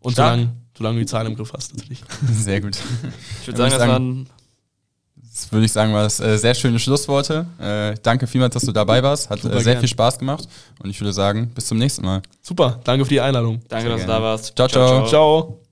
Und 0.00 0.12
Stark. 0.12 0.30
solange, 0.36 0.52
solange 0.76 0.94
du 0.96 1.00
die 1.00 1.06
Zahlen 1.06 1.26
im 1.28 1.34
Griff 1.36 1.52
hast, 1.52 1.74
natürlich. 1.76 2.02
Sehr 2.32 2.60
gut. 2.60 2.78
Ich 3.40 3.46
würde 3.48 3.58
sagen, 3.58 3.70
das 3.70 3.78
sagen- 3.80 3.92
waren 3.92 4.28
Das 5.32 5.50
würde 5.52 5.66
ich 5.66 5.72
sagen, 5.72 5.92
war 5.92 6.04
das 6.04 6.20
äh, 6.20 6.36
sehr 6.38 6.54
schöne 6.54 6.78
Schlussworte. 6.78 7.46
Äh, 7.60 7.94
danke 8.02 8.26
vielmals, 8.28 8.54
dass 8.54 8.62
du 8.64 8.70
dabei 8.72 9.02
warst. 9.02 9.28
Hat 9.28 9.40
Super 9.40 9.56
äh, 9.56 9.60
sehr 9.60 9.72
gern. 9.74 9.80
viel 9.80 9.88
Spaß 9.88 10.18
gemacht. 10.20 10.48
Und 10.82 10.90
ich 10.90 11.00
würde 11.00 11.12
sagen, 11.12 11.48
bis 11.54 11.66
zum 11.66 11.78
nächsten 11.78 12.04
Mal. 12.04 12.22
Super, 12.42 12.78
danke 12.84 13.04
für 13.04 13.10
die 13.10 13.20
Einladung. 13.20 13.60
Danke, 13.68 13.88
Sehr 13.88 13.96
dass 13.96 14.00
du 14.02 14.06
gerne. 14.06 14.20
da 14.20 14.22
warst. 14.22 14.56
Ciao, 14.56 14.68
ciao. 14.68 15.06
Ciao. 15.08 15.67